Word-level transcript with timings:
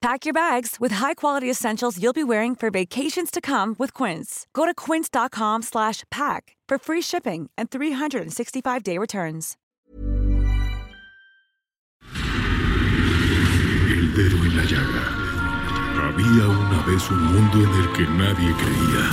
Pack 0.00 0.24
your 0.24 0.32
bags 0.32 0.76
with 0.80 0.92
high-quality 0.92 1.50
essentials 1.50 2.02
you'll 2.02 2.14
be 2.14 2.24
wearing 2.24 2.54
for 2.54 2.70
vacations 2.70 3.30
to 3.30 3.42
come 3.42 3.76
with 3.78 3.92
Quince. 3.92 4.46
Go 4.54 4.64
to 4.64 4.72
quince.com 4.72 5.60
slash 5.60 6.04
pack 6.10 6.56
for 6.66 6.78
free 6.78 7.02
shipping 7.02 7.50
and 7.58 7.70
365-day 7.70 8.96
returns. 8.96 9.58
El 13.90 14.14
dedo 14.14 14.42
en 14.42 14.56
la 14.56 14.64
llaga. 14.64 15.04
Había 16.08 16.48
una 16.48 16.82
vez 16.86 17.10
un 17.10 17.22
mundo 17.22 17.58
en 17.58 17.70
el 17.82 17.92
que 17.92 18.06
nadie 18.06 18.54
creía. 18.54 19.10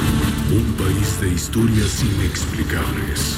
Un 0.55 0.73
país 0.77 1.19
de 1.19 1.27
historias 1.33 2.01
inexplicables. 2.01 3.37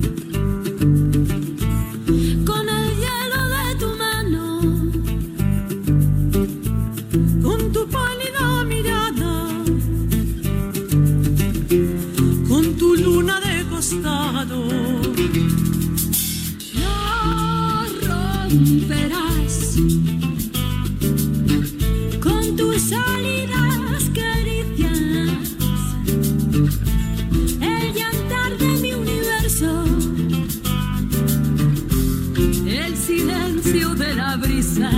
La 13.93 14.45
romperás 18.07 19.75
con 22.21 22.55
tus 22.55 22.81
salidas 22.81 24.09
caricias. 24.13 25.29
El 27.59 27.93
llantar 27.93 28.57
de 28.57 28.67
mi 28.81 28.93
universo, 28.93 29.83
el 32.65 32.95
silencio 32.95 33.95
de 33.95 34.15
la 34.15 34.37
brisa. 34.37 34.91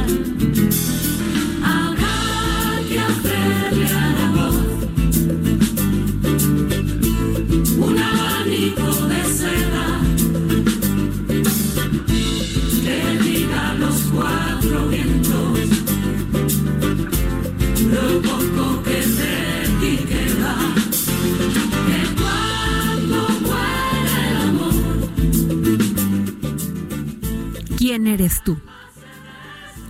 Eres 28.13 28.43
tú? 28.43 28.57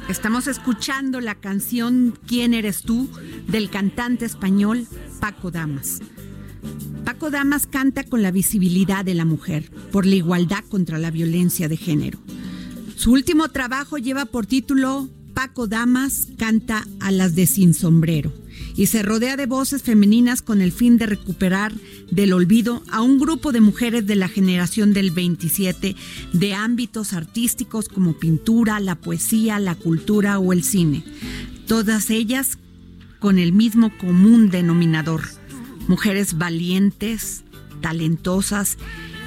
Estamos 0.09 0.47
escuchando 0.47 1.21
la 1.21 1.35
canción 1.35 2.17
¿Quién 2.25 2.53
eres 2.53 2.81
tú? 2.81 3.09
del 3.47 3.69
cantante 3.69 4.25
español 4.25 4.87
Paco 5.19 5.51
Damas. 5.51 5.99
Paco 7.05 7.29
Damas 7.29 7.67
canta 7.67 8.03
con 8.03 8.21
la 8.21 8.31
visibilidad 8.31 9.03
de 9.05 9.13
la 9.13 9.25
mujer, 9.25 9.69
por 9.91 10.05
la 10.05 10.15
igualdad 10.15 10.63
contra 10.69 10.97
la 10.97 11.11
violencia 11.11 11.67
de 11.67 11.77
género. 11.77 12.19
Su 12.95 13.11
último 13.11 13.49
trabajo 13.49 13.97
lleva 13.97 14.25
por 14.25 14.45
título 14.45 15.09
Paco 15.33 15.67
Damas 15.67 16.27
canta 16.37 16.85
a 17.01 17.11
las 17.11 17.35
de 17.35 17.47
sin 17.47 17.73
sombrero 17.73 18.42
y 18.75 18.87
se 18.87 19.03
rodea 19.03 19.37
de 19.37 19.45
voces 19.45 19.83
femeninas 19.83 20.41
con 20.41 20.61
el 20.61 20.71
fin 20.71 20.97
de 20.97 21.05
recuperar 21.05 21.73
del 22.11 22.33
olvido 22.33 22.83
a 22.91 23.01
un 23.01 23.19
grupo 23.19 23.51
de 23.51 23.61
mujeres 23.61 24.07
de 24.07 24.15
la 24.15 24.27
generación 24.27 24.93
del 24.93 25.11
27 25.11 25.95
de 26.33 26.53
ámbitos 26.53 27.13
artísticos 27.13 27.87
como 27.87 28.13
pintura, 28.13 28.79
la 28.79 28.95
poesía, 28.95 29.59
la 29.59 29.75
cultura 29.75 30.39
o 30.39 30.53
el 30.53 30.63
cine. 30.63 31.03
Todas 31.67 32.09
ellas 32.09 32.57
con 33.19 33.39
el 33.39 33.53
mismo 33.53 33.95
común 33.97 34.49
denominador, 34.49 35.21
mujeres 35.87 36.37
valientes, 36.37 37.43
talentosas 37.81 38.77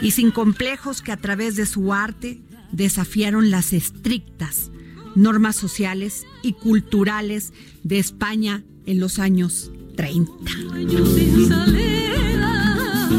y 0.02 0.10
sin 0.10 0.30
complejos 0.30 1.02
que 1.02 1.12
a 1.12 1.16
través 1.16 1.56
de 1.56 1.66
su 1.66 1.92
arte 1.94 2.40
desafiaron 2.72 3.50
las 3.50 3.72
estrictas 3.72 4.70
normas 5.14 5.56
sociales 5.56 6.26
y 6.42 6.52
culturales 6.52 7.52
de 7.82 7.98
España 7.98 8.62
en 8.86 9.00
los 9.00 9.18
años 9.18 9.70
30. 9.96 10.32
sueño 10.50 11.06
sin 11.06 11.48
salida. 11.48 13.10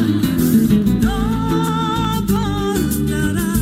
No 1.01 2.21
bastará. 2.27 3.53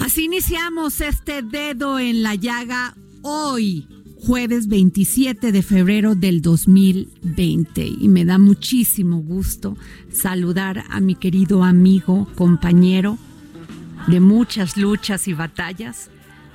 Así 0.00 0.24
iniciamos 0.24 1.00
este 1.00 1.42
dedo 1.42 1.98
en 1.98 2.22
la 2.22 2.34
llaga 2.34 2.96
hoy, 3.22 3.86
jueves 4.24 4.68
27 4.68 5.52
de 5.52 5.62
febrero 5.62 6.14
del 6.14 6.40
2020. 6.40 7.86
Y 7.86 8.08
me 8.08 8.24
da 8.24 8.38
muchísimo 8.38 9.18
gusto 9.18 9.76
saludar 10.12 10.84
a 10.88 11.00
mi 11.00 11.14
querido 11.14 11.64
amigo, 11.64 12.28
compañero 12.34 13.18
de 14.06 14.20
muchas 14.20 14.76
luchas 14.76 15.28
y 15.28 15.34
batallas, 15.34 16.10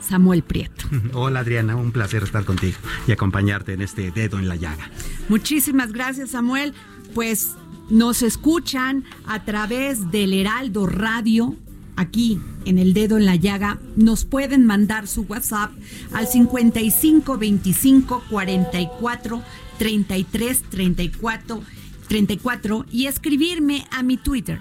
Samuel 0.08 0.44
Prieto. 0.44 0.86
Hola 1.14 1.40
Adriana, 1.40 1.76
un 1.76 1.92
placer 1.92 2.24
estar 2.24 2.46
contigo 2.46 2.78
y 3.08 3.12
acompañarte 3.12 3.74
en 3.74 3.82
este 3.82 4.12
dedo 4.12 4.40
en 4.40 4.48
la 4.48 4.56
llaga. 4.56 4.90
Muchísimas 5.30 5.92
gracias, 5.92 6.32
Samuel. 6.32 6.74
Pues 7.14 7.56
nos 7.90 8.22
escuchan 8.22 9.04
a 9.26 9.44
través 9.44 10.12
del 10.12 10.34
Heraldo 10.34 10.88
Radio. 10.88 11.56
Aquí 11.96 12.40
en 12.66 12.80
el 12.80 12.94
dedo 12.94 13.18
en 13.18 13.26
la 13.26 13.36
llaga 13.36 13.78
nos 13.96 14.26
pueden 14.26 14.66
mandar 14.66 15.08
su 15.08 15.22
WhatsApp 15.22 15.72
al 16.12 16.28
55 16.28 17.38
25 17.38 18.24
44 18.32 19.44
33 19.78 20.64
34 20.70 21.64
34 22.08 22.86
y 22.92 23.06
escribirme 23.06 23.86
a 23.92 24.02
mi 24.02 24.18
Twitter 24.18 24.60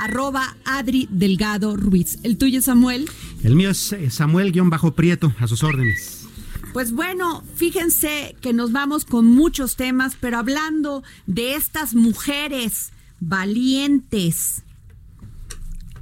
arroba 0.00 0.56
Adri 0.64 1.08
Delgado 1.10 1.76
Ruiz. 1.76 2.18
¿El 2.22 2.38
tuyo, 2.38 2.62
Samuel? 2.62 3.08
El 3.42 3.54
mío 3.54 3.70
es 3.70 3.92
eh, 3.92 4.10
Samuel-Prieto, 4.10 5.34
a 5.38 5.46
sus 5.46 5.62
órdenes. 5.62 6.26
Pues 6.72 6.92
bueno, 6.92 7.44
fíjense 7.54 8.34
que 8.40 8.52
nos 8.54 8.72
vamos 8.72 9.04
con 9.04 9.26
muchos 9.26 9.76
temas, 9.76 10.16
pero 10.18 10.38
hablando 10.38 11.02
de 11.26 11.54
estas 11.54 11.94
mujeres 11.94 12.92
valientes, 13.18 14.62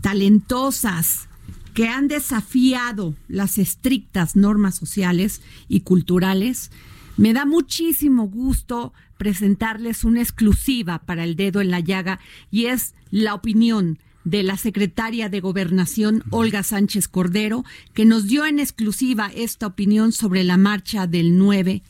talentosas, 0.00 1.28
que 1.75 1.88
han 1.88 2.08
desafiado 2.08 3.14
las 3.28 3.58
estrictas 3.58 4.37
normas 4.37 4.76
sociales 4.76 5.42
y 5.69 5.81
culturales, 5.81 6.70
me 7.17 7.32
da 7.32 7.46
muchísimo 7.46 8.28
gusto 8.28 8.93
presentarles 9.17 10.05
una 10.05 10.23
exclusiva 10.23 11.00
para 11.00 11.25
el 11.25 11.34
dedo 11.34 11.61
en 11.61 11.70
la 11.70 11.81
llaga 11.81 12.20
y 12.50 12.67
es 12.67 12.94
la 13.10 13.34
opinión 13.34 13.99
de 14.25 14.43
la 14.43 14.56
secretaria 14.56 15.28
de 15.28 15.40
Gobernación, 15.40 16.22
Olga 16.31 16.62
Sánchez 16.62 17.08
Cordero, 17.08 17.64
que 17.94 18.05
nos 18.05 18.26
dio 18.26 18.44
en 18.44 18.58
exclusiva 18.58 19.31
esta 19.34 19.66
opinión 19.66 20.12
sobre 20.12 20.44
la 20.44 20.56
marcha 20.56 21.06
del 21.06 21.38
9 21.38 21.82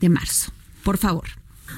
de 0.00 0.08
marzo. 0.08 0.52
Por 0.82 0.96
favor. 0.96 1.28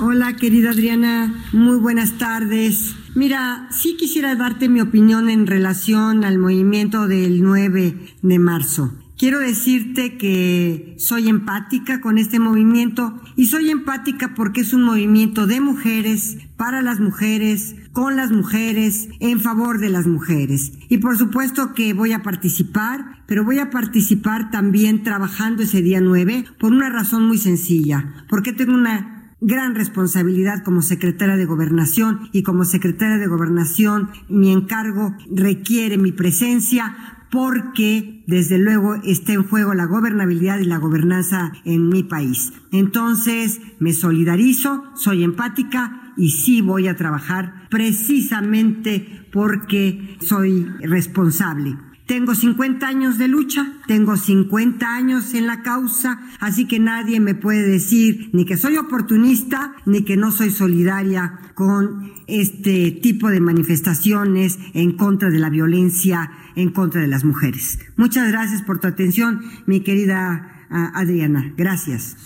Hola, 0.00 0.34
querida 0.34 0.70
Adriana, 0.70 1.44
muy 1.52 1.76
buenas 1.76 2.18
tardes. 2.18 2.94
Mira, 3.14 3.68
sí 3.70 3.96
quisiera 3.96 4.34
darte 4.34 4.68
mi 4.68 4.80
opinión 4.80 5.30
en 5.30 5.46
relación 5.46 6.24
al 6.24 6.38
movimiento 6.38 7.06
del 7.06 7.42
9 7.42 8.16
de 8.22 8.38
marzo. 8.38 8.92
Quiero 9.16 9.38
decirte 9.38 10.18
que 10.18 10.96
soy 10.98 11.28
empática 11.28 12.00
con 12.00 12.18
este 12.18 12.40
movimiento 12.40 13.20
y 13.36 13.46
soy 13.46 13.70
empática 13.70 14.34
porque 14.34 14.62
es 14.62 14.72
un 14.72 14.82
movimiento 14.82 15.46
de 15.46 15.60
mujeres, 15.60 16.38
para 16.56 16.82
las 16.82 16.98
mujeres, 16.98 17.76
con 17.94 18.16
las 18.16 18.32
mujeres, 18.32 19.08
en 19.20 19.40
favor 19.40 19.78
de 19.78 19.88
las 19.88 20.06
mujeres. 20.06 20.72
Y 20.90 20.98
por 20.98 21.16
supuesto 21.16 21.72
que 21.72 21.94
voy 21.94 22.12
a 22.12 22.22
participar, 22.22 23.22
pero 23.26 23.44
voy 23.44 23.60
a 23.60 23.70
participar 23.70 24.50
también 24.50 25.04
trabajando 25.04 25.62
ese 25.62 25.80
día 25.80 26.00
9 26.00 26.44
por 26.58 26.72
una 26.72 26.90
razón 26.90 27.26
muy 27.26 27.38
sencilla, 27.38 28.26
porque 28.28 28.52
tengo 28.52 28.74
una 28.74 29.32
gran 29.40 29.76
responsabilidad 29.76 30.64
como 30.64 30.82
secretaria 30.82 31.36
de 31.36 31.44
gobernación 31.44 32.28
y 32.32 32.42
como 32.42 32.64
secretaria 32.64 33.18
de 33.18 33.26
gobernación 33.26 34.10
mi 34.28 34.50
encargo 34.52 35.14
requiere 35.30 35.96
mi 35.96 36.12
presencia 36.12 36.96
porque 37.30 38.24
desde 38.26 38.58
luego 38.58 38.94
está 39.04 39.34
en 39.34 39.42
juego 39.42 39.74
la 39.74 39.86
gobernabilidad 39.86 40.58
y 40.58 40.64
la 40.64 40.78
gobernanza 40.78 41.52
en 41.64 41.88
mi 41.88 42.02
país. 42.02 42.52
Entonces 42.72 43.60
me 43.78 43.92
solidarizo, 43.92 44.84
soy 44.94 45.24
empática 45.24 46.03
y 46.16 46.30
sí 46.30 46.60
voy 46.60 46.88
a 46.88 46.96
trabajar 46.96 47.66
precisamente 47.70 49.26
porque 49.32 50.16
soy 50.20 50.66
responsable. 50.80 51.76
Tengo 52.06 52.34
50 52.34 52.86
años 52.86 53.16
de 53.16 53.28
lucha, 53.28 53.72
tengo 53.86 54.18
50 54.18 54.94
años 54.94 55.32
en 55.32 55.46
la 55.46 55.62
causa, 55.62 56.20
así 56.38 56.66
que 56.66 56.78
nadie 56.78 57.18
me 57.18 57.34
puede 57.34 57.66
decir 57.66 58.28
ni 58.34 58.44
que 58.44 58.58
soy 58.58 58.76
oportunista 58.76 59.74
ni 59.86 60.04
que 60.04 60.18
no 60.18 60.30
soy 60.30 60.50
solidaria 60.50 61.40
con 61.54 62.12
este 62.26 62.90
tipo 62.90 63.30
de 63.30 63.40
manifestaciones 63.40 64.58
en 64.74 64.98
contra 64.98 65.30
de 65.30 65.38
la 65.38 65.48
violencia 65.48 66.30
en 66.56 66.70
contra 66.70 67.00
de 67.00 67.08
las 67.08 67.24
mujeres. 67.24 67.78
Muchas 67.96 68.28
gracias 68.28 68.60
por 68.60 68.80
tu 68.80 68.86
atención, 68.86 69.40
mi 69.66 69.80
querida 69.80 70.66
ah, 70.68 70.92
Adriana. 70.94 71.54
Gracias. 71.56 72.16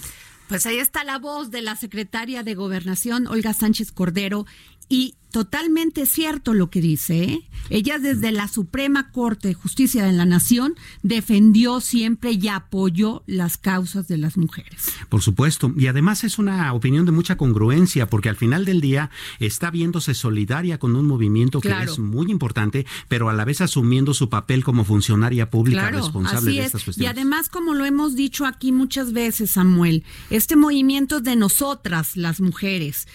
Pues 0.49 0.65
ahí 0.65 0.79
está 0.79 1.05
la 1.05 1.19
voz 1.19 1.50
de 1.50 1.61
la 1.61 1.77
secretaria 1.77 2.43
de 2.43 2.55
Gobernación, 2.55 3.27
Olga 3.27 3.53
Sánchez 3.53 3.93
Cordero, 3.93 4.47
y 4.89 5.18
totalmente 5.31 6.07
cierto 6.07 6.55
lo 6.55 6.71
que 6.71 6.81
dice. 6.81 7.23
¿eh? 7.25 7.49
Ella 7.71 7.99
desde 7.99 8.33
la 8.33 8.49
Suprema 8.49 9.11
Corte 9.11 9.49
de 9.49 9.55
Justicia 9.55 10.05
de 10.05 10.13
la 10.13 10.25
Nación 10.25 10.75
defendió 11.03 11.81
siempre 11.81 12.33
y 12.33 12.49
apoyó 12.49 13.23
las 13.27 13.59
causas 13.59 14.09
de 14.09 14.19
las 14.19 14.37
mujeres. 14.37 14.93
Por 15.09 15.23
supuesto. 15.23 15.73
Y 15.77 15.87
además 15.87 16.25
es 16.25 16.39
una 16.39 16.73
opinión 16.73 17.05
de 17.07 17.13
mucha 17.13 17.37
congruencia, 17.37 18.09
porque 18.09 18.29
al 18.29 18.37
final 18.37 18.65
del 18.65 18.81
día 18.81 19.11
está 19.39 19.71
viéndose 19.71 20.15
solidaria 20.15 20.79
con 20.79 20.97
un 20.97 21.07
movimiento 21.07 21.61
que 21.61 21.75
es 21.83 21.99
muy 21.99 22.31
importante, 22.31 22.87
pero 23.09 23.29
a 23.29 23.35
la 23.35 23.45
vez 23.45 23.61
asumiendo 23.61 24.15
su 24.15 24.29
papel 24.29 24.65
como 24.65 24.85
funcionaria 24.85 25.51
pública 25.51 25.91
responsable 25.91 26.53
de 26.53 26.65
estas 26.65 26.85
cuestiones. 26.85 27.09
Y 27.09 27.19
además, 27.19 27.49
como 27.49 27.75
lo 27.75 27.85
hemos 27.85 28.15
dicho 28.17 28.47
aquí 28.47 28.73
muchas 28.73 29.13
veces, 29.13 29.53
Samuel, 29.53 30.05
este 30.31 30.57
movimiento 30.57 31.19
es 31.19 31.25
de 31.25 31.37
nosotras, 31.37 32.17
las 32.17 32.41
mujeres 32.41 33.07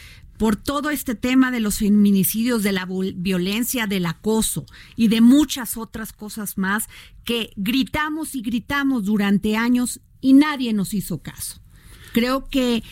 por 0.44 0.58
todo 0.58 0.90
este 0.90 1.16
tema 1.16 1.52
de 1.52 1.62
los 1.62 1.78
feminicidios, 1.78 2.64
de 2.64 2.74
la 2.74 2.86
violencia, 2.86 3.88
del 3.88 4.06
acoso 4.06 4.66
y 4.98 5.08
de 5.08 5.22
muchas 5.22 5.78
otras 5.78 6.12
cosas 6.12 6.58
más 6.58 6.90
que 7.24 7.54
gritamos 7.56 8.36
y 8.36 8.42
gritamos 8.42 9.06
durante 9.06 9.56
años 9.56 10.02
y 10.20 10.34
nadie 10.34 10.74
nos 10.74 10.94
hizo 10.94 11.20
caso. 11.22 11.62
Creo 12.12 12.50
que 12.50 12.84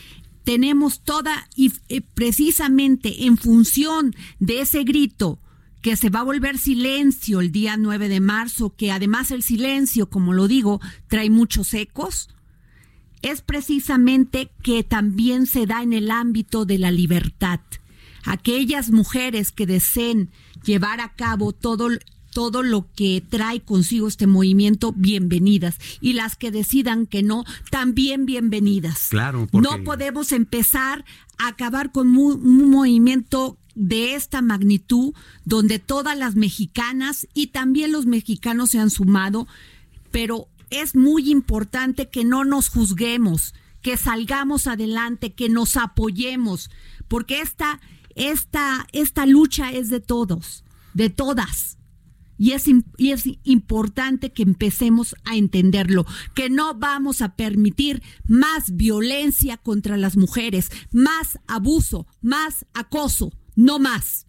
tenemos 0.46 1.02
toda 1.02 1.50
y 1.54 1.74
eh, 1.90 2.00
precisamente 2.00 3.26
en 3.26 3.36
función 3.36 4.16
de 4.40 4.62
ese 4.62 4.86
grito 4.86 5.38
que 5.82 5.98
se 5.98 6.10
va 6.10 6.22
a 6.22 6.24
volver 6.24 6.58
silencio 6.58 7.42
el 7.42 7.52
día 7.52 7.76
9 7.76 8.08
de 8.08 8.22
marzo, 8.22 8.78
que 8.78 8.94
además 8.94 9.30
el 9.30 9.44
silencio, 9.44 10.10
como 10.10 10.32
lo 10.32 10.48
digo, 10.48 10.80
trae 11.10 11.30
muchos 11.30 11.74
ecos, 11.74 12.30
es 13.22 13.42
precisamente 13.42 14.52
que 14.64 14.84
también 14.84 15.46
se 15.46 15.66
da 15.66 15.84
en 15.84 15.94
el 15.94 16.12
ámbito 16.12 16.66
de 16.66 16.78
la 16.78 16.92
libertad. 16.92 17.60
Aquellas 18.24 18.92
mujeres 18.92 19.52
que 19.52 19.66
deseen 19.66 20.30
llevar 20.64 21.02
a 21.02 21.14
cabo 21.14 21.54
todo, 21.54 21.90
todo 22.32 22.64
lo 22.64 22.88
que 22.96 23.24
trae 23.28 23.62
consigo 23.62 24.08
este 24.08 24.28
movimiento, 24.28 24.94
bienvenidas. 24.96 25.78
Y 26.02 26.14
las 26.14 26.36
que 26.36 26.52
decidan 26.52 27.08
que 27.08 27.24
no, 27.24 27.46
también 27.70 28.26
bienvenidas. 28.26 29.08
Claro. 29.10 29.48
No 29.52 29.84
podemos 29.84 30.32
empezar 30.32 31.06
a 31.38 31.48
acabar 31.48 31.92
con 31.92 32.16
un 32.16 32.70
movimiento 32.70 33.58
de 33.76 34.16
esta 34.16 34.42
magnitud, 34.42 35.14
donde 35.46 35.80
todas 35.80 36.18
las 36.18 36.36
mexicanas 36.36 37.28
y 37.34 37.48
también 37.48 37.92
los 37.92 38.06
mexicanos 38.06 38.72
se 38.72 38.80
han 38.80 38.90
sumado, 38.90 39.48
pero 40.12 40.48
es 40.72 40.96
muy 40.96 41.30
importante 41.30 42.10
que 42.10 42.24
no 42.24 42.44
nos 42.44 42.70
juzguemos, 42.70 43.54
que 43.82 43.98
salgamos 43.98 44.68
adelante, 44.68 45.34
que 45.34 45.50
nos 45.50 45.78
apoyemos, 45.78 46.72
porque 47.08 47.42
esta, 47.42 47.80
esta, 48.16 48.88
esta 48.94 49.26
lucha 49.26 49.72
es 49.72 49.90
de 49.90 50.00
todos, 50.00 50.64
de 50.94 51.10
todas. 51.10 51.78
Y 52.38 52.54
es, 52.54 52.66
y 52.98 53.12
es 53.12 53.24
importante 53.44 54.34
que 54.34 54.42
empecemos 54.42 55.16
a 55.26 55.36
entenderlo, 55.36 56.08
que 56.34 56.50
no 56.50 56.74
vamos 56.74 57.22
a 57.22 57.36
permitir 57.36 58.02
más 58.28 58.76
violencia 58.76 59.58
contra 59.58 59.96
las 59.96 60.18
mujeres, 60.18 60.72
más 60.92 61.38
abuso, 61.46 62.08
más 62.22 62.66
acoso, 62.74 63.32
no 63.56 63.78
más. 63.78 64.26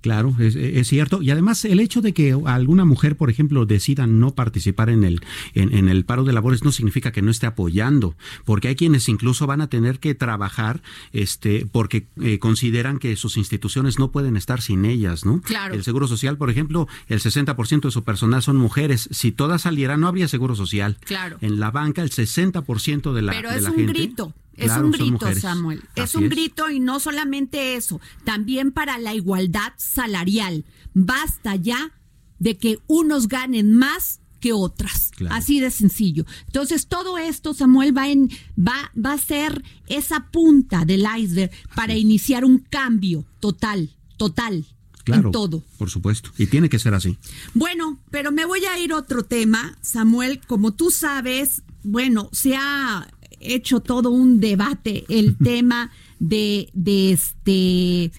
Claro, 0.00 0.34
es, 0.38 0.88
cierto. 0.88 1.22
Y 1.22 1.30
además 1.30 1.64
el 1.64 1.80
hecho 1.80 2.00
de 2.00 2.14
que 2.14 2.36
alguna 2.46 2.84
mujer, 2.84 3.16
por 3.16 3.30
ejemplo, 3.30 3.66
decida 3.66 4.06
no 4.06 4.34
participar 4.34 4.90
en 4.90 5.04
el, 5.04 5.20
en, 5.54 5.88
el 5.88 6.04
paro 6.04 6.24
de 6.24 6.32
labores 6.32 6.64
no 6.64 6.72
significa 6.72 7.12
que 7.12 7.22
no 7.22 7.30
esté 7.30 7.46
apoyando, 7.46 8.16
porque 8.44 8.68
hay 8.68 8.76
quienes 8.76 9.08
incluso 9.08 9.46
van 9.46 9.60
a 9.60 9.68
tener 9.68 9.98
que 9.98 10.14
trabajar 10.14 10.82
este, 11.12 11.66
porque 11.70 12.06
eh, 12.20 12.38
consideran 12.38 12.98
que 12.98 13.14
sus 13.16 13.36
instituciones 13.36 13.98
no 13.98 14.10
pueden 14.10 14.36
estar 14.36 14.62
sin 14.62 14.84
ellas, 14.84 15.24
¿no? 15.26 15.40
Claro. 15.42 15.74
El 15.74 15.84
Seguro 15.84 16.08
Social, 16.08 16.38
por 16.38 16.50
ejemplo, 16.50 16.88
el 17.08 17.20
60% 17.20 17.82
de 17.82 17.90
su 17.90 18.04
personal 18.04 18.42
son 18.42 18.56
mujeres. 18.56 19.08
Si 19.12 19.32
todas 19.32 19.62
salieran, 19.62 20.00
no 20.00 20.08
habría 20.08 20.28
Seguro 20.28 20.54
Social. 20.54 20.96
Claro. 21.04 21.36
En 21.40 21.60
la 21.60 21.70
banca, 21.70 22.02
el 22.02 22.10
60% 22.10 23.12
de 23.12 23.22
la, 23.22 23.32
Pero 23.32 23.50
es 23.50 23.64
un 23.64 23.86
grito. 23.86 24.34
Es 24.54 24.72
un 24.72 24.90
grito, 24.90 25.34
Samuel. 25.34 25.82
Es 25.94 26.14
un 26.14 26.28
grito 26.28 26.70
y 26.70 26.80
no 26.80 27.00
solamente 27.00 27.76
eso, 27.76 28.00
también 28.24 28.72
para 28.72 28.98
la 28.98 29.14
igualdad 29.14 29.72
salarial. 29.76 30.64
Basta 30.92 31.56
ya 31.56 31.92
de 32.38 32.58
que 32.58 32.78
unos 32.86 33.28
ganen 33.28 33.74
más 33.74 34.20
que 34.40 34.52
otras. 34.52 35.12
Así 35.28 35.60
de 35.60 35.70
sencillo. 35.70 36.24
Entonces, 36.46 36.86
todo 36.86 37.18
esto, 37.18 37.54
Samuel, 37.54 37.96
va, 37.96 38.08
en, 38.08 38.30
va, 38.58 38.90
va 38.96 39.12
a 39.12 39.18
ser 39.18 39.62
esa 39.86 40.30
punta 40.30 40.84
del 40.84 41.06
iceberg 41.18 41.50
para 41.74 41.94
iniciar 41.94 42.44
un 42.44 42.58
cambio 42.58 43.24
total, 43.38 43.90
total. 44.16 44.64
en 45.06 45.30
todo. 45.30 45.62
Por 45.78 45.90
supuesto. 45.90 46.30
Y 46.38 46.46
tiene 46.46 46.68
que 46.68 46.78
ser 46.78 46.94
así. 46.94 47.18
Bueno, 47.54 47.98
pero 48.10 48.32
me 48.32 48.46
voy 48.46 48.64
a 48.64 48.78
ir 48.78 48.92
a 48.92 48.96
otro 48.96 49.24
tema, 49.24 49.76
Samuel. 49.82 50.40
Como 50.46 50.72
tú 50.72 50.90
sabes, 50.90 51.62
bueno, 51.82 52.30
se 52.32 52.56
ha 52.56 53.06
hecho 53.40 53.80
todo 53.80 54.10
un 54.10 54.40
debate 54.40 55.04
el 55.08 55.36
tema 55.42 55.90
de, 56.18 56.68
de 56.72 57.12
este 57.12 58.12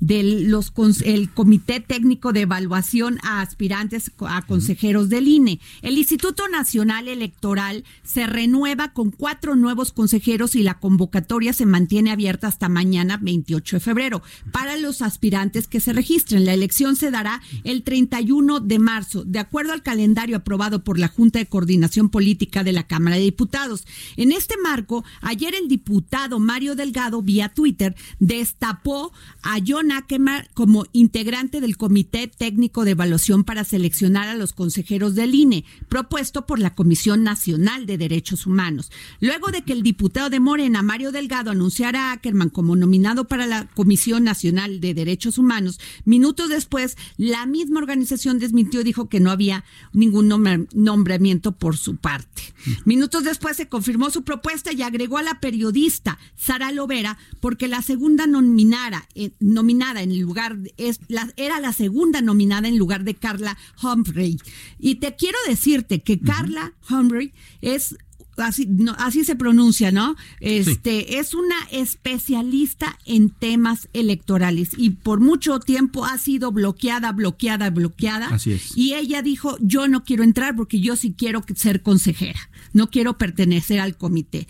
de 0.00 0.22
los 0.22 0.72
el 1.04 1.30
Comité 1.30 1.80
Técnico 1.80 2.32
de 2.32 2.42
Evaluación 2.42 3.18
a 3.22 3.40
aspirantes 3.40 4.12
a 4.20 4.42
consejeros 4.42 5.08
del 5.08 5.26
INE. 5.26 5.60
El 5.82 5.98
Instituto 5.98 6.46
Nacional 6.48 7.08
Electoral 7.08 7.84
se 8.04 8.26
renueva 8.26 8.92
con 8.92 9.10
cuatro 9.10 9.56
nuevos 9.56 9.92
consejeros 9.92 10.54
y 10.54 10.62
la 10.62 10.78
convocatoria 10.78 11.52
se 11.52 11.66
mantiene 11.66 12.10
abierta 12.10 12.46
hasta 12.46 12.68
mañana 12.68 13.18
28 13.20 13.76
de 13.76 13.80
febrero 13.80 14.22
para 14.52 14.76
los 14.76 15.02
aspirantes 15.02 15.66
que 15.66 15.80
se 15.80 15.92
registren. 15.92 16.44
La 16.44 16.54
elección 16.54 16.94
se 16.94 17.10
dará 17.10 17.42
el 17.64 17.82
31 17.82 18.60
de 18.60 18.78
marzo, 18.78 19.24
de 19.24 19.40
acuerdo 19.40 19.72
al 19.72 19.82
calendario 19.82 20.36
aprobado 20.36 20.84
por 20.84 20.98
la 20.98 21.08
Junta 21.08 21.40
de 21.40 21.46
Coordinación 21.46 22.08
Política 22.08 22.62
de 22.62 22.72
la 22.72 22.86
Cámara 22.86 23.16
de 23.16 23.22
Diputados. 23.22 23.86
En 24.16 24.32
este 24.32 24.54
marco, 24.62 25.04
ayer 25.22 25.54
el 25.54 25.68
diputado 25.68 26.38
Mario 26.38 26.76
Delgado 26.76 27.20
vía 27.22 27.48
Twitter 27.48 27.96
destapó 28.20 29.12
a 29.42 29.58
John 29.66 29.87
Ackerman 29.92 30.46
como 30.54 30.86
integrante 30.92 31.60
del 31.60 31.76
Comité 31.76 32.28
Técnico 32.28 32.84
de 32.84 32.92
Evaluación 32.92 33.44
para 33.44 33.64
seleccionar 33.64 34.28
a 34.28 34.34
los 34.34 34.52
consejeros 34.52 35.14
del 35.14 35.34
INE, 35.34 35.64
propuesto 35.88 36.46
por 36.46 36.58
la 36.58 36.74
Comisión 36.74 37.22
Nacional 37.22 37.86
de 37.86 37.98
Derechos 37.98 38.46
Humanos. 38.46 38.90
Luego 39.20 39.50
de 39.50 39.62
que 39.62 39.72
el 39.72 39.82
diputado 39.82 40.30
de 40.30 40.40
Morena, 40.40 40.82
Mario 40.82 41.12
Delgado, 41.12 41.50
anunciara 41.50 42.10
a 42.10 42.12
Ackerman 42.12 42.50
como 42.50 42.76
nominado 42.76 43.26
para 43.26 43.46
la 43.46 43.66
Comisión 43.68 44.24
Nacional 44.24 44.80
de 44.80 44.94
Derechos 44.94 45.38
Humanos, 45.38 45.80
minutos 46.04 46.48
después, 46.48 46.96
la 47.16 47.46
misma 47.46 47.80
organización 47.80 48.38
desmintió 48.38 48.80
y 48.80 48.84
dijo 48.84 49.08
que 49.08 49.20
no 49.20 49.30
había 49.30 49.64
ningún 49.92 50.28
nombramiento 50.28 51.52
por 51.52 51.76
su 51.76 51.96
parte. 51.96 52.42
Minutos 52.84 53.24
después 53.24 53.56
se 53.56 53.68
confirmó 53.68 54.10
su 54.10 54.24
propuesta 54.24 54.72
y 54.72 54.82
agregó 54.82 55.18
a 55.18 55.22
la 55.22 55.40
periodista 55.40 56.18
Sara 56.36 56.72
Lovera 56.72 57.18
porque 57.40 57.68
la 57.68 57.82
segunda 57.82 58.26
nominara, 58.26 59.08
eh, 59.14 59.30
nominada 59.78 60.02
en 60.02 60.20
lugar, 60.20 60.58
es, 60.76 61.00
la, 61.08 61.32
era 61.36 61.60
la 61.60 61.72
segunda 61.72 62.20
nominada 62.20 62.66
en 62.66 62.78
lugar 62.78 63.04
de 63.04 63.14
Carla 63.14 63.56
Humphrey. 63.80 64.36
Y 64.78 64.96
te 64.96 65.14
quiero 65.14 65.38
decirte 65.46 66.02
que 66.02 66.18
Carla 66.18 66.72
Humphrey 66.90 67.32
es 67.60 67.96
así, 68.38 68.68
así 68.98 69.24
se 69.24 69.36
pronuncia, 69.36 69.92
¿no? 69.92 70.16
Este 70.40 71.18
es 71.18 71.34
una 71.34 71.56
especialista 71.70 72.98
en 73.04 73.30
temas 73.30 73.88
electorales 73.92 74.70
y 74.76 74.90
por 74.90 75.20
mucho 75.20 75.60
tiempo 75.60 76.04
ha 76.04 76.18
sido 76.18 76.52
bloqueada, 76.52 77.12
bloqueada, 77.12 77.70
bloqueada. 77.70 78.28
Así 78.28 78.52
es. 78.52 78.76
Y 78.76 78.94
ella 78.94 79.22
dijo, 79.22 79.56
yo 79.60 79.88
no 79.88 80.04
quiero 80.04 80.22
entrar 80.22 80.56
porque 80.56 80.80
yo 80.80 80.96
sí 80.96 81.14
quiero 81.16 81.44
ser 81.54 81.82
consejera, 81.82 82.40
no 82.72 82.90
quiero 82.90 83.18
pertenecer 83.18 83.80
al 83.80 83.96
comité. 83.96 84.48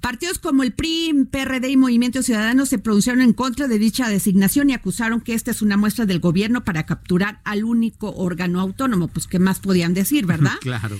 Partidos 0.00 0.38
como 0.38 0.62
el 0.62 0.72
PRI, 0.72 1.26
PRD 1.30 1.70
y 1.70 1.76
Movimiento 1.76 2.22
Ciudadano 2.22 2.66
se 2.66 2.78
pronunciaron 2.78 3.22
en 3.22 3.32
contra 3.32 3.68
de 3.68 3.78
dicha 3.78 4.08
designación 4.08 4.70
y 4.70 4.74
acusaron 4.74 5.20
que 5.20 5.34
esta 5.34 5.50
es 5.50 5.62
una 5.62 5.76
muestra 5.76 6.06
del 6.06 6.20
gobierno 6.20 6.64
para 6.64 6.86
capturar 6.86 7.40
al 7.44 7.64
único 7.64 8.14
órgano 8.14 8.60
autónomo. 8.60 9.08
Pues, 9.08 9.26
¿qué 9.26 9.38
más 9.38 9.60
podían 9.60 9.94
decir, 9.94 10.26
verdad? 10.26 10.52
claro. 10.60 10.98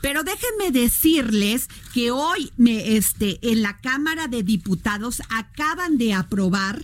Pero 0.00 0.22
déjenme 0.22 0.70
decirles 0.70 1.68
que 1.92 2.10
hoy 2.10 2.52
me, 2.56 2.96
este, 2.96 3.38
en 3.42 3.62
la 3.62 3.78
Cámara 3.78 4.28
de 4.28 4.42
Diputados 4.42 5.22
acaban 5.28 5.98
de 5.98 6.14
aprobar 6.14 6.82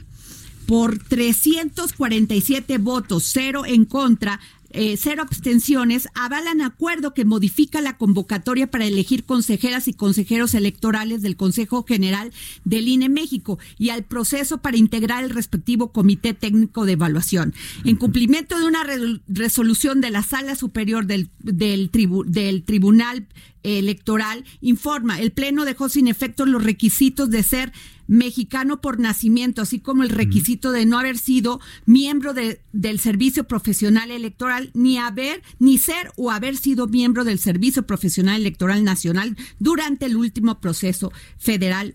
por 0.66 0.98
347 0.98 2.78
votos, 2.78 3.30
cero 3.32 3.62
en 3.66 3.84
contra, 3.84 4.40
eh, 4.76 4.96
cero 4.98 5.22
abstenciones, 5.22 6.06
avalan 6.14 6.60
acuerdo 6.60 7.14
que 7.14 7.24
modifica 7.24 7.80
la 7.80 7.96
convocatoria 7.96 8.70
para 8.70 8.84
elegir 8.84 9.24
consejeras 9.24 9.88
y 9.88 9.94
consejeros 9.94 10.54
electorales 10.54 11.22
del 11.22 11.36
Consejo 11.36 11.84
General 11.84 12.30
del 12.64 12.86
INE 12.86 13.08
México 13.08 13.58
y 13.78 13.88
al 13.88 14.04
proceso 14.04 14.58
para 14.58 14.76
integrar 14.76 15.24
el 15.24 15.30
respectivo 15.30 15.92
Comité 15.92 16.34
Técnico 16.34 16.84
de 16.84 16.92
Evaluación. 16.92 17.54
En 17.84 17.96
cumplimiento 17.96 18.58
de 18.58 18.66
una 18.66 18.84
resolución 19.26 20.00
de 20.00 20.10
la 20.10 20.22
Sala 20.22 20.54
Superior 20.54 21.06
del, 21.06 21.30
del, 21.38 21.90
del 22.26 22.62
Tribunal 22.62 23.26
Electoral, 23.62 24.44
informa, 24.60 25.20
el 25.20 25.32
Pleno 25.32 25.64
dejó 25.64 25.88
sin 25.88 26.06
efecto 26.06 26.46
los 26.46 26.62
requisitos 26.62 27.30
de 27.30 27.42
ser 27.42 27.72
mexicano 28.06 28.80
por 28.80 28.98
nacimiento, 28.98 29.62
así 29.62 29.80
como 29.80 30.02
el 30.02 30.10
requisito 30.10 30.72
de 30.72 30.86
no 30.86 30.98
haber 30.98 31.18
sido 31.18 31.60
miembro 31.84 32.34
de, 32.34 32.60
del 32.72 32.98
Servicio 32.98 33.44
Profesional 33.44 34.10
Electoral, 34.10 34.70
ni 34.74 34.98
haber, 34.98 35.42
ni 35.58 35.78
ser 35.78 36.12
o 36.16 36.30
haber 36.30 36.56
sido 36.56 36.86
miembro 36.86 37.24
del 37.24 37.38
Servicio 37.38 37.86
Profesional 37.86 38.40
Electoral 38.40 38.84
Nacional 38.84 39.36
durante 39.58 40.06
el 40.06 40.16
último 40.16 40.60
proceso 40.60 41.12
federal 41.38 41.94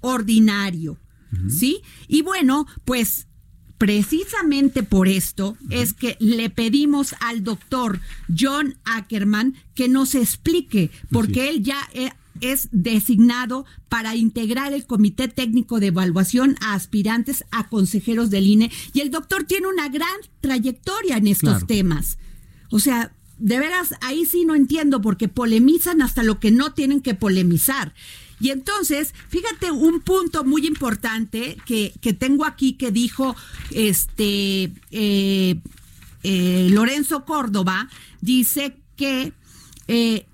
ordinario. 0.00 0.98
¿Sí? 1.50 1.82
Y 2.06 2.22
bueno, 2.22 2.66
pues 2.86 3.28
precisamente 3.78 4.82
por 4.82 5.08
esto 5.08 5.56
es 5.70 5.92
que 5.94 6.16
le 6.18 6.50
pedimos 6.50 7.14
al 7.20 7.44
doctor 7.44 8.00
John 8.36 8.76
Ackerman 8.84 9.54
que 9.74 9.88
nos 9.88 10.14
explique, 10.14 10.90
porque 11.10 11.48
él 11.48 11.62
ya 11.62 11.88
eh, 11.92 12.10
es 12.40 12.68
designado 12.72 13.64
para 13.88 14.16
integrar 14.16 14.72
el 14.72 14.86
Comité 14.86 15.28
Técnico 15.28 15.80
de 15.80 15.88
Evaluación 15.88 16.56
a 16.60 16.74
aspirantes 16.74 17.44
a 17.50 17.68
consejeros 17.68 18.30
del 18.30 18.46
INE 18.46 18.70
y 18.92 19.00
el 19.00 19.10
doctor 19.10 19.44
tiene 19.44 19.66
una 19.66 19.88
gran 19.88 20.16
trayectoria 20.40 21.16
en 21.16 21.26
estos 21.26 21.66
temas. 21.66 22.18
O 22.70 22.78
sea, 22.78 23.12
de 23.38 23.58
veras, 23.58 23.94
ahí 24.00 24.26
sí 24.26 24.44
no 24.44 24.54
entiendo 24.54 25.00
porque 25.00 25.28
polemizan 25.28 26.02
hasta 26.02 26.22
lo 26.22 26.40
que 26.40 26.50
no 26.50 26.72
tienen 26.72 27.00
que 27.00 27.14
polemizar. 27.14 27.94
Y 28.40 28.50
entonces, 28.50 29.14
fíjate 29.28 29.70
un 29.70 30.00
punto 30.00 30.44
muy 30.44 30.66
importante 30.66 31.56
que, 31.66 31.92
que 32.00 32.12
tengo 32.12 32.44
aquí 32.44 32.74
que 32.74 32.92
dijo 32.92 33.34
este 33.70 34.72
eh, 34.90 35.60
eh, 36.22 36.68
Lorenzo 36.70 37.24
Córdoba, 37.24 37.88
dice 38.20 38.76
que 38.96 39.32
eh, 39.88 40.26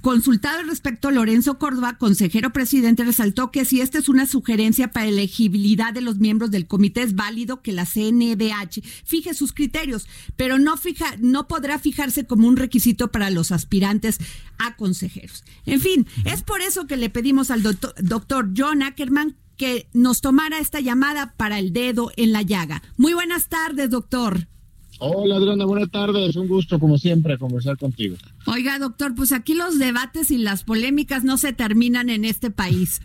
consultado 0.00 0.62
respecto 0.62 1.10
Lorenzo 1.10 1.58
Córdoba, 1.58 1.98
consejero 1.98 2.54
presidente, 2.54 3.04
resaltó 3.04 3.50
que 3.50 3.66
si 3.66 3.82
esta 3.82 3.98
es 3.98 4.08
una 4.08 4.24
sugerencia 4.24 4.92
para 4.92 5.06
elegibilidad 5.06 5.92
de 5.92 6.00
los 6.00 6.18
miembros 6.18 6.50
del 6.50 6.66
comité, 6.66 7.02
es 7.02 7.14
válido 7.14 7.60
que 7.60 7.72
la 7.72 7.84
CNDH 7.84 8.82
fije 9.04 9.34
sus 9.34 9.52
criterios, 9.52 10.08
pero 10.36 10.58
no, 10.58 10.78
fija, 10.78 11.16
no 11.20 11.46
podrá 11.46 11.78
fijarse 11.78 12.24
como 12.24 12.48
un 12.48 12.56
requisito 12.56 13.12
para 13.12 13.28
los 13.28 13.52
aspirantes 13.52 14.18
a 14.58 14.74
consejeros. 14.76 15.44
En 15.66 15.80
fin, 15.80 16.06
es 16.24 16.42
por 16.42 16.62
eso 16.62 16.86
que 16.86 16.96
le 16.96 17.10
pedimos 17.10 17.50
al 17.50 17.62
doctor, 17.62 17.94
doctor 18.00 18.52
John 18.56 18.82
Ackerman 18.82 19.36
que 19.58 19.86
nos 19.92 20.22
tomara 20.22 20.58
esta 20.58 20.80
llamada 20.80 21.34
para 21.36 21.58
el 21.58 21.72
dedo 21.72 22.10
en 22.16 22.32
la 22.32 22.40
llaga. 22.40 22.82
Muy 22.96 23.12
buenas 23.12 23.48
tardes, 23.48 23.90
doctor. 23.90 24.48
Hola 24.98 25.36
Adriana, 25.36 25.64
buenas 25.64 25.90
tardes. 25.90 26.36
Un 26.36 26.48
gusto, 26.48 26.78
como 26.78 26.98
siempre, 26.98 27.38
conversar 27.38 27.76
contigo. 27.76 28.16
Oiga, 28.46 28.78
doctor, 28.78 29.14
pues 29.14 29.32
aquí 29.32 29.54
los 29.54 29.78
debates 29.78 30.30
y 30.30 30.38
las 30.38 30.64
polémicas 30.64 31.24
no 31.24 31.36
se 31.36 31.52
terminan 31.52 32.10
en 32.10 32.24
este 32.24 32.50
país. 32.50 33.00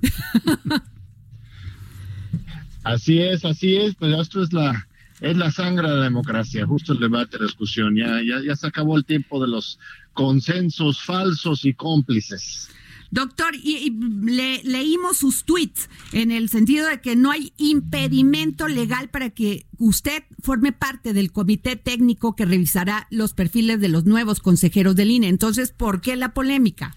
así 2.83 3.19
es, 3.19 3.45
así 3.45 3.77
es. 3.77 3.95
Pues 3.95 4.17
esto 4.17 4.43
es 4.43 4.53
la 4.53 4.87
es 5.21 5.35
la 5.35 5.51
sangre 5.51 5.89
de 5.89 5.97
la 5.97 6.03
democracia, 6.03 6.65
justo 6.65 6.93
el 6.93 6.99
debate, 6.99 7.39
la 7.39 7.45
discusión. 7.45 7.95
Ya, 7.95 8.21
ya, 8.21 8.41
ya 8.45 8.55
se 8.55 8.67
acabó 8.67 8.95
el 8.95 9.03
tiempo 9.03 9.41
de 9.41 9.49
los 9.49 9.79
consensos 10.13 11.01
falsos 11.01 11.65
y 11.65 11.73
cómplices. 11.73 12.69
Doctor, 13.11 13.55
y, 13.55 13.91
le, 14.23 14.61
leímos 14.63 15.17
sus 15.17 15.43
tweets 15.43 15.89
en 16.11 16.31
el 16.31 16.49
sentido 16.49 16.87
de 16.87 17.01
que 17.01 17.15
no 17.15 17.31
hay 17.31 17.53
impedimento 17.57 18.67
legal 18.67 19.09
para 19.09 19.31
que 19.31 19.65
usted 19.77 20.23
forme 20.41 20.71
parte 20.71 21.13
del 21.13 21.31
comité 21.31 21.75
técnico 21.75 22.35
que 22.35 22.45
revisará 22.45 23.07
los 23.09 23.33
perfiles 23.33 23.79
de 23.79 23.89
los 23.89 24.05
nuevos 24.05 24.39
consejeros 24.39 24.95
del 24.95 25.11
INE. 25.11 25.27
Entonces, 25.27 25.71
¿por 25.71 26.01
qué 26.01 26.15
la 26.15 26.33
polémica? 26.33 26.95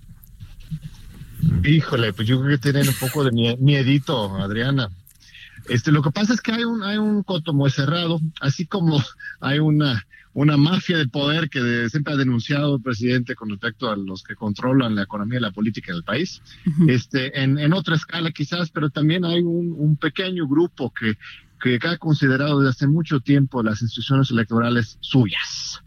Híjole, 1.64 2.12
pues 2.12 2.28
yo 2.28 2.40
creo 2.40 2.56
que 2.56 2.62
tienen 2.62 2.88
un 2.88 2.94
poco 2.94 3.24
de 3.24 3.56
miedito, 3.58 4.36
Adriana. 4.36 4.90
Este, 5.68 5.92
lo 5.92 6.02
que 6.02 6.10
pasa 6.10 6.34
es 6.34 6.40
que 6.40 6.52
hay 6.52 6.64
un, 6.64 6.82
hay 6.82 6.98
un 6.98 7.22
coto 7.22 7.52
muy 7.52 7.70
cerrado, 7.70 8.20
así 8.40 8.66
como 8.66 9.02
hay 9.40 9.58
una 9.58 10.04
una 10.34 10.56
mafia 10.56 10.96
de 10.96 11.08
poder 11.08 11.50
que 11.50 11.88
siempre 11.90 12.14
ha 12.14 12.16
denunciado 12.16 12.76
el 12.76 12.82
presidente 12.82 13.34
con 13.34 13.50
respecto 13.50 13.90
a 13.90 13.96
los 13.96 14.22
que 14.22 14.34
controlan 14.34 14.94
la 14.94 15.02
economía 15.02 15.38
y 15.38 15.42
la 15.42 15.50
política 15.50 15.92
del 15.92 16.04
país. 16.04 16.42
este, 16.88 17.40
en, 17.40 17.58
en, 17.58 17.72
otra 17.72 17.96
escala 17.96 18.30
quizás, 18.30 18.70
pero 18.70 18.90
también 18.90 19.24
hay 19.24 19.40
un, 19.40 19.74
un 19.76 19.96
pequeño 19.96 20.46
grupo 20.48 20.92
que, 20.92 21.16
que 21.60 21.78
ha 21.86 21.98
considerado 21.98 22.60
desde 22.60 22.70
hace 22.70 22.86
mucho 22.86 23.20
tiempo 23.20 23.62
las 23.62 23.82
instituciones 23.82 24.30
electorales 24.30 24.98
suyas 25.00 25.82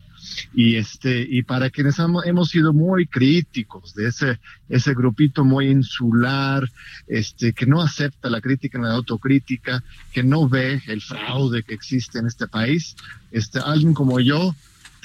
y 0.53 0.75
este 0.75 1.25
y 1.29 1.43
para 1.43 1.69
quienes 1.69 1.99
hemos, 1.99 2.49
sido 2.49 2.73
muy 2.73 3.07
críticos 3.07 3.93
de 3.95 4.07
ese 4.07 4.39
ese 4.69 4.93
grupito 4.93 5.43
muy 5.43 5.67
insular 5.67 6.69
este 7.07 7.53
que 7.53 7.65
no 7.65 7.81
acepta 7.81 8.29
la 8.29 8.41
crítica 8.41 8.77
ni 8.77 8.85
la 8.85 8.93
autocrítica 8.93 9.83
que 10.11 10.23
no 10.23 10.47
ve 10.47 10.81
el 10.87 11.01
fraude 11.01 11.63
que 11.63 11.73
existe 11.73 12.19
en 12.19 12.27
este 12.27 12.47
país 12.47 12.95
este 13.31 13.59
alguien 13.59 13.93
como 13.93 14.19
yo 14.19 14.55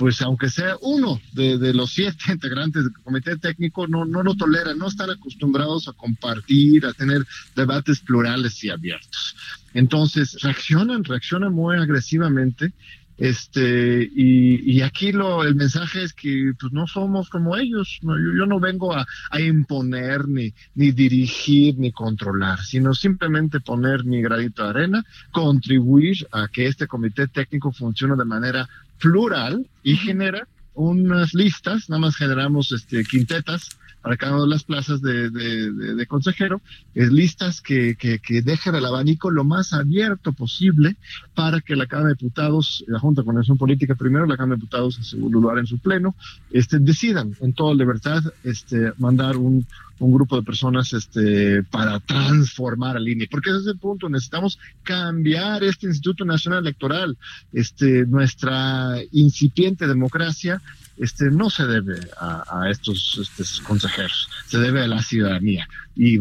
pues 0.00 0.22
aunque 0.22 0.48
sea 0.48 0.78
uno 0.80 1.20
de, 1.32 1.74
los 1.74 1.90
siete 1.90 2.16
integrantes 2.32 2.84
del 2.84 2.92
comité 3.04 3.36
técnico, 3.36 3.86
no, 3.86 4.06
no 4.06 4.22
lo 4.22 4.34
toleran, 4.34 4.78
no 4.78 4.88
están 4.88 5.10
acostumbrados 5.10 5.88
a 5.88 5.92
compartir, 5.92 6.86
a 6.86 6.94
tener 6.94 7.26
debates 7.54 8.00
plurales 8.00 8.64
y 8.64 8.70
abiertos. 8.70 9.36
Entonces, 9.74 10.40
reaccionan, 10.40 11.04
reaccionan 11.04 11.52
muy 11.52 11.76
agresivamente 11.76 12.72
este, 13.20 14.10
y, 14.16 14.80
aquí 14.80 15.12
lo, 15.12 15.44
el 15.44 15.54
mensaje 15.54 16.02
es 16.02 16.14
que 16.14 16.52
pues 16.58 16.72
no 16.72 16.86
somos 16.86 17.28
como 17.28 17.54
ellos. 17.54 17.98
yo, 18.02 18.46
no 18.46 18.58
vengo 18.58 18.96
a, 18.96 19.06
imponer, 19.38 20.26
ni, 20.26 20.54
ni 20.74 20.90
dirigir, 20.92 21.78
ni 21.78 21.92
controlar, 21.92 22.60
sino 22.60 22.94
simplemente 22.94 23.60
poner 23.60 24.04
mi 24.04 24.22
granito 24.22 24.64
de 24.64 24.70
arena, 24.70 25.04
contribuir 25.32 26.26
a 26.32 26.48
que 26.48 26.66
este 26.66 26.86
comité 26.86 27.28
técnico 27.28 27.72
funcione 27.72 28.16
de 28.16 28.24
manera 28.24 28.66
plural 28.98 29.66
y 29.82 29.96
genera 29.96 30.48
unas 30.72 31.34
listas, 31.34 31.90
nada 31.90 32.00
más 32.00 32.16
generamos 32.16 32.72
este, 32.72 33.04
quintetas 33.04 33.68
para 34.02 34.16
cada 34.16 34.34
una 34.34 34.44
de 34.44 34.50
las 34.50 34.64
plazas 34.64 35.02
de, 35.02 35.30
de, 35.30 36.06
consejero, 36.06 36.60
es 36.94 37.12
listas 37.12 37.60
que, 37.60 37.96
que, 37.96 38.42
dejen 38.42 38.74
el 38.74 38.86
abanico 38.86 39.30
lo 39.30 39.44
más 39.44 39.72
abierto 39.72 40.32
posible 40.32 40.96
para 41.34 41.60
que 41.60 41.76
la 41.76 41.86
Cámara 41.86 42.08
de 42.08 42.14
Diputados, 42.14 42.84
la 42.86 42.98
Junta 42.98 43.20
de 43.20 43.26
Coordinación 43.26 43.58
Política 43.58 43.94
primero, 43.94 44.26
la 44.26 44.36
Cámara 44.36 44.56
de 44.56 44.60
Diputados 44.60 44.98
en 44.98 45.04
segundo 45.04 45.40
lugar 45.40 45.58
en 45.58 45.66
su 45.66 45.78
pleno, 45.78 46.14
este, 46.50 46.78
decidan 46.78 47.36
en 47.40 47.52
toda 47.52 47.74
libertad 47.74 48.22
este, 48.42 48.92
mandar 48.98 49.36
un, 49.36 49.66
un 50.00 50.12
grupo 50.12 50.36
de 50.36 50.42
personas 50.42 50.92
este, 50.92 51.62
para 51.64 52.00
transformar 52.00 52.96
al 52.96 53.08
INE, 53.08 53.28
porque 53.30 53.50
ese 53.50 53.60
es 53.60 53.66
el 53.66 53.78
punto, 53.78 54.08
necesitamos 54.08 54.58
cambiar 54.82 55.62
este 55.62 55.86
Instituto 55.86 56.24
Nacional 56.24 56.60
Electoral, 56.60 57.16
este, 57.52 58.06
nuestra 58.06 58.96
incipiente 59.12 59.86
democracia 59.86 60.60
este, 61.00 61.30
no 61.30 61.48
se 61.48 61.66
debe 61.66 61.98
a, 62.20 62.68
estos, 62.70 63.18
estos, 63.20 63.60
consejeros, 63.62 64.28
se 64.46 64.58
debe 64.58 64.82
a 64.82 64.86
la 64.86 65.02
ciudadanía. 65.02 65.66
Y, 65.96 66.18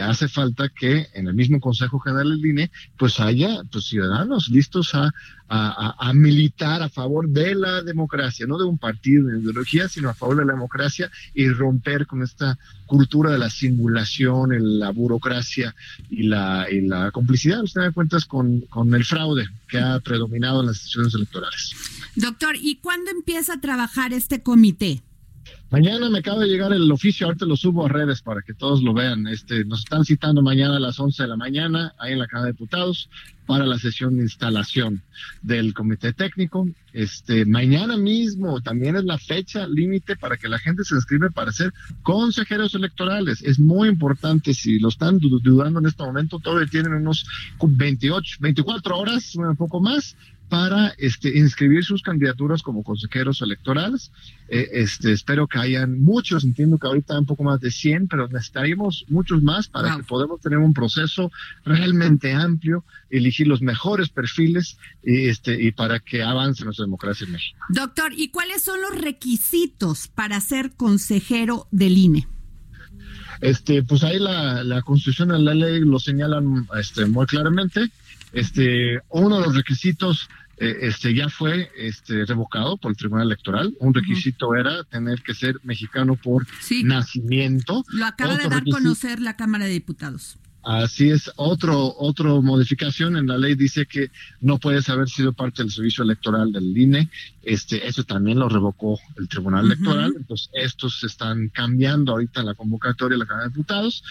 hace 0.00 0.28
falta 0.28 0.70
que 0.70 1.08
en 1.14 1.28
el 1.28 1.34
mismo 1.34 1.60
Consejo 1.60 2.00
General 2.00 2.30
del 2.30 2.46
INE, 2.46 2.70
pues 2.96 3.20
haya 3.20 3.62
pues, 3.70 3.84
ciudadanos 3.84 4.48
listos 4.48 4.94
a, 4.94 5.12
a, 5.54 6.12
militar 6.14 6.82
a 6.82 6.88
favor 6.88 7.28
de 7.28 7.54
la 7.54 7.82
democracia, 7.82 8.46
no 8.46 8.58
de 8.58 8.64
un 8.64 8.78
partido 8.78 9.28
de 9.28 9.40
ideología, 9.40 9.88
sino 9.88 10.08
a 10.08 10.14
favor 10.14 10.38
de 10.38 10.44
la 10.44 10.52
democracia 10.52 11.10
y 11.34 11.48
romper 11.48 12.06
con 12.06 12.22
esta 12.22 12.58
cultura 12.86 13.30
de 13.30 13.38
la 13.38 13.50
simulación, 13.50 14.50
la 14.78 14.90
burocracia 14.90 15.74
y 16.10 16.24
la, 16.24 16.66
y 16.70 16.82
la 16.82 17.10
complicidad, 17.10 17.62
usted 17.62 17.82
da 17.82 17.92
cuentas, 17.92 18.24
con, 18.24 18.60
con 18.62 18.94
el 18.94 19.04
fraude 19.04 19.46
que 19.68 19.78
ha 19.78 20.00
predominado 20.00 20.60
en 20.60 20.66
las 20.66 20.78
sesiones 20.78 21.14
electorales. 21.14 21.74
Doctor, 22.16 22.56
¿y 22.56 22.76
cuándo 22.76 23.10
empieza 23.10 23.54
a 23.54 23.60
trabajar 23.60 24.12
este 24.12 24.42
comité? 24.42 25.02
Mañana 25.70 26.08
me 26.08 26.20
acaba 26.20 26.40
de 26.40 26.48
llegar 26.48 26.72
el 26.72 26.90
oficio, 26.92 27.26
ahorita 27.26 27.46
lo 27.46 27.56
subo 27.56 27.84
a 27.84 27.88
redes 27.88 28.22
para 28.22 28.42
que 28.42 28.54
todos 28.54 28.82
lo 28.82 28.94
vean. 28.94 29.26
Este, 29.26 29.64
nos 29.64 29.80
están 29.80 30.04
citando 30.04 30.40
mañana 30.40 30.76
a 30.76 30.80
las 30.80 31.00
11 31.00 31.22
de 31.22 31.28
la 31.28 31.36
mañana, 31.36 31.92
ahí 31.98 32.12
en 32.12 32.20
la 32.20 32.26
Cámara 32.26 32.46
de 32.46 32.52
Diputados, 32.52 33.08
para 33.46 33.66
la 33.66 33.78
sesión 33.78 34.16
de 34.16 34.22
instalación 34.22 35.02
del 35.42 35.74
comité 35.74 36.12
técnico. 36.12 36.68
Este, 36.92 37.44
mañana 37.44 37.96
mismo 37.96 38.60
también 38.60 38.96
es 38.96 39.04
la 39.04 39.18
fecha 39.18 39.66
límite 39.66 40.16
para 40.16 40.36
que 40.36 40.48
la 40.48 40.58
gente 40.58 40.84
se 40.84 40.94
inscribe 40.94 41.30
para 41.30 41.52
ser 41.52 41.72
consejeros 42.02 42.74
electorales. 42.74 43.42
Es 43.42 43.58
muy 43.58 43.88
importante, 43.88 44.54
si 44.54 44.78
lo 44.78 44.88
están 44.88 45.18
dudando 45.18 45.80
en 45.80 45.86
este 45.86 46.04
momento, 46.04 46.38
todavía 46.38 46.68
tienen 46.68 46.94
unos 46.94 47.26
28, 47.60 48.36
24 48.40 48.96
horas, 48.96 49.34
un 49.34 49.56
poco 49.56 49.80
más, 49.80 50.16
para 50.48 50.94
este, 50.98 51.36
inscribir 51.38 51.84
sus 51.84 52.02
candidaturas 52.02 52.62
como 52.62 52.82
consejeros 52.82 53.40
electorales. 53.42 54.12
Eh, 54.48 54.68
este, 54.72 55.12
espero 55.12 55.46
que 55.46 55.58
hayan 55.58 56.02
muchos, 56.02 56.44
entiendo 56.44 56.78
que 56.78 56.86
ahorita 56.86 57.14
hay 57.14 57.20
un 57.20 57.26
poco 57.26 57.44
más 57.44 57.60
de 57.60 57.70
100, 57.70 58.08
pero 58.08 58.28
necesitaríamos 58.28 59.04
muchos 59.08 59.42
más 59.42 59.68
para 59.68 59.96
que 59.96 60.02
podamos 60.02 60.40
tener 60.40 60.58
un 60.58 60.74
proceso 60.74 61.32
realmente 61.64 62.32
amplio, 62.32 62.84
elegir 63.10 63.46
los 63.46 63.62
mejores 63.62 64.10
perfiles 64.10 64.78
y, 65.02 65.28
este, 65.28 65.60
y 65.60 65.72
para 65.72 66.00
que 66.00 66.22
avance 66.22 66.64
nuestra 66.64 66.84
democracia 66.84 67.26
en 67.26 67.32
México. 67.32 67.58
Doctor, 67.70 68.12
¿y 68.14 68.28
cuáles 68.28 68.62
son 68.62 68.80
los 68.80 69.00
requisitos 69.00 70.08
para 70.08 70.40
ser 70.40 70.72
consejero 70.76 71.68
del 71.70 71.96
INE? 71.96 72.28
Este, 73.40 73.82
pues 73.82 74.04
ahí 74.04 74.18
la, 74.18 74.62
la 74.62 74.82
Constitución 74.82 75.38
y 75.38 75.42
la 75.42 75.54
ley 75.54 75.80
lo 75.80 75.98
señalan 75.98 76.66
este, 76.78 77.06
muy 77.06 77.26
claramente. 77.26 77.90
Este, 78.34 79.00
uno 79.10 79.38
de 79.38 79.46
los 79.46 79.56
requisitos 79.56 80.28
eh, 80.56 80.78
este 80.82 81.14
ya 81.14 81.28
fue 81.28 81.70
este 81.76 82.24
revocado 82.24 82.76
por 82.76 82.92
el 82.92 82.96
Tribunal 82.96 83.26
Electoral. 83.26 83.74
Un 83.80 83.92
requisito 83.92 84.54
era 84.54 84.84
tener 84.84 85.22
que 85.22 85.34
ser 85.34 85.60
mexicano 85.64 86.16
por 86.16 86.46
nacimiento. 86.84 87.84
Lo 87.88 88.06
acaba 88.06 88.36
de 88.36 88.48
dar 88.48 88.62
a 88.66 88.70
conocer 88.70 89.20
la 89.20 89.36
Cámara 89.36 89.64
de 89.64 89.72
Diputados. 89.72 90.38
Así 90.62 91.10
es, 91.10 91.30
otro, 91.36 91.94
otro 91.98 92.40
modificación 92.40 93.18
en 93.18 93.26
la 93.26 93.36
ley 93.36 93.54
dice 93.54 93.84
que 93.84 94.10
no 94.40 94.58
puedes 94.58 94.88
haber 94.88 95.10
sido 95.10 95.34
parte 95.34 95.62
del 95.62 95.70
servicio 95.70 96.04
electoral 96.04 96.52
del 96.52 96.76
INE. 96.76 97.10
Este, 97.42 97.86
eso 97.86 98.02
también 98.04 98.38
lo 98.38 98.48
revocó 98.48 98.98
el 99.18 99.28
Tribunal 99.28 99.66
Electoral. 99.66 100.14
Entonces, 100.16 100.48
estos 100.54 101.00
se 101.00 101.06
están 101.06 101.48
cambiando 101.50 102.12
ahorita 102.12 102.42
la 102.42 102.54
convocatoria 102.54 103.16
de 103.16 103.18
la 103.18 103.26
Cámara 103.26 103.48
de 103.48 103.50
Diputados 103.50 104.02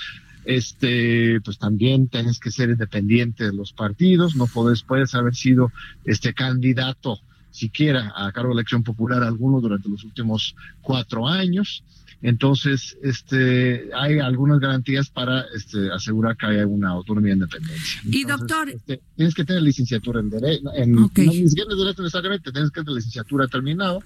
este, 0.45 1.39
pues 1.41 1.57
también 1.57 2.07
tienes 2.07 2.39
que 2.39 2.51
ser 2.51 2.69
independiente 2.69 3.45
de 3.45 3.53
los 3.53 3.73
partidos, 3.73 4.35
no 4.35 4.47
puedes, 4.47 4.83
puedes 4.83 5.15
haber 5.15 5.35
sido 5.35 5.71
este 6.05 6.33
candidato 6.33 7.19
siquiera 7.53 8.11
a 8.15 8.31
cargo 8.31 8.49
de 8.49 8.55
elección 8.55 8.83
popular 8.83 9.23
alguno 9.23 9.61
durante 9.61 9.87
los 9.87 10.03
últimos 10.03 10.55
cuatro 10.81 11.27
años. 11.27 11.83
Entonces, 12.23 12.97
este, 13.03 13.89
hay 13.93 14.19
algunas 14.19 14.59
garantías 14.59 15.09
para 15.09 15.45
este, 15.53 15.91
asegurar 15.91 16.37
que 16.37 16.45
haya 16.45 16.65
una 16.65 16.89
autonomía 16.89 17.31
e 17.31 17.35
independencia. 17.35 18.01
y 18.05 18.23
doctor, 18.23 18.69
este, 18.69 19.01
tienes 19.15 19.35
que 19.35 19.43
tener 19.43 19.61
licenciatura 19.61 20.21
en 20.21 20.29
derecho, 20.29 20.73
en, 20.73 20.93
no 20.93 21.11
ni 21.15 21.47
siquiera 21.49 21.71
en 21.71 21.77
derecho 21.77 22.01
necesariamente, 22.01 22.51
tienes 22.51 22.71
que 22.71 22.81
tener 22.81 22.95
licenciatura 22.95 23.47
terminado 23.47 24.01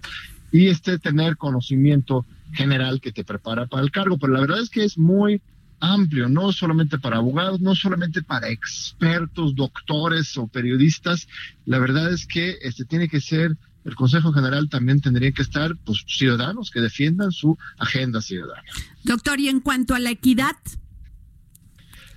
y 0.51 0.67
este 0.67 0.97
tener 0.97 1.37
conocimiento 1.37 2.25
general 2.53 2.99
que 3.01 3.11
te 3.11 3.23
prepara 3.23 3.67
para 3.67 3.83
el 3.83 3.91
cargo. 3.91 4.17
Pero 4.17 4.33
la 4.33 4.41
verdad 4.41 4.61
es 4.61 4.69
que 4.69 4.83
es 4.83 4.97
muy 4.97 5.41
amplio, 5.79 6.29
no 6.29 6.51
solamente 6.51 6.97
para 6.97 7.17
abogados, 7.17 7.59
no 7.59 7.75
solamente 7.75 8.21
para 8.21 8.49
expertos, 8.49 9.55
doctores 9.55 10.37
o 10.37 10.47
periodistas. 10.47 11.27
La 11.65 11.79
verdad 11.79 12.11
es 12.11 12.25
que 12.25 12.57
este 12.61 12.85
tiene 12.85 13.07
que 13.07 13.21
ser 13.21 13.57
el 13.85 13.95
Consejo 13.95 14.33
General 14.33 14.67
también 14.67 14.99
tendría 14.99 15.31
que 15.31 15.41
estar 15.41 15.71
pues 15.85 16.03
ciudadanos 16.05 16.71
que 16.71 16.81
defiendan 16.81 17.31
su 17.31 17.57
agenda 17.77 18.21
ciudadana. 18.21 18.63
Doctor, 19.05 19.39
y 19.39 19.47
en 19.47 19.61
cuanto 19.61 19.95
a 19.95 19.99
la 19.99 20.09
equidad, 20.09 20.57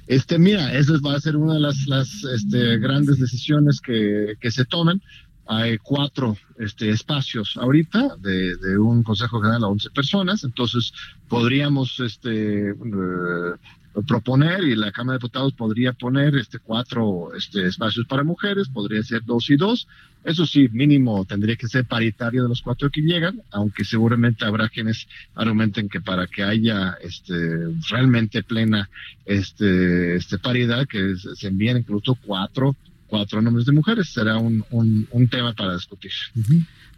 este, 0.09 0.41
mira, 0.41 0.75
esa 0.77 0.95
va 0.99 1.15
a 1.15 1.21
ser 1.21 1.37
una 1.37 1.55
de 1.55 1.61
las, 1.61 1.87
las 1.87 2.25
este, 2.25 2.79
grandes 2.79 3.21
decisiones 3.21 3.81
que, 3.81 4.35
que 4.41 4.51
se 4.51 4.65
tomen 4.65 5.01
hay 5.51 5.79
cuatro 5.79 6.37
este, 6.61 6.91
espacios 6.91 7.57
ahorita 7.57 8.17
de, 8.19 8.79
un 8.79 9.03
Consejo 9.03 9.41
General 9.41 9.65
a 9.65 9.67
11 9.67 9.91
personas, 9.91 10.45
entonces 10.45 10.93
podríamos 11.29 11.99
este, 11.99 12.71
eh, 12.71 12.75
proponer 14.07 14.63
y 14.63 14.77
la 14.77 14.93
Cámara 14.93 15.15
de 15.15 15.19
Diputados 15.19 15.53
podría 15.55 15.93
poner 15.93 16.37
este, 16.37 16.61
cuatro 16.61 17.35
este, 17.37 17.67
espacios 17.67 18.07
para 18.07 18.23
mujeres, 18.23 18.69
podría 18.69 19.03
ser 19.03 19.25
dos 19.25 19.51
y 19.51 19.57
dos. 19.57 19.89
Eso 20.23 20.47
sí, 20.47 20.69
mínimo 20.71 21.25
tendría 21.25 21.57
que 21.57 21.67
ser 21.67 21.85
paritario 21.85 22.45
de 22.45 22.49
los 22.49 22.63
cuatro 22.63 22.89
que 22.89 23.01
llegan, 23.01 23.43
aunque 23.51 23.85
seguramente 23.85 24.45
habrá 24.45 24.69
quienes 24.69 25.09
argumenten 25.35 25.89
que 25.89 26.01
para 26.01 26.29
que 26.29 26.45
haya 26.45 26.97
este, 27.03 27.35
realmente 27.91 28.45
plena 28.45 28.89
este, 29.27 30.15
este 30.15 30.39
paridad, 30.39 30.87
que 30.87 31.17
se 31.17 31.49
envíen 31.49 31.79
incluso 31.79 32.15
cuatro 32.15 32.77
cuatro 33.11 33.43
nombres 33.43 33.67
de 33.67 33.73
mujeres. 33.73 34.09
Será 34.09 34.39
un, 34.39 34.65
un, 34.71 35.29
tema 35.29 35.53
para 35.53 35.75
discutir. 35.75 36.13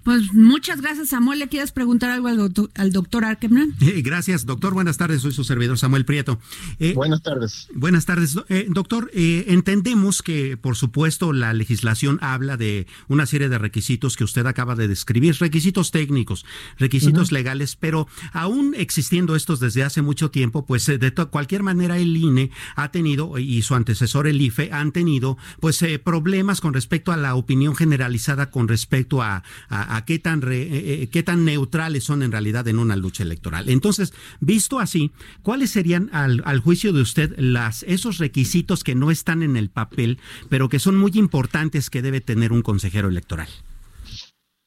Pues 0.05 0.33
muchas 0.33 0.81
gracias, 0.81 1.11
Samuel. 1.11 1.38
¿Le 1.38 1.49
quieres 1.49 1.71
preguntar 1.71 2.11
algo 2.11 2.29
al 2.29 2.37
doctor, 2.37 2.71
al 2.75 2.93
doctor 2.93 3.23
eh, 3.23 4.03
gracias, 4.03 4.47
doctor. 4.47 4.75
Buenas 4.75 4.97
tardes. 4.97 5.23
Soy 5.23 5.33
su 5.33 5.45
servidor, 5.45 5.79
Samuel 5.79 6.05
Prieto. 6.05 6.41
Eh, 6.81 6.93
buenas 6.95 7.23
tardes. 7.23 7.69
Buenas 7.73 8.05
tardes. 8.05 8.37
Eh, 8.49 8.67
doctor, 8.69 9.11
entendemos 9.15 10.23
que, 10.23 10.57
por 10.57 10.77
supuesto, 10.77 11.33
la 11.33 11.53
legislación 11.53 12.19
habla 12.21 12.57
de 12.57 12.87
una 13.09 13.27
serie 13.27 13.49
de 13.49 13.59
requisitos 13.59 14.17
que 14.17 14.25
usted 14.25 14.45
acaba 14.47 14.75
de 14.75 14.88
describir, 14.88 15.37
requisitos 15.38 15.93
técnicos, 15.93 16.45
requisitos 16.79 17.31
legales, 17.31 17.77
pero 17.77 18.09
aún 18.33 18.75
existiendo 18.77 19.37
estos 19.37 19.61
desde 19.61 19.85
hace 19.85 20.03
mucho 20.03 20.31
tiempo, 20.31 20.67
pues 20.67 20.87
de 20.87 21.12
cualquier 21.31 21.62
manera 21.62 21.99
el 21.99 22.17
INE 22.17 22.51
ha 22.75 22.91
tenido, 22.91 23.38
y 23.38 23.62
su 23.62 23.75
antecesor 23.75 24.27
el 24.27 24.41
IFE, 24.41 24.73
han 24.73 24.91
tenido, 24.91 25.38
pues, 25.61 25.85
problemas 26.03 26.61
con 26.61 26.75
respecto 26.75 27.12
a 27.12 27.17
la 27.17 27.35
opinión 27.37 27.77
generalizada 27.77 28.51
con 28.51 28.67
respecto 28.69 29.23
a 29.23 29.45
a 29.69 29.91
qué 30.05 30.18
tan, 30.18 30.42
eh, 30.50 30.68
eh, 31.02 31.09
qué 31.11 31.22
tan 31.22 31.44
neutrales 31.44 32.05
son 32.05 32.22
en 32.22 32.33
realidad 32.33 32.66
en 32.68 32.78
una 32.78 32.96
lucha 32.96 33.22
electoral. 33.22 33.68
Entonces, 33.68 34.12
visto 34.40 34.78
así, 34.78 35.11
¿cuáles 35.42 35.70
serían 35.70 36.09
al, 36.12 36.42
al 36.44 36.61
juicio 36.61 36.92
de 36.92 37.02
usted 37.02 37.35
las, 37.38 37.83
esos 37.85 38.18
requisitos 38.18 38.85
que 38.85 38.94
no 38.94 39.11
están 39.11 39.42
en 39.42 39.57
el 39.57 39.70
papel, 39.70 40.18
pero 40.48 40.68
que 40.68 40.78
son 40.78 40.96
muy 40.96 41.12
importantes 41.14 41.90
que 41.90 42.02
debe 42.02 42.20
tener 42.20 42.52
un 42.52 42.62
consejero 42.62 43.09
electoral? 43.09 43.48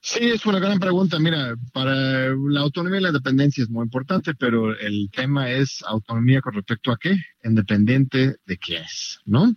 Sí, 0.07 0.19
es 0.21 0.45
una 0.45 0.59
gran 0.59 0.77
pregunta. 0.77 1.17
Mira, 1.17 1.55
para 1.73 2.29
la 2.29 2.59
autonomía 2.59 2.99
y 2.99 3.01
la 3.01 3.09
independencia 3.09 3.63
es 3.63 3.71
muy 3.71 3.85
importante, 3.85 4.35
pero 4.35 4.77
el 4.77 5.09
tema 5.11 5.49
es 5.49 5.81
autonomía 5.81 6.41
con 6.41 6.53
respecto 6.53 6.91
a 6.91 6.97
qué, 6.97 7.17
independiente 7.43 8.35
de 8.45 8.57
qué 8.57 8.77
es, 8.77 9.19
¿no? 9.25 9.51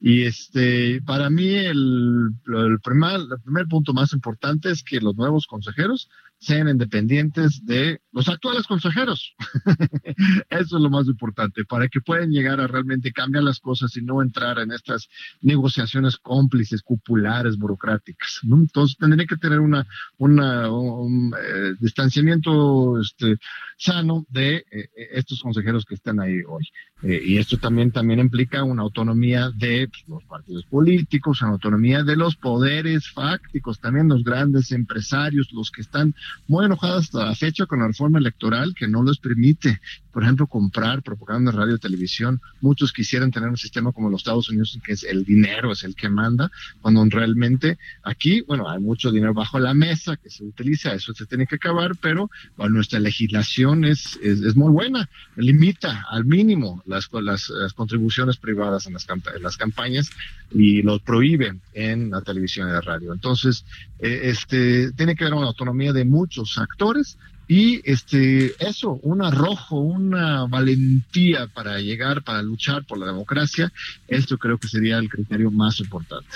Y 0.00 0.24
este, 0.24 1.02
para 1.02 1.28
mí 1.28 1.54
el, 1.54 2.30
el, 2.46 2.80
primer, 2.80 3.20
el 3.20 3.40
primer 3.44 3.66
punto 3.66 3.92
más 3.92 4.14
importante 4.14 4.70
es 4.70 4.82
que 4.82 5.00
los 5.00 5.14
nuevos 5.14 5.46
consejeros 5.46 6.08
sean 6.40 6.68
independientes 6.68 7.64
de 7.66 8.00
los 8.12 8.28
actuales 8.28 8.66
consejeros. 8.66 9.34
Eso 10.50 10.76
es 10.76 10.82
lo 10.82 10.88
más 10.88 11.06
importante, 11.06 11.64
para 11.66 11.86
que 11.88 12.00
puedan 12.00 12.30
llegar 12.30 12.60
a 12.60 12.66
realmente 12.66 13.12
cambiar 13.12 13.44
las 13.44 13.60
cosas 13.60 13.94
y 13.96 14.02
no 14.02 14.22
entrar 14.22 14.58
en 14.58 14.72
estas 14.72 15.08
negociaciones 15.42 16.16
cómplices, 16.16 16.82
cupulares, 16.82 17.58
burocráticas. 17.58 18.40
Entonces 18.42 18.96
tendría 18.98 19.26
que 19.26 19.36
tener 19.36 19.60
una, 19.60 19.86
una 20.16 20.70
un, 20.70 21.34
eh, 21.38 21.74
distanciamiento 21.78 22.98
este, 22.98 23.36
sano 23.76 24.24
de 24.30 24.64
eh, 24.70 24.88
estos 25.12 25.42
consejeros 25.42 25.84
que 25.84 25.94
están 25.94 26.20
ahí 26.20 26.40
hoy. 26.48 26.66
Eh, 27.02 27.20
y 27.24 27.38
esto 27.38 27.56
también, 27.58 27.92
también 27.92 28.20
implica 28.20 28.62
una 28.64 28.82
autonomía 28.82 29.50
de 29.56 29.88
pues, 29.88 30.04
los 30.08 30.24
partidos 30.24 30.64
políticos, 30.66 31.40
una 31.42 31.52
autonomía 31.52 32.02
de 32.02 32.16
los 32.16 32.36
poderes 32.36 33.10
fácticos, 33.10 33.80
también 33.80 34.08
los 34.08 34.22
grandes 34.22 34.72
empresarios, 34.72 35.50
los 35.52 35.70
que 35.70 35.80
están 35.80 36.14
muy 36.48 36.66
enojadas 36.66 37.04
hasta 37.04 37.24
la 37.24 37.34
fecha 37.34 37.66
con 37.66 37.80
la 37.80 37.88
reforma 37.88 38.18
electoral 38.18 38.74
que 38.74 38.88
no 38.88 39.02
les 39.02 39.18
permite, 39.18 39.80
por 40.12 40.22
ejemplo, 40.22 40.46
comprar 40.46 41.02
propaganda 41.02 41.52
radio 41.52 41.76
y 41.76 41.78
televisión. 41.78 42.40
Muchos 42.60 42.92
quisieran 42.92 43.30
tener 43.30 43.48
un 43.48 43.56
sistema 43.56 43.92
como 43.92 44.10
los 44.10 44.20
Estados 44.20 44.48
Unidos 44.48 44.74
en 44.74 44.80
que 44.80 44.92
es 44.92 45.04
el 45.04 45.24
dinero 45.24 45.72
es 45.72 45.84
el 45.84 45.94
que 45.94 46.08
manda, 46.08 46.50
cuando 46.80 47.04
realmente 47.04 47.78
aquí, 48.02 48.42
bueno, 48.42 48.68
hay 48.68 48.80
mucho 48.80 49.10
dinero 49.10 49.34
bajo 49.34 49.58
la 49.58 49.74
mesa 49.74 50.16
que 50.16 50.30
se 50.30 50.44
utiliza, 50.44 50.94
eso 50.94 51.12
se 51.14 51.26
tiene 51.26 51.46
que 51.46 51.56
acabar, 51.56 51.96
pero 51.96 52.30
nuestra 52.56 53.00
legislación 53.00 53.84
es, 53.84 54.18
es, 54.22 54.56
muy 54.56 54.72
buena, 54.72 55.08
limita 55.36 56.06
al 56.10 56.24
mínimo 56.24 56.82
las, 56.86 57.08
las, 57.12 57.50
contribuciones 57.74 58.36
privadas 58.36 58.86
en 58.86 58.94
las, 58.94 59.06
en 59.08 59.42
las 59.42 59.56
campañas 59.56 60.10
y 60.52 60.82
los 60.82 61.00
prohíbe 61.02 61.58
en 61.72 62.10
la 62.10 62.20
televisión 62.22 62.68
y 62.68 62.72
la 62.72 62.80
radio. 62.80 63.12
Entonces, 63.12 63.64
eh, 63.98 64.20
este, 64.24 64.92
tiene 64.92 65.14
que 65.14 65.24
haber 65.24 65.34
una 65.34 65.48
autonomía 65.48 65.92
de 65.92 66.04
muchos 66.20 66.58
actores 66.58 67.16
y 67.48 67.80
este, 67.90 68.54
eso, 68.64 69.00
un 69.02 69.24
arrojo, 69.24 69.80
una 69.80 70.46
valentía 70.46 71.48
para 71.48 71.80
llegar, 71.80 72.22
para 72.22 72.42
luchar 72.42 72.84
por 72.84 72.98
la 72.98 73.06
democracia, 73.06 73.72
esto 74.06 74.38
creo 74.38 74.58
que 74.58 74.68
sería 74.68 74.98
el 74.98 75.08
criterio 75.08 75.50
más 75.50 75.80
importante. 75.80 76.28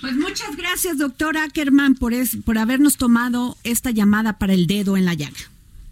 Pues 0.00 0.14
muchas 0.14 0.56
gracias, 0.56 0.98
doctor 0.98 1.36
Ackerman, 1.36 1.94
por, 1.94 2.12
es, 2.12 2.36
por 2.44 2.58
habernos 2.58 2.96
tomado 2.98 3.56
esta 3.64 3.90
llamada 3.90 4.38
para 4.38 4.52
el 4.52 4.66
dedo 4.66 4.96
en 4.96 5.06
la 5.06 5.14
llaga. 5.14 5.40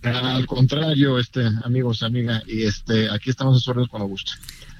Al 0.02 0.46
contrario, 0.46 1.18
este, 1.18 1.46
amigos, 1.64 2.02
amiga, 2.02 2.42
y 2.46 2.62
este, 2.62 3.10
aquí 3.10 3.30
estamos 3.30 3.56
a 3.56 3.58
sus 3.58 3.68
órdenes 3.68 3.88
cuando 3.88 4.08
guste. 4.08 4.32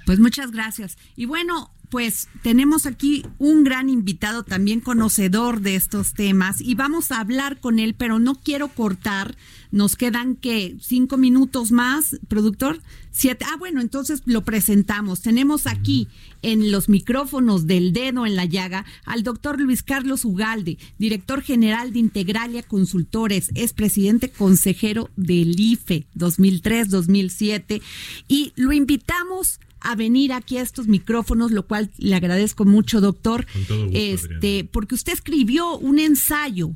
Pues 0.06 0.18
muchas 0.18 0.50
gracias. 0.50 0.96
Y 1.16 1.26
bueno, 1.26 1.70
pues 1.90 2.28
tenemos 2.42 2.86
aquí 2.86 3.24
un 3.38 3.64
gran 3.64 3.90
invitado 3.90 4.44
también 4.44 4.80
conocedor 4.80 5.60
de 5.60 5.74
estos 5.74 6.14
temas 6.14 6.60
y 6.60 6.74
vamos 6.74 7.10
a 7.10 7.20
hablar 7.20 7.58
con 7.58 7.78
él, 7.78 7.94
pero 7.94 8.18
no 8.18 8.36
quiero 8.36 8.68
cortar. 8.68 9.36
Nos 9.72 9.96
quedan 9.96 10.34
que 10.34 10.76
cinco 10.80 11.16
minutos 11.16 11.70
más, 11.70 12.18
productor. 12.28 12.80
Siete. 13.12 13.44
Ah, 13.48 13.56
bueno, 13.56 13.80
entonces 13.80 14.22
lo 14.24 14.42
presentamos. 14.42 15.20
Tenemos 15.20 15.66
aquí 15.66 16.08
en 16.42 16.72
los 16.72 16.88
micrófonos 16.88 17.66
del 17.66 17.92
dedo 17.92 18.24
en 18.24 18.36
la 18.36 18.44
llaga 18.44 18.84
al 19.04 19.22
doctor 19.22 19.60
Luis 19.60 19.82
Carlos 19.82 20.24
Ugalde, 20.24 20.78
director 20.98 21.42
general 21.42 21.92
de 21.92 21.98
Integralia 21.98 22.62
Consultores, 22.62 23.50
es 23.54 23.72
presidente 23.72 24.30
consejero 24.30 25.10
del 25.16 25.58
IFE 25.58 26.06
2003-2007 26.16 27.82
y 28.28 28.52
lo 28.56 28.72
invitamos 28.72 29.60
a 29.80 29.94
venir 29.94 30.32
aquí 30.32 30.58
a 30.58 30.62
estos 30.62 30.86
micrófonos, 30.86 31.50
lo 31.50 31.66
cual 31.66 31.90
le 31.98 32.14
agradezco 32.14 32.64
mucho, 32.64 33.00
doctor. 33.00 33.46
este, 33.92 34.68
porque 34.70 34.94
usted 34.94 35.12
escribió 35.12 35.76
un 35.78 35.98
ensayo 35.98 36.72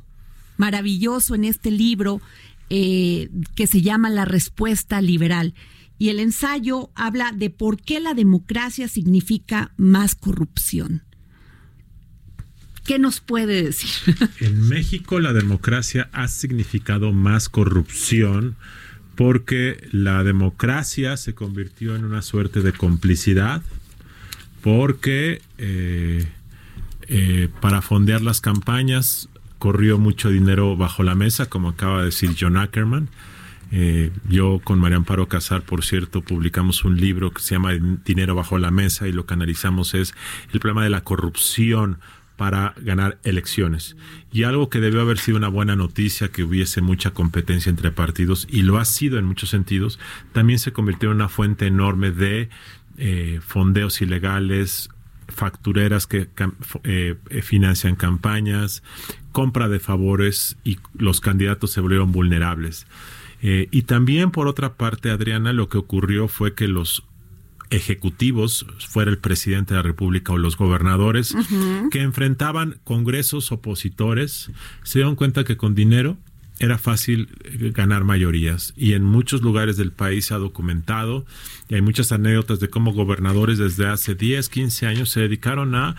maravilloso 0.57 1.35
en 1.35 1.45
este 1.45 1.71
libro 1.71 2.21
eh, 2.69 3.29
que 3.55 3.67
se 3.67 3.81
llama 3.81 4.09
La 4.09 4.25
respuesta 4.25 5.01
liberal. 5.01 5.53
Y 5.97 6.09
el 6.09 6.19
ensayo 6.19 6.89
habla 6.95 7.31
de 7.31 7.49
por 7.49 7.81
qué 7.81 7.99
la 7.99 8.13
democracia 8.13 8.87
significa 8.87 9.73
más 9.77 10.15
corrupción. 10.15 11.03
¿Qué 12.85 12.99
nos 12.99 13.19
puede 13.19 13.63
decir? 13.63 13.89
En 14.39 14.67
México 14.67 15.19
la 15.19 15.33
democracia 15.33 16.09
ha 16.11 16.27
significado 16.27 17.13
más 17.13 17.49
corrupción 17.49 18.57
porque 19.15 19.87
la 19.91 20.23
democracia 20.23 21.17
se 21.17 21.33
convirtió 21.33 21.95
en 21.95 22.05
una 22.05 22.21
suerte 22.21 22.61
de 22.61 22.73
complicidad, 22.73 23.61
porque 24.61 25.41
eh, 25.57 26.27
eh, 27.07 27.49
para 27.61 27.81
fondear 27.81 28.21
las 28.21 28.41
campañas 28.41 29.29
corrió 29.57 29.97
mucho 29.97 30.29
dinero 30.29 30.75
bajo 30.75 31.03
la 31.03 31.15
mesa, 31.15 31.47
como 31.47 31.69
acaba 31.69 31.99
de 31.99 32.05
decir 32.05 32.35
John 32.39 32.57
Ackerman. 32.57 33.09
Eh, 33.71 34.11
yo 34.29 34.61
con 34.63 34.79
María 34.79 34.97
Amparo 34.97 35.27
Casar, 35.27 35.63
por 35.63 35.83
cierto, 35.83 36.21
publicamos 36.21 36.85
un 36.85 36.99
libro 36.99 37.31
que 37.31 37.41
se 37.41 37.55
llama 37.55 37.73
Dinero 38.05 38.35
bajo 38.35 38.57
la 38.57 38.71
mesa 38.71 39.07
y 39.07 39.11
lo 39.11 39.25
que 39.25 39.33
analizamos 39.33 39.93
es 39.95 40.13
el 40.53 40.59
problema 40.59 40.83
de 40.83 40.91
la 40.91 41.01
corrupción 41.01 41.97
para 42.35 42.73
ganar 42.77 43.19
elecciones. 43.23 43.95
Y 44.31 44.43
algo 44.43 44.69
que 44.69 44.79
debió 44.79 45.01
haber 45.01 45.17
sido 45.17 45.37
una 45.37 45.47
buena 45.47 45.75
noticia, 45.75 46.29
que 46.29 46.43
hubiese 46.43 46.81
mucha 46.81 47.11
competencia 47.11 47.69
entre 47.69 47.91
partidos, 47.91 48.47
y 48.49 48.63
lo 48.63 48.77
ha 48.77 48.85
sido 48.85 49.17
en 49.17 49.25
muchos 49.25 49.49
sentidos, 49.49 49.99
también 50.33 50.59
se 50.59 50.73
convirtió 50.73 51.09
en 51.09 51.15
una 51.15 51.29
fuente 51.29 51.67
enorme 51.67 52.11
de 52.11 52.49
eh, 52.97 53.39
fondeos 53.45 54.01
ilegales, 54.01 54.89
factureras 55.27 56.07
que 56.07 56.29
eh, 56.83 57.15
financian 57.41 57.95
campañas, 57.95 58.83
compra 59.31 59.67
de 59.67 59.79
favores 59.79 60.57
y 60.63 60.77
los 60.97 61.19
candidatos 61.19 61.71
se 61.71 61.81
volvieron 61.81 62.11
vulnerables. 62.11 62.87
Eh, 63.41 63.67
y 63.71 63.83
también, 63.83 64.31
por 64.31 64.47
otra 64.47 64.75
parte, 64.75 65.09
Adriana, 65.09 65.53
lo 65.53 65.67
que 65.69 65.77
ocurrió 65.77 66.27
fue 66.27 66.53
que 66.53 66.67
los 66.67 67.03
ejecutivos, 67.69 68.65
fuera 68.79 69.11
el 69.11 69.17
presidente 69.17 69.73
de 69.73 69.79
la 69.79 69.83
República 69.83 70.33
o 70.33 70.37
los 70.37 70.57
gobernadores, 70.57 71.35
que 71.91 72.01
enfrentaban 72.01 72.79
congresos 72.83 73.51
opositores, 73.51 74.51
se 74.83 74.99
dieron 74.99 75.15
cuenta 75.15 75.43
que 75.43 75.57
con 75.57 75.75
dinero 75.75 76.17
era 76.59 76.77
fácil 76.77 77.29
eh, 77.43 77.71
ganar 77.73 78.03
mayorías. 78.03 78.73
Y 78.77 78.93
en 78.93 79.03
muchos 79.03 79.41
lugares 79.41 79.77
del 79.77 79.91
país 79.91 80.25
se 80.25 80.33
ha 80.33 80.37
documentado 80.37 81.25
y 81.69 81.75
hay 81.75 81.81
muchas 81.81 82.11
anécdotas 82.11 82.59
de 82.59 82.69
cómo 82.69 82.93
gobernadores 82.93 83.57
desde 83.57 83.87
hace 83.87 84.15
10, 84.15 84.49
15 84.49 84.87
años 84.87 85.09
se 85.09 85.21
dedicaron 85.21 85.75
a 85.75 85.95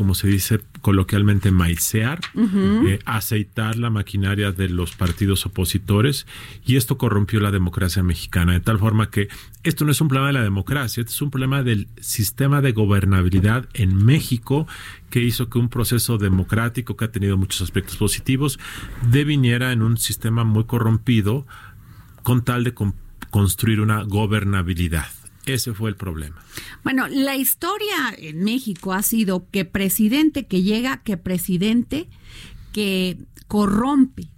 como 0.00 0.14
se 0.14 0.28
dice 0.28 0.60
coloquialmente, 0.80 1.50
maicear, 1.50 2.20
eh, 2.34 3.00
aceitar 3.04 3.76
la 3.76 3.90
maquinaria 3.90 4.50
de 4.50 4.70
los 4.70 4.96
partidos 4.96 5.44
opositores 5.44 6.26
y 6.64 6.76
esto 6.76 6.96
corrompió 6.96 7.38
la 7.38 7.50
democracia 7.50 8.02
mexicana, 8.02 8.54
de 8.54 8.60
tal 8.60 8.78
forma 8.78 9.10
que 9.10 9.28
esto 9.62 9.84
no 9.84 9.90
es 9.90 10.00
un 10.00 10.08
problema 10.08 10.28
de 10.28 10.32
la 10.32 10.42
democracia, 10.42 11.02
esto 11.02 11.12
es 11.12 11.20
un 11.20 11.30
problema 11.30 11.62
del 11.62 11.86
sistema 12.00 12.62
de 12.62 12.72
gobernabilidad 12.72 13.68
en 13.74 13.94
México 13.94 14.66
que 15.10 15.20
hizo 15.20 15.50
que 15.50 15.58
un 15.58 15.68
proceso 15.68 16.16
democrático 16.16 16.96
que 16.96 17.04
ha 17.04 17.12
tenido 17.12 17.36
muchos 17.36 17.60
aspectos 17.60 17.98
positivos 17.98 18.58
deviniera 19.10 19.70
en 19.70 19.82
un 19.82 19.98
sistema 19.98 20.44
muy 20.44 20.64
corrompido 20.64 21.46
con 22.22 22.42
tal 22.42 22.64
de 22.64 22.72
construir 23.30 23.82
una 23.82 24.02
gobernabilidad. 24.04 25.19
Ese 25.46 25.72
fue 25.72 25.90
el 25.90 25.96
problema. 25.96 26.44
Bueno, 26.84 27.08
la 27.08 27.36
historia 27.36 28.14
en 28.18 28.44
México 28.44 28.92
ha 28.92 29.02
sido 29.02 29.48
que 29.50 29.64
presidente 29.64 30.46
que 30.46 30.62
llega, 30.62 31.02
que 31.02 31.16
presidente 31.16 32.08
que 32.72 33.18
corrompe 33.48 34.28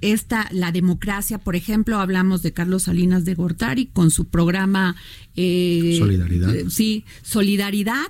esta 0.00 0.48
la 0.50 0.72
democracia, 0.72 1.38
por 1.38 1.56
ejemplo, 1.56 1.98
hablamos 1.98 2.42
de 2.42 2.52
Carlos 2.52 2.84
Salinas 2.84 3.24
de 3.24 3.34
Gortari 3.34 3.86
con 3.86 4.10
su 4.10 4.28
programa 4.28 4.96
eh, 5.36 5.96
Solidaridad. 5.98 6.54
Eh, 6.54 6.70
sí, 6.70 7.04
Solidaridad 7.22 8.06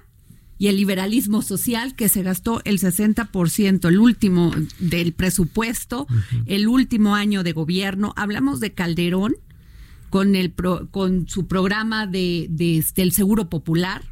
y 0.59 0.69
el 0.69 0.77
liberalismo 0.77 1.43
social 1.43 1.97
que 1.97 2.09
se 2.09 2.23
gastó 2.23 2.61
el 2.65 2.79
60%, 2.79 3.89
el 3.89 3.99
último 3.99 4.53
del 4.79 5.15
presupuesto, 5.15 6.07
el 6.45 6.69
último 6.69 7.15
año 7.15 7.43
de 7.43 7.53
gobierno. 7.53 8.13
Hablamos 8.15 8.61
de 8.61 8.75
Calderón, 8.75 9.37
con, 10.11 10.35
el 10.35 10.55
con 10.91 11.29
su 11.29 11.47
programa 11.47 12.07
de, 12.07 12.49
de 12.51 12.79
este, 12.79 13.03
el 13.03 13.13
Seguro 13.13 13.49
Popular, 13.49 14.03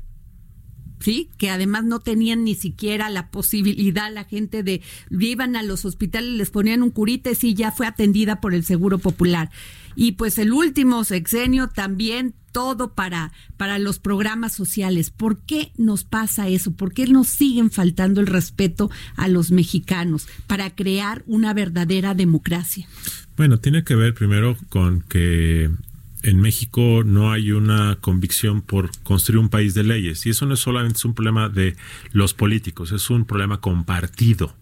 ¿sí? 1.01 1.31
Que 1.39 1.51
además 1.51 1.85
no 1.85 2.01
tenían 2.01 2.45
ni 2.45 2.55
siquiera 2.55 3.11
la 3.11 3.31
posibilidad, 3.31 4.13
la 4.13 4.25
gente 4.25 4.63
de, 4.63 4.83
iban 5.11 5.57
a 5.57 5.63
los 5.63 5.85
hospitales, 5.85 6.31
les 6.31 6.51
ponían 6.51 6.83
un 6.83 6.91
curite, 6.91 7.35
sí, 7.35 7.55
ya 7.55 7.73
fue 7.73 7.87
atendida 7.87 8.41
por 8.41 8.55
el 8.55 8.65
Seguro 8.65 8.99
Popular. 8.99 9.51
Y 9.97 10.13
pues 10.13 10.39
el 10.39 10.53
último 10.53 11.03
sexenio 11.03 11.69
también 11.69 12.35
todo 12.53 12.95
para, 12.95 13.33
para 13.57 13.79
los 13.79 13.99
programas 13.99 14.53
sociales. 14.53 15.11
¿Por 15.11 15.43
qué 15.45 15.73
nos 15.77 16.05
pasa 16.05 16.49
eso? 16.49 16.73
¿Por 16.73 16.93
qué 16.93 17.07
nos 17.07 17.29
siguen 17.29 17.71
faltando 17.71 18.21
el 18.21 18.27
respeto 18.27 18.91
a 19.17 19.29
los 19.29 19.51
mexicanos 19.51 20.29
para 20.47 20.75
crear 20.75 21.25
una 21.27 21.53
verdadera 21.53 22.15
democracia? 22.15 22.89
Bueno, 23.37 23.59
tiene 23.59 23.85
que 23.85 23.95
ver 23.95 24.15
primero 24.15 24.57
con 24.69 25.03
que 25.03 25.71
en 26.29 26.41
México 26.41 27.03
no 27.05 27.33
hay 27.33 27.53
una 27.53 27.97
convicción 28.01 28.61
por 28.61 28.91
construir 29.03 29.39
un 29.39 29.49
país 29.49 29.75
de 29.75 29.83
leyes. 29.83 30.27
Y 30.27 30.31
eso 30.31 30.45
no 30.47 30.55
es 30.55 30.61
solamente 30.61 31.07
un 31.07 31.15
problema 31.15 31.49
de 31.49 31.75
los 32.13 32.35
políticos, 32.35 32.93
es 32.93 33.09
un 33.09 33.25
problema 33.25 33.61
compartido. 33.61 34.55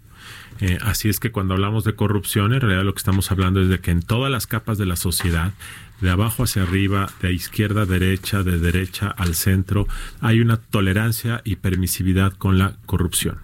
Eh, 0.61 0.79
así 0.81 1.09
es 1.09 1.21
que 1.21 1.33
cuando 1.33 1.55
hablamos 1.55 1.85
de 1.85 1.95
corrupción, 1.95 2.55
en 2.55 2.61
realidad 2.61 2.85
lo 2.85 2.95
que 2.95 2.99
estamos 2.99 3.31
hablando 3.31 3.61
es 3.61 3.69
de 3.69 3.81
que 3.81 3.91
en 3.91 4.01
todas 4.01 4.31
las 4.31 4.47
capas 4.47 4.79
de 4.79 4.87
la 4.87 4.97
sociedad, 4.97 5.53
de 6.01 6.11
abajo 6.11 6.45
hacia 6.45 6.63
arriba, 6.63 7.11
de 7.21 7.33
izquierda 7.33 7.83
a 7.83 7.87
derecha, 7.87 8.43
de 8.43 8.59
derecha 8.59 9.09
al 9.09 9.35
centro, 9.35 9.89
hay 10.21 10.41
una 10.41 10.59
tolerancia 10.59 11.43
y 11.45 11.57
permisividad 11.57 12.33
con 12.33 12.59
la 12.59 12.77
corrupción. 12.87 13.39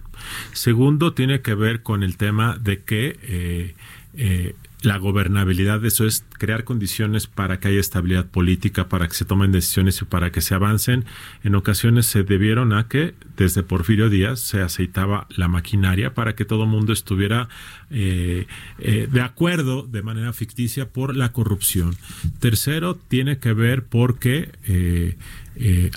Segundo, 0.53 1.13
tiene 1.13 1.41
que 1.41 1.55
ver 1.55 1.83
con 1.83 2.03
el 2.03 2.15
tema 2.15 2.57
de 2.57 2.83
que 2.83 3.19
eh, 3.23 3.75
eh, 4.15 4.55
la 4.83 4.97
gobernabilidad, 4.97 5.83
eso 5.85 6.05
es 6.05 6.25
crear 6.37 6.65
condiciones 6.65 7.27
para 7.27 7.59
que 7.59 7.69
haya 7.69 7.79
estabilidad 7.79 8.27
política, 8.27 8.89
para 8.89 9.07
que 9.07 9.15
se 9.15 9.23
tomen 9.25 9.51
decisiones 9.51 10.01
y 10.01 10.05
para 10.05 10.31
que 10.31 10.41
se 10.41 10.53
avancen. 10.53 11.05
En 11.43 11.55
ocasiones 11.55 12.05
se 12.05 12.23
debieron 12.23 12.73
a 12.73 12.89
que 12.89 13.15
desde 13.37 13.63
Porfirio 13.63 14.09
Díaz 14.09 14.41
se 14.41 14.61
aceitaba 14.61 15.27
la 15.29 15.47
maquinaria 15.47 16.13
para 16.13 16.35
que 16.35 16.43
todo 16.43 16.63
el 16.63 16.69
mundo 16.69 16.91
estuviera 16.91 17.47
eh, 17.89 18.45
eh, 18.79 19.07
de 19.09 19.21
acuerdo 19.21 19.83
de 19.83 20.01
manera 20.01 20.33
ficticia 20.33 20.89
por 20.89 21.15
la 21.15 21.31
corrupción. 21.31 21.95
Tercero, 22.39 22.95
tiene 22.95 23.39
que 23.39 23.53
ver 23.53 23.85
porque 23.85 24.51
eh, 24.67 25.15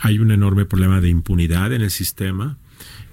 hay 0.00 0.18
un 0.20 0.30
enorme 0.30 0.64
problema 0.64 1.00
de 1.00 1.08
impunidad 1.08 1.72
en 1.72 1.82
el 1.82 1.90
sistema 1.90 2.56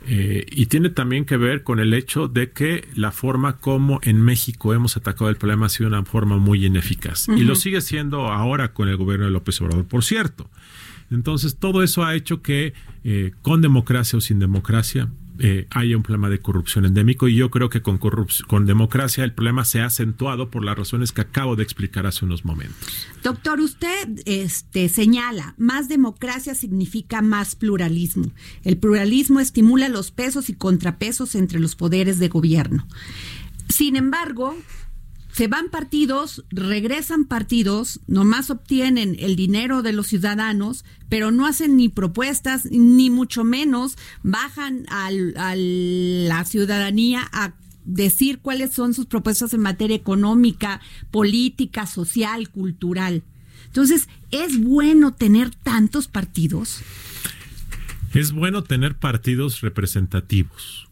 eh, 0.05 0.45
y 0.51 0.65
tiene 0.65 0.89
también 0.89 1.25
que 1.25 1.37
ver 1.37 1.63
con 1.63 1.79
el 1.79 1.93
hecho 1.93 2.27
de 2.27 2.51
que 2.51 2.87
la 2.95 3.11
forma 3.11 3.57
como 3.57 3.99
en 4.03 4.21
México 4.21 4.73
hemos 4.73 4.97
atacado 4.97 5.29
el 5.29 5.37
problema 5.37 5.67
ha 5.67 5.69
sido 5.69 5.87
una 5.87 6.03
forma 6.03 6.37
muy 6.37 6.65
ineficaz. 6.65 7.27
Y 7.29 7.43
lo 7.43 7.55
sigue 7.55 7.81
siendo 7.81 8.27
ahora 8.27 8.73
con 8.73 8.89
el 8.89 8.97
gobierno 8.97 9.25
de 9.25 9.31
López 9.31 9.61
Obrador, 9.61 9.85
por 9.85 10.03
cierto. 10.03 10.49
Entonces, 11.09 11.57
todo 11.57 11.83
eso 11.83 12.03
ha 12.03 12.15
hecho 12.15 12.41
que, 12.41 12.73
eh, 13.03 13.31
con 13.41 13.61
democracia 13.61 14.17
o 14.17 14.21
sin 14.21 14.39
democracia, 14.39 15.09
eh, 15.39 15.67
haya 15.71 15.97
un 15.97 16.03
problema 16.03 16.29
de 16.29 16.39
corrupción 16.39 16.85
endémico 16.85 17.27
y 17.27 17.35
yo 17.35 17.49
creo 17.49 17.69
que 17.69 17.81
con, 17.81 17.97
con 17.97 18.65
democracia 18.65 19.23
el 19.23 19.33
problema 19.33 19.65
se 19.65 19.81
ha 19.81 19.85
acentuado 19.85 20.49
por 20.49 20.63
las 20.63 20.77
razones 20.77 21.11
que 21.11 21.21
acabo 21.21 21.55
de 21.55 21.63
explicar 21.63 22.05
hace 22.05 22.25
unos 22.25 22.45
momentos. 22.45 23.07
Doctor, 23.23 23.59
usted 23.59 24.21
este, 24.25 24.89
señala, 24.89 25.55
más 25.57 25.89
democracia 25.89 26.53
significa 26.53 27.21
más 27.21 27.55
pluralismo. 27.55 28.31
El 28.63 28.77
pluralismo 28.77 29.39
estimula 29.39 29.89
los 29.89 30.11
pesos 30.11 30.49
y 30.49 30.53
contrapesos 30.53 31.35
entre 31.35 31.59
los 31.59 31.75
poderes 31.75 32.19
de 32.19 32.27
gobierno. 32.27 32.87
Sin 33.69 33.95
embargo, 33.95 34.55
se 35.33 35.47
van 35.47 35.69
partidos, 35.69 36.45
regresan 36.51 37.25
partidos, 37.25 38.01
nomás 38.05 38.51
obtienen 38.51 39.15
el 39.17 39.35
dinero 39.35 39.81
de 39.81 39.91
los 39.91 40.05
ciudadanos, 40.07 40.85
pero 41.09 41.31
no 41.31 41.47
hacen 41.47 41.75
ni 41.75 41.89
propuestas, 41.89 42.65
ni 42.69 43.09
mucho 43.09 43.43
menos 43.43 43.97
bajan 44.21 44.85
a 44.89 45.09
la 45.11 46.45
ciudadanía 46.45 47.27
a 47.33 47.53
decir 47.83 48.39
cuáles 48.39 48.73
son 48.73 48.93
sus 48.93 49.07
propuestas 49.07 49.55
en 49.55 49.61
materia 49.61 49.95
económica, 49.95 50.81
política, 51.09 51.87
social, 51.87 52.49
cultural. 52.49 53.23
Entonces, 53.65 54.07
¿es 54.29 54.61
bueno 54.61 55.15
tener 55.15 55.49
tantos 55.49 56.07
partidos? 56.07 56.81
Es 58.13 58.33
bueno 58.33 58.63
tener 58.63 58.99
partidos 58.99 59.61
representativos 59.61 60.87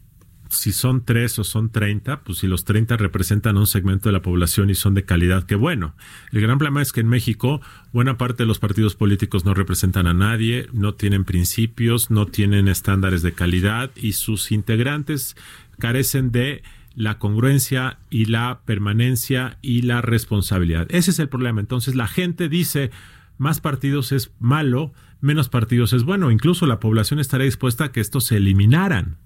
si 0.52 0.72
son 0.72 1.04
tres 1.04 1.38
o 1.38 1.44
son 1.44 1.70
treinta, 1.70 2.20
pues 2.20 2.38
si 2.38 2.46
los 2.46 2.64
treinta 2.64 2.96
representan 2.96 3.56
un 3.56 3.66
segmento 3.66 4.08
de 4.08 4.12
la 4.12 4.22
población 4.22 4.70
y 4.70 4.74
son 4.74 4.94
de 4.94 5.04
calidad, 5.04 5.44
qué 5.44 5.54
bueno. 5.54 5.94
El 6.30 6.40
gran 6.40 6.58
problema 6.58 6.82
es 6.82 6.92
que 6.92 7.00
en 7.00 7.08
México 7.08 7.60
buena 7.92 8.18
parte 8.18 8.42
de 8.42 8.46
los 8.46 8.58
partidos 8.58 8.94
políticos 8.94 9.44
no 9.44 9.54
representan 9.54 10.06
a 10.06 10.14
nadie, 10.14 10.68
no 10.72 10.94
tienen 10.94 11.24
principios, 11.24 12.10
no 12.10 12.26
tienen 12.26 12.68
estándares 12.68 13.22
de 13.22 13.32
calidad 13.32 13.90
y 13.96 14.12
sus 14.12 14.52
integrantes 14.52 15.36
carecen 15.78 16.30
de 16.30 16.62
la 16.94 17.18
congruencia 17.18 17.98
y 18.10 18.26
la 18.26 18.60
permanencia 18.66 19.58
y 19.62 19.82
la 19.82 20.02
responsabilidad. 20.02 20.86
Ese 20.90 21.10
es 21.12 21.18
el 21.18 21.28
problema. 21.28 21.60
Entonces 21.60 21.94
la 21.94 22.06
gente 22.06 22.48
dice, 22.48 22.90
más 23.38 23.60
partidos 23.60 24.12
es 24.12 24.32
malo, 24.38 24.92
menos 25.20 25.48
partidos 25.48 25.94
es 25.94 26.04
bueno. 26.04 26.30
Incluso 26.30 26.66
la 26.66 26.80
población 26.80 27.18
estaría 27.18 27.46
dispuesta 27.46 27.84
a 27.84 27.92
que 27.92 28.00
estos 28.00 28.24
se 28.24 28.36
eliminaran. 28.36 29.16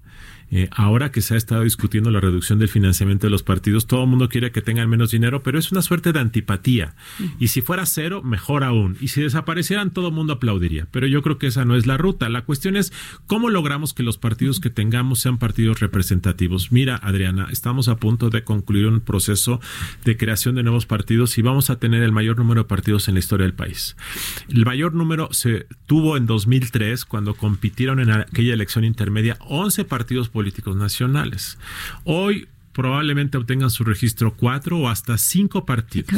Eh, 0.49 0.69
ahora 0.71 1.11
que 1.11 1.21
se 1.21 1.33
ha 1.33 1.37
estado 1.37 1.63
discutiendo 1.63 2.09
la 2.09 2.21
reducción 2.21 2.59
del 2.59 2.69
financiamiento 2.69 3.27
de 3.27 3.31
los 3.31 3.43
partidos, 3.43 3.85
todo 3.85 4.03
el 4.03 4.09
mundo 4.09 4.29
quiere 4.29 4.51
que 4.51 4.61
tengan 4.61 4.89
menos 4.89 5.11
dinero, 5.11 5.43
pero 5.43 5.59
es 5.59 5.71
una 5.71 5.81
suerte 5.81 6.13
de 6.13 6.19
antipatía. 6.19 6.95
Y 7.39 7.49
si 7.49 7.61
fuera 7.61 7.85
cero, 7.85 8.21
mejor 8.23 8.63
aún. 8.63 8.97
Y 9.01 9.09
si 9.09 9.21
desaparecieran, 9.21 9.91
todo 9.91 10.07
el 10.07 10.13
mundo 10.13 10.33
aplaudiría. 10.33 10.87
Pero 10.91 11.07
yo 11.07 11.21
creo 11.21 11.37
que 11.37 11.47
esa 11.47 11.65
no 11.65 11.75
es 11.75 11.85
la 11.85 11.97
ruta. 11.97 12.29
La 12.29 12.43
cuestión 12.43 12.77
es 12.77 12.93
cómo 13.25 13.49
logramos 13.49 13.93
que 13.93 14.03
los 14.03 14.17
partidos 14.17 14.59
que 14.59 14.69
tengamos 14.69 15.19
sean 15.19 15.37
partidos 15.37 15.79
representativos. 15.79 16.71
Mira, 16.71 16.95
Adriana, 16.95 17.47
estamos 17.51 17.87
a 17.87 17.97
punto 17.97 18.29
de 18.29 18.43
concluir 18.43 18.87
un 18.87 19.01
proceso 19.01 19.59
de 20.05 20.17
creación 20.17 20.55
de 20.55 20.63
nuevos 20.63 20.85
partidos 20.85 21.37
y 21.37 21.41
vamos 21.41 21.69
a 21.69 21.79
tener 21.79 22.03
el 22.03 22.11
mayor 22.11 22.37
número 22.37 22.63
de 22.63 22.67
partidos 22.67 23.07
en 23.07 23.15
la 23.15 23.19
historia 23.19 23.45
del 23.45 23.53
país. 23.53 23.95
El 24.47 24.65
mayor 24.65 24.93
número 24.93 25.29
se 25.31 25.67
tuvo 25.87 26.17
en 26.17 26.25
2003 26.25 27.05
cuando 27.05 27.33
compitieron 27.35 27.99
en 27.99 28.11
aquella 28.11 28.53
elección 28.53 28.85
intermedia 28.85 29.37
11 29.41 29.85
partidos 29.85 30.29
políticos 30.37 30.75
nacionales. 30.75 31.57
Hoy 32.03 32.47
probablemente 32.77 33.39
obtengan 33.39 33.71
su 33.71 33.83
registro 33.83 34.35
cuatro 34.35 34.77
o 34.77 34.87
hasta 34.87 35.17
cinco 35.17 35.65
partidos. 35.65 36.13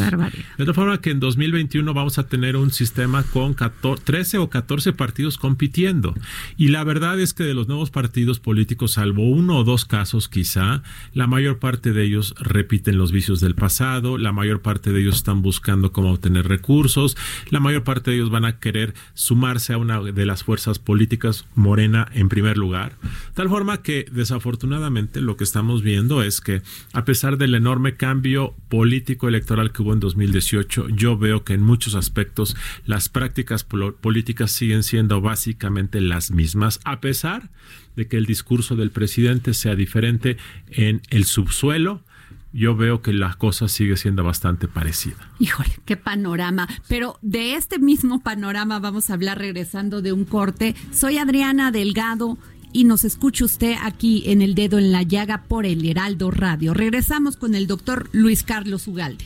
De 0.58 0.66
tal 0.66 0.74
forma 0.74 1.00
que 1.00 1.12
en 1.12 1.22
2021 1.22 1.94
vamos 1.94 2.20
a 2.20 2.28
tener 2.28 2.58
un 2.58 2.72
sistema 2.72 3.24
con 3.24 3.56
13 3.56 4.40
o 4.40 4.50
14 4.50 4.92
partidos 4.92 5.38
compitiendo. 5.38 6.14
Y 6.58 6.68
la 6.68 6.84
verdad 6.84 7.18
es 7.18 7.34
que 7.34 7.46
de 7.46 7.54
los 7.54 7.70
nuevos 7.70 7.92
partidos 7.92 8.42
políticos, 8.42 8.92
salvo 8.92 9.24
uno 9.24 9.60
o 9.60 9.64
dos 9.64 9.86
casos 9.86 10.28
quizá, 10.28 10.84
la 11.14 11.28
mayor 11.28 11.60
parte 11.60 11.94
de 11.94 12.04
ellos 12.04 12.36
repiten 12.38 12.98
los 12.98 13.14
vicios 13.14 13.40
del 13.40 13.56
pasado, 13.56 14.18
la 14.18 14.34
mayor 14.34 14.62
parte 14.62 14.92
de 14.92 15.00
ellos 15.00 15.16
están 15.16 15.42
buscando 15.42 15.94
cómo 15.94 16.12
obtener 16.12 16.46
recursos, 16.46 17.16
la 17.52 17.62
mayor 17.62 17.86
parte 17.86 18.12
de 18.12 18.18
ellos 18.18 18.32
van 18.32 18.44
a 18.44 18.60
querer 18.60 18.96
sumarse 19.14 19.72
a 19.72 19.78
una 19.78 20.02
de 20.02 20.26
las 20.26 20.44
fuerzas 20.44 20.78
políticas, 20.78 21.46
Morena 21.56 22.10
en 22.14 22.28
primer 22.28 22.58
lugar. 22.58 22.98
Tal 23.34 23.48
forma 23.48 23.82
que 23.82 24.08
desafortunadamente 24.12 25.22
lo 25.22 25.38
que 25.38 25.46
estamos 25.46 25.84
viendo 25.84 26.22
es 26.22 26.42
que 26.42 26.49
a 26.94 27.06
pesar 27.06 27.38
del 27.38 27.56
enorme 27.56 27.96
cambio 27.96 28.56
político 28.70 29.28
electoral 29.28 29.72
que 29.72 29.82
hubo 29.82 29.94
en 29.94 30.00
2018, 30.00 30.90
yo 30.90 31.18
veo 31.18 31.44
que 31.44 31.54
en 31.54 31.62
muchos 31.62 31.96
aspectos 31.96 32.56
las 32.86 33.10
prácticas 33.10 33.64
políticas 33.64 34.52
siguen 34.52 34.84
siendo 34.84 35.22
básicamente 35.22 36.02
las 36.02 36.32
mismas, 36.32 36.80
a 36.86 37.00
pesar 37.00 37.50
de 37.96 38.08
que 38.08 38.18
el 38.18 38.26
discurso 38.26 38.76
del 38.76 38.92
presidente 38.92 39.54
sea 39.54 39.76
diferente 39.76 40.38
en 40.70 41.02
el 41.10 41.26
subsuelo, 41.26 42.04
yo 42.52 42.76
veo 42.76 43.02
que 43.02 43.14
la 43.14 43.34
cosa 43.36 43.68
sigue 43.68 43.96
siendo 43.98 44.24
bastante 44.24 44.68
parecida. 44.68 45.18
Híjole, 45.40 45.70
qué 45.86 45.98
panorama. 45.98 46.68
Pero 46.88 47.20
de 47.22 47.56
este 47.56 47.80
mismo 47.80 48.22
panorama 48.22 48.80
vamos 48.80 49.10
a 49.10 49.14
hablar 49.14 49.38
regresando 49.38 50.02
de 50.02 50.14
un 50.14 50.26
corte. 50.26 50.76
Soy 50.92 51.18
Adriana 51.18 51.72
Delgado 51.72 52.38
y 52.72 52.84
nos 52.84 53.04
escucha 53.04 53.46
usted 53.46 53.76
aquí 53.82 54.24
en 54.28 54.42
El 54.42 54.56
Dedo 54.56 54.78
en 54.78 54.92
la 54.92 55.04
Llaga 55.04 55.44
por 55.48 55.66
el 55.66 55.86
Heraldo 55.86 56.32
Radio. 56.32 56.74
Regresamos 56.74 57.36
con 57.38 57.56
el 57.56 57.68
doctor 57.68 58.10
Luis 58.12 58.44
Carlos 58.44 58.88
Ugalde. 58.88 59.26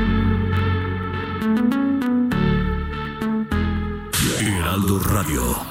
Heraldo 4.81 4.97
Radio. 4.99 5.70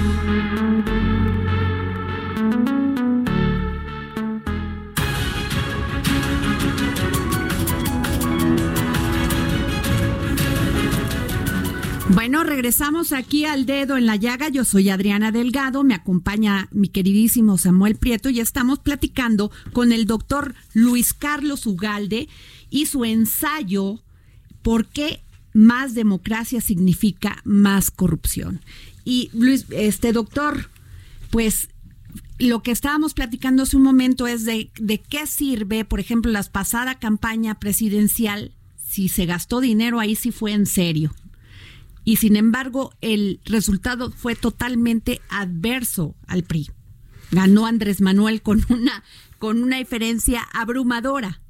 Bueno, 12.13 12.43
regresamos 12.43 13.13
aquí 13.13 13.45
al 13.45 13.65
dedo 13.65 13.95
en 13.95 14.05
la 14.05 14.17
llaga. 14.17 14.49
Yo 14.49 14.65
soy 14.65 14.89
Adriana 14.89 15.31
Delgado, 15.31 15.83
me 15.83 15.93
acompaña 15.93 16.67
mi 16.71 16.89
queridísimo 16.89 17.57
Samuel 17.57 17.95
Prieto 17.95 18.29
y 18.29 18.41
estamos 18.41 18.79
platicando 18.79 19.49
con 19.71 19.93
el 19.93 20.05
doctor 20.05 20.53
Luis 20.73 21.13
Carlos 21.13 21.65
Ugalde 21.65 22.27
y 22.69 22.87
su 22.87 23.05
ensayo 23.05 24.01
¿Por 24.61 24.85
qué 24.87 25.23
más 25.53 25.93
democracia 25.95 26.61
significa 26.61 27.41
más 27.43 27.91
corrupción? 27.91 28.61
Y 29.03 29.29
Luis, 29.33 29.65
este 29.71 30.13
doctor, 30.13 30.69
pues 31.31 31.69
lo 32.37 32.61
que 32.61 32.71
estábamos 32.71 33.13
platicando 33.13 33.63
hace 33.63 33.77
un 33.77 33.83
momento 33.83 34.27
es 34.27 34.45
de, 34.45 34.69
de 34.79 34.99
qué 34.99 35.25
sirve, 35.25 35.85
por 35.85 35.99
ejemplo, 35.99 36.31
la 36.31 36.43
pasada 36.43 36.99
campaña 36.99 37.59
presidencial, 37.59 38.51
si 38.85 39.09
se 39.09 39.25
gastó 39.25 39.61
dinero 39.61 39.99
ahí 39.99 40.15
sí 40.15 40.31
fue 40.31 40.51
en 40.51 40.65
serio 40.65 41.13
y 42.03 42.17
sin 42.17 42.35
embargo 42.35 42.93
el 43.01 43.39
resultado 43.45 44.11
fue 44.11 44.35
totalmente 44.35 45.21
adverso 45.29 46.15
al 46.27 46.43
PRI. 46.43 46.69
Ganó 47.31 47.65
Andrés 47.65 48.01
Manuel 48.01 48.41
con 48.41 48.65
una, 48.69 49.03
con 49.39 49.63
una 49.63 49.77
diferencia 49.77 50.41
abrumadora. 50.53 51.41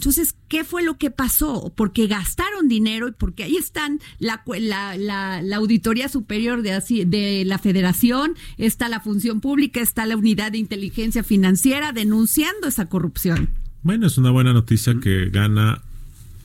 Entonces, 0.00 0.34
¿qué 0.48 0.64
fue 0.64 0.82
lo 0.82 0.96
que 0.96 1.10
pasó? 1.10 1.74
Porque 1.76 2.06
gastaron 2.06 2.68
dinero 2.68 3.08
y 3.08 3.12
porque 3.12 3.42
ahí 3.44 3.56
están 3.56 4.00
la, 4.18 4.42
la, 4.46 4.96
la, 4.96 5.56
Auditoría 5.56 6.08
Superior 6.08 6.62
de, 6.62 7.04
de 7.06 7.44
la 7.44 7.58
Federación, 7.58 8.34
está 8.56 8.88
la 8.88 9.00
Función 9.00 9.42
Pública, 9.42 9.82
está 9.82 10.06
la 10.06 10.16
Unidad 10.16 10.52
de 10.52 10.58
Inteligencia 10.58 11.22
Financiera 11.22 11.92
denunciando 11.92 12.66
esa 12.66 12.88
corrupción. 12.88 13.50
Bueno, 13.82 14.06
es 14.06 14.16
una 14.16 14.30
buena 14.30 14.54
noticia 14.54 14.94
que 15.02 15.28
gana 15.28 15.82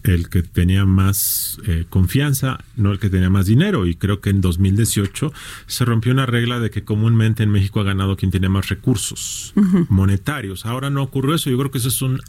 el 0.05 0.29
que 0.29 0.43
tenía 0.43 0.85
más 0.85 1.59
eh, 1.65 1.85
confianza, 1.89 2.59
no 2.75 2.91
el 2.91 2.99
que 2.99 3.09
tenía 3.09 3.29
más 3.29 3.47
dinero. 3.47 3.87
Y 3.87 3.95
creo 3.95 4.21
que 4.21 4.29
en 4.29 4.39
2018 4.39 5.33
se 5.65 5.85
rompió 5.85 6.11
una 6.11 6.25
regla 6.25 6.59
de 6.59 6.69
que 6.69 6.83
comúnmente 6.83 7.43
en 7.43 7.49
México 7.49 7.79
ha 7.79 7.83
ganado 7.83 8.15
quien 8.15 8.31
tiene 8.31 8.47
más 8.47 8.69
recursos 8.69 9.53
monetarios. 9.89 10.65
Ahora 10.65 10.89
no 10.89 11.01
ocurrió 11.01 11.35
eso. 11.35 11.49
Yo 11.49 11.57
creo 11.57 11.71
que 11.71 11.79
eso 11.79 11.89
es 11.89 12.01
un, 12.01 12.21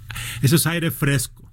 eso 0.43 0.57
es 0.57 0.67
aire 0.67 0.91
fresco. 0.91 1.51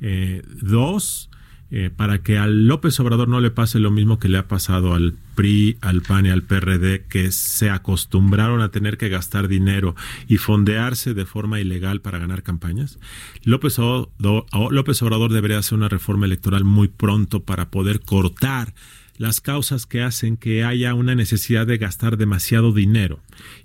Eh, 0.00 0.42
dos, 0.60 1.30
eh, 1.74 1.88
para 1.88 2.22
que 2.22 2.36
al 2.36 2.66
López 2.66 3.00
Obrador 3.00 3.28
no 3.28 3.40
le 3.40 3.50
pase 3.50 3.78
lo 3.78 3.90
mismo 3.90 4.18
que 4.18 4.28
le 4.28 4.36
ha 4.36 4.46
pasado 4.46 4.92
al 4.92 5.14
PRI, 5.34 5.78
al 5.80 6.02
PAN 6.02 6.26
y 6.26 6.28
al 6.28 6.42
PRD, 6.42 7.06
que 7.08 7.32
se 7.32 7.70
acostumbraron 7.70 8.60
a 8.60 8.70
tener 8.70 8.98
que 8.98 9.08
gastar 9.08 9.48
dinero 9.48 9.96
y 10.28 10.36
fondearse 10.36 11.14
de 11.14 11.24
forma 11.24 11.60
ilegal 11.60 12.02
para 12.02 12.18
ganar 12.18 12.42
campañas. 12.42 12.98
López 13.42 13.78
Obrador, 13.78 14.44
López 14.70 15.00
Obrador 15.00 15.32
debería 15.32 15.56
hacer 15.56 15.78
una 15.78 15.88
reforma 15.88 16.26
electoral 16.26 16.62
muy 16.64 16.88
pronto 16.88 17.42
para 17.42 17.70
poder 17.70 18.00
cortar 18.00 18.74
las 19.16 19.40
causas 19.40 19.86
que 19.86 20.02
hacen 20.02 20.36
que 20.36 20.64
haya 20.64 20.92
una 20.92 21.14
necesidad 21.14 21.66
de 21.66 21.78
gastar 21.78 22.18
demasiado 22.18 22.72
dinero. 22.72 23.20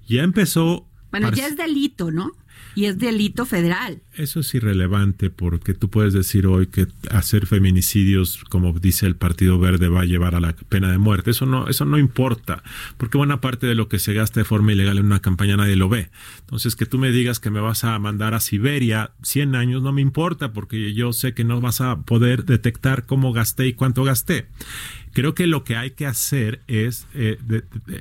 Ya 0.07 0.23
empezó... 0.23 0.87
Bueno, 1.11 1.29
ya 1.33 1.47
es 1.47 1.57
delito, 1.57 2.09
¿no? 2.09 2.31
Y 2.77 2.85
es 2.85 2.99
delito 2.99 3.47
federal. 3.47 4.03
Eso 4.13 4.41
es 4.41 4.53
irrelevante 4.53 5.31
porque 5.31 5.73
tú 5.73 5.89
puedes 5.89 6.13
decir 6.13 6.45
hoy 6.45 6.67
que 6.67 6.85
hacer 7.09 7.47
feminicidios, 7.47 8.43
como 8.49 8.71
dice 8.71 9.07
el 9.07 9.15
Partido 9.15 9.57
Verde, 9.57 9.87
va 9.87 10.01
a 10.01 10.05
llevar 10.05 10.35
a 10.35 10.39
la 10.39 10.53
pena 10.53 10.91
de 10.91 10.99
muerte. 10.99 11.31
Eso 11.31 11.47
no, 11.47 11.67
eso 11.69 11.85
no 11.85 11.97
importa, 11.97 12.61
porque 12.97 13.17
buena 13.17 13.41
parte 13.41 13.65
de 13.65 13.73
lo 13.73 13.89
que 13.89 13.97
se 13.97 14.13
gasta 14.13 14.41
de 14.41 14.43
forma 14.43 14.73
ilegal 14.73 14.99
en 14.99 15.07
una 15.07 15.21
campaña 15.21 15.57
nadie 15.57 15.75
lo 15.75 15.89
ve. 15.89 16.11
Entonces, 16.41 16.75
que 16.75 16.85
tú 16.85 16.99
me 16.99 17.09
digas 17.11 17.39
que 17.39 17.49
me 17.49 17.61
vas 17.61 17.83
a 17.83 17.97
mandar 17.97 18.35
a 18.35 18.39
Siberia 18.39 19.09
100 19.23 19.55
años 19.55 19.81
no 19.81 19.91
me 19.91 20.01
importa, 20.01 20.53
porque 20.53 20.93
yo 20.93 21.13
sé 21.13 21.33
que 21.33 21.43
no 21.43 21.59
vas 21.59 21.81
a 21.81 22.01
poder 22.01 22.45
detectar 22.45 23.07
cómo 23.07 23.33
gasté 23.33 23.65
y 23.65 23.73
cuánto 23.73 24.03
gasté. 24.03 24.45
Creo 25.17 25.33
que 25.33 25.47
lo 25.47 25.63
que 25.63 25.75
hay 25.75 25.89
que 25.89 26.05
hacer 26.05 26.61
es 26.67 27.07
eh, 27.15 27.39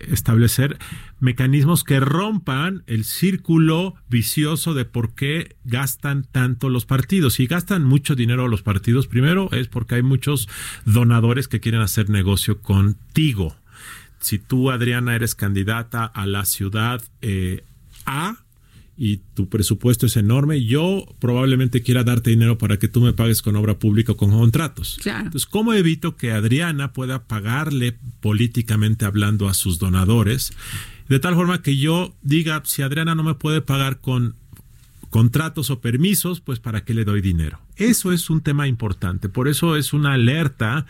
establecer 0.06 0.76
mecanismos 1.18 1.82
que 1.82 1.98
rompan 1.98 2.82
el 2.86 3.04
círculo 3.04 3.94
vicioso 4.10 4.74
de 4.74 4.84
por 4.84 5.14
qué 5.14 5.56
gastan 5.64 6.24
tanto 6.24 6.68
los 6.68 6.84
partidos. 6.84 7.32
Si 7.32 7.46
gastan 7.46 7.84
mucho 7.84 8.16
dinero 8.16 8.48
los 8.48 8.60
partidos, 8.60 9.06
primero 9.06 9.50
es 9.52 9.66
porque 9.66 9.94
hay 9.94 10.02
muchos 10.02 10.46
donadores 10.84 11.48
que 11.48 11.58
quieren 11.58 11.80
hacer 11.80 12.10
negocio 12.10 12.60
contigo. 12.60 13.56
Si 14.18 14.38
tú, 14.38 14.70
Adriana, 14.70 15.14
eres 15.14 15.34
candidata 15.34 16.04
a 16.04 16.26
la 16.26 16.44
ciudad 16.44 17.02
eh, 17.22 17.64
A, 18.04 18.44
y 18.96 19.18
tu 19.34 19.48
presupuesto 19.48 20.06
es 20.06 20.16
enorme, 20.16 20.64
yo 20.64 21.06
probablemente 21.18 21.82
quiera 21.82 22.02
darte 22.02 22.30
dinero 22.30 22.56
para 22.56 22.78
que 22.78 22.88
tú 22.88 23.00
me 23.00 23.12
pagues 23.12 23.42
con 23.42 23.56
obra 23.56 23.78
pública 23.78 24.12
o 24.12 24.16
con 24.16 24.30
contratos. 24.30 24.98
Entonces, 25.04 25.46
¿cómo 25.46 25.74
evito 25.74 26.16
que 26.16 26.32
Adriana 26.32 26.92
pueda 26.92 27.24
pagarle 27.24 27.96
políticamente 28.20 29.04
hablando 29.04 29.48
a 29.48 29.54
sus 29.54 29.78
donadores? 29.78 30.52
De 31.08 31.18
tal 31.18 31.34
forma 31.34 31.62
que 31.62 31.76
yo 31.76 32.14
diga, 32.22 32.62
si 32.64 32.82
Adriana 32.82 33.14
no 33.14 33.22
me 33.22 33.34
puede 33.34 33.60
pagar 33.60 34.00
con 34.00 34.34
contratos 35.10 35.70
o 35.70 35.80
permisos, 35.80 36.40
pues 36.40 36.58
para 36.58 36.84
qué 36.84 36.94
le 36.94 37.04
doy 37.04 37.20
dinero. 37.20 37.58
Eso 37.76 38.12
es 38.12 38.30
un 38.30 38.40
tema 38.40 38.66
importante. 38.66 39.28
Por 39.28 39.48
eso 39.48 39.76
es 39.76 39.92
una 39.92 40.14
alerta 40.14 40.86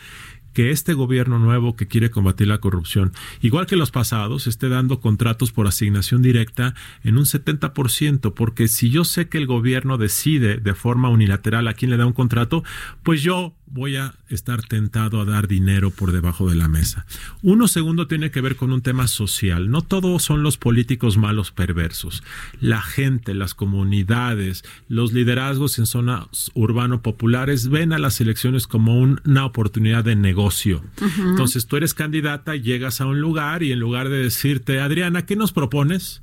que 0.56 0.70
este 0.70 0.94
gobierno 0.94 1.38
nuevo 1.38 1.76
que 1.76 1.86
quiere 1.86 2.10
combatir 2.10 2.46
la 2.46 2.62
corrupción, 2.62 3.12
igual 3.42 3.66
que 3.66 3.76
los 3.76 3.90
pasados, 3.90 4.46
esté 4.46 4.70
dando 4.70 5.00
contratos 5.00 5.52
por 5.52 5.66
asignación 5.66 6.22
directa 6.22 6.74
en 7.04 7.18
un 7.18 7.24
70%, 7.26 8.32
porque 8.32 8.66
si 8.66 8.88
yo 8.88 9.04
sé 9.04 9.28
que 9.28 9.36
el 9.36 9.46
gobierno 9.46 9.98
decide 9.98 10.56
de 10.56 10.72
forma 10.72 11.10
unilateral 11.10 11.68
a 11.68 11.74
quién 11.74 11.90
le 11.90 11.98
da 11.98 12.06
un 12.06 12.14
contrato, 12.14 12.64
pues 13.02 13.20
yo 13.20 13.52
voy 13.66 13.96
a 13.96 14.14
estar 14.28 14.62
tentado 14.62 15.20
a 15.20 15.24
dar 15.24 15.48
dinero 15.48 15.90
por 15.90 16.12
debajo 16.12 16.48
de 16.48 16.56
la 16.56 16.68
mesa. 16.68 17.06
Uno 17.42 17.68
segundo 17.68 18.06
tiene 18.06 18.30
que 18.30 18.40
ver 18.40 18.56
con 18.56 18.72
un 18.72 18.80
tema 18.80 19.06
social. 19.08 19.70
No 19.70 19.82
todos 19.82 20.22
son 20.22 20.42
los 20.42 20.56
políticos 20.56 21.16
malos 21.16 21.50
perversos. 21.50 22.22
La 22.60 22.80
gente, 22.80 23.34
las 23.34 23.54
comunidades, 23.54 24.64
los 24.88 25.12
liderazgos 25.12 25.78
en 25.78 25.86
zonas 25.86 26.50
urbano 26.54 27.02
populares 27.02 27.68
ven 27.68 27.92
a 27.92 27.98
las 27.98 28.20
elecciones 28.20 28.66
como 28.66 29.00
una 29.00 29.44
oportunidad 29.44 30.04
de 30.04 30.16
negocio. 30.16 30.82
Entonces 31.18 31.66
tú 31.66 31.76
eres 31.76 31.94
candidata, 31.94 32.56
llegas 32.56 33.00
a 33.00 33.06
un 33.06 33.20
lugar 33.20 33.62
y 33.62 33.72
en 33.72 33.80
lugar 33.80 34.08
de 34.08 34.18
decirte, 34.22 34.80
Adriana, 34.80 35.26
¿qué 35.26 35.36
nos 35.36 35.52
propones? 35.52 36.22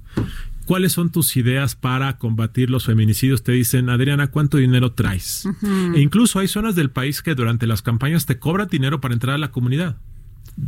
¿Cuáles 0.66 0.94
son 0.94 1.12
tus 1.12 1.36
ideas 1.36 1.76
para 1.76 2.18
combatir 2.18 2.70
los 2.70 2.86
feminicidios? 2.86 3.44
Te 3.44 3.52
dicen, 3.52 3.90
Adriana, 3.90 4.28
¿cuánto 4.28 4.58
dinero 4.58 4.94
traes? 4.94 5.48
E 5.96 6.00
incluso 6.00 6.40
hay 6.40 6.48
zonas 6.48 6.76
del 6.76 6.90
país 6.90 7.22
que 7.22 7.36
durante 7.36 7.68
las 7.68 7.82
campañas 7.82 8.26
te 8.26 8.40
cobran 8.40 8.68
dinero 8.68 9.02
para 9.02 9.14
entrar 9.14 9.36
a 9.36 9.40
la 9.40 9.52
comunidad. 9.52 9.98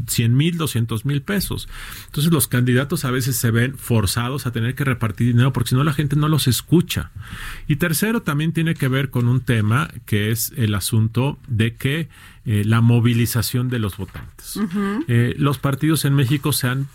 100 0.08 0.36
mil, 0.36 0.58
200 0.58 1.06
mil 1.06 1.22
pesos. 1.22 1.68
Entonces 2.08 2.32
los 2.32 2.48
candidatos 2.48 3.06
a 3.06 3.12
veces 3.12 3.36
se 3.36 3.52
ven 3.52 3.78
forzados 3.78 4.46
a 4.46 4.52
tener 4.52 4.76
que 4.76 4.84
repartir 4.84 5.28
dinero 5.28 5.54
porque 5.54 5.70
si 5.70 5.76
no 5.76 5.84
la 5.84 5.94
gente 5.94 6.16
no 6.16 6.28
los 6.28 6.48
escucha. 6.48 7.12
Y 7.68 7.76
tercero, 7.78 8.22
también 8.22 8.52
tiene 8.52 8.74
que 8.74 8.88
ver 8.88 9.10
con 9.10 9.28
un 9.28 9.42
tema 9.42 9.90
que 10.06 10.32
es 10.32 10.54
el 10.58 10.74
asunto 10.76 11.38
de 11.48 11.76
que 11.76 12.10
eh, 12.48 12.64
la 12.64 12.80
movilización 12.80 13.70
de 13.70 13.80
los 13.80 13.98
votantes. 13.98 14.60
Eh, 15.08 15.34
los 15.38 15.58
partidos 15.58 16.06
en 16.06 16.14
México 16.14 16.54
se 16.54 16.68
han, 16.68 16.88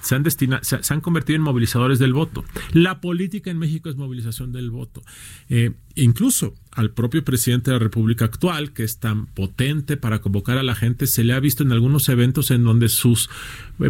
se, 0.00 0.14
han 0.14 0.22
destinado, 0.22 0.64
se, 0.64 0.78
han 0.94 1.02
convertido 1.02 1.36
en 1.36 1.42
movilizadores 1.42 1.98
del 1.98 2.14
voto. 2.14 2.46
La 2.72 3.02
política 3.02 3.50
en 3.50 3.58
México 3.58 3.90
es 3.90 3.96
movilización 3.96 4.52
del 4.52 4.70
voto. 4.70 5.02
Eh, 5.50 5.72
incluso 5.96 6.54
al 6.72 6.92
propio 6.92 7.22
presidente 7.22 7.70
de 7.70 7.76
la 7.76 7.84
República 7.84 8.24
actual, 8.24 8.72
que 8.72 8.84
es 8.84 8.98
tan 8.98 9.26
potente 9.26 9.98
para 9.98 10.22
convocar 10.22 10.56
a 10.56 10.62
la 10.62 10.74
gente, 10.74 11.06
se 11.06 11.24
le 11.24 11.34
ha 11.34 11.40
visto 11.40 11.62
en 11.62 11.70
algunos 11.70 12.08
eventos 12.08 12.50
en 12.50 12.64
donde 12.64 12.88
sus 12.88 13.28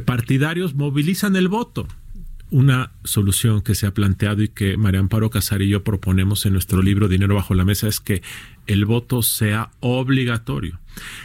partidarios 0.05 0.75
movilizan 0.75 1.37
el 1.37 1.47
voto 1.47 1.87
una 2.55 2.93
solución 3.03 3.63
que 3.63 3.75
se 3.75 3.87
ha 3.87 3.95
planteado 3.95 4.43
y 4.43 4.49
que 4.49 4.77
María 4.77 5.01
Amparo 5.01 5.29
Casar 5.29 5.61
y 5.61 5.69
yo 5.69 5.83
proponemos 5.83 6.47
en 6.47 6.53
nuestro 6.53 6.83
libro 6.83 7.09
Dinero 7.09 7.35
bajo 7.35 7.53
la 7.55 7.65
mesa 7.65 7.89
es 7.89 7.99
que 7.99 8.23
el 8.67 8.85
voto 8.85 9.23
sea 9.23 9.71
obligatorio. 9.81 10.81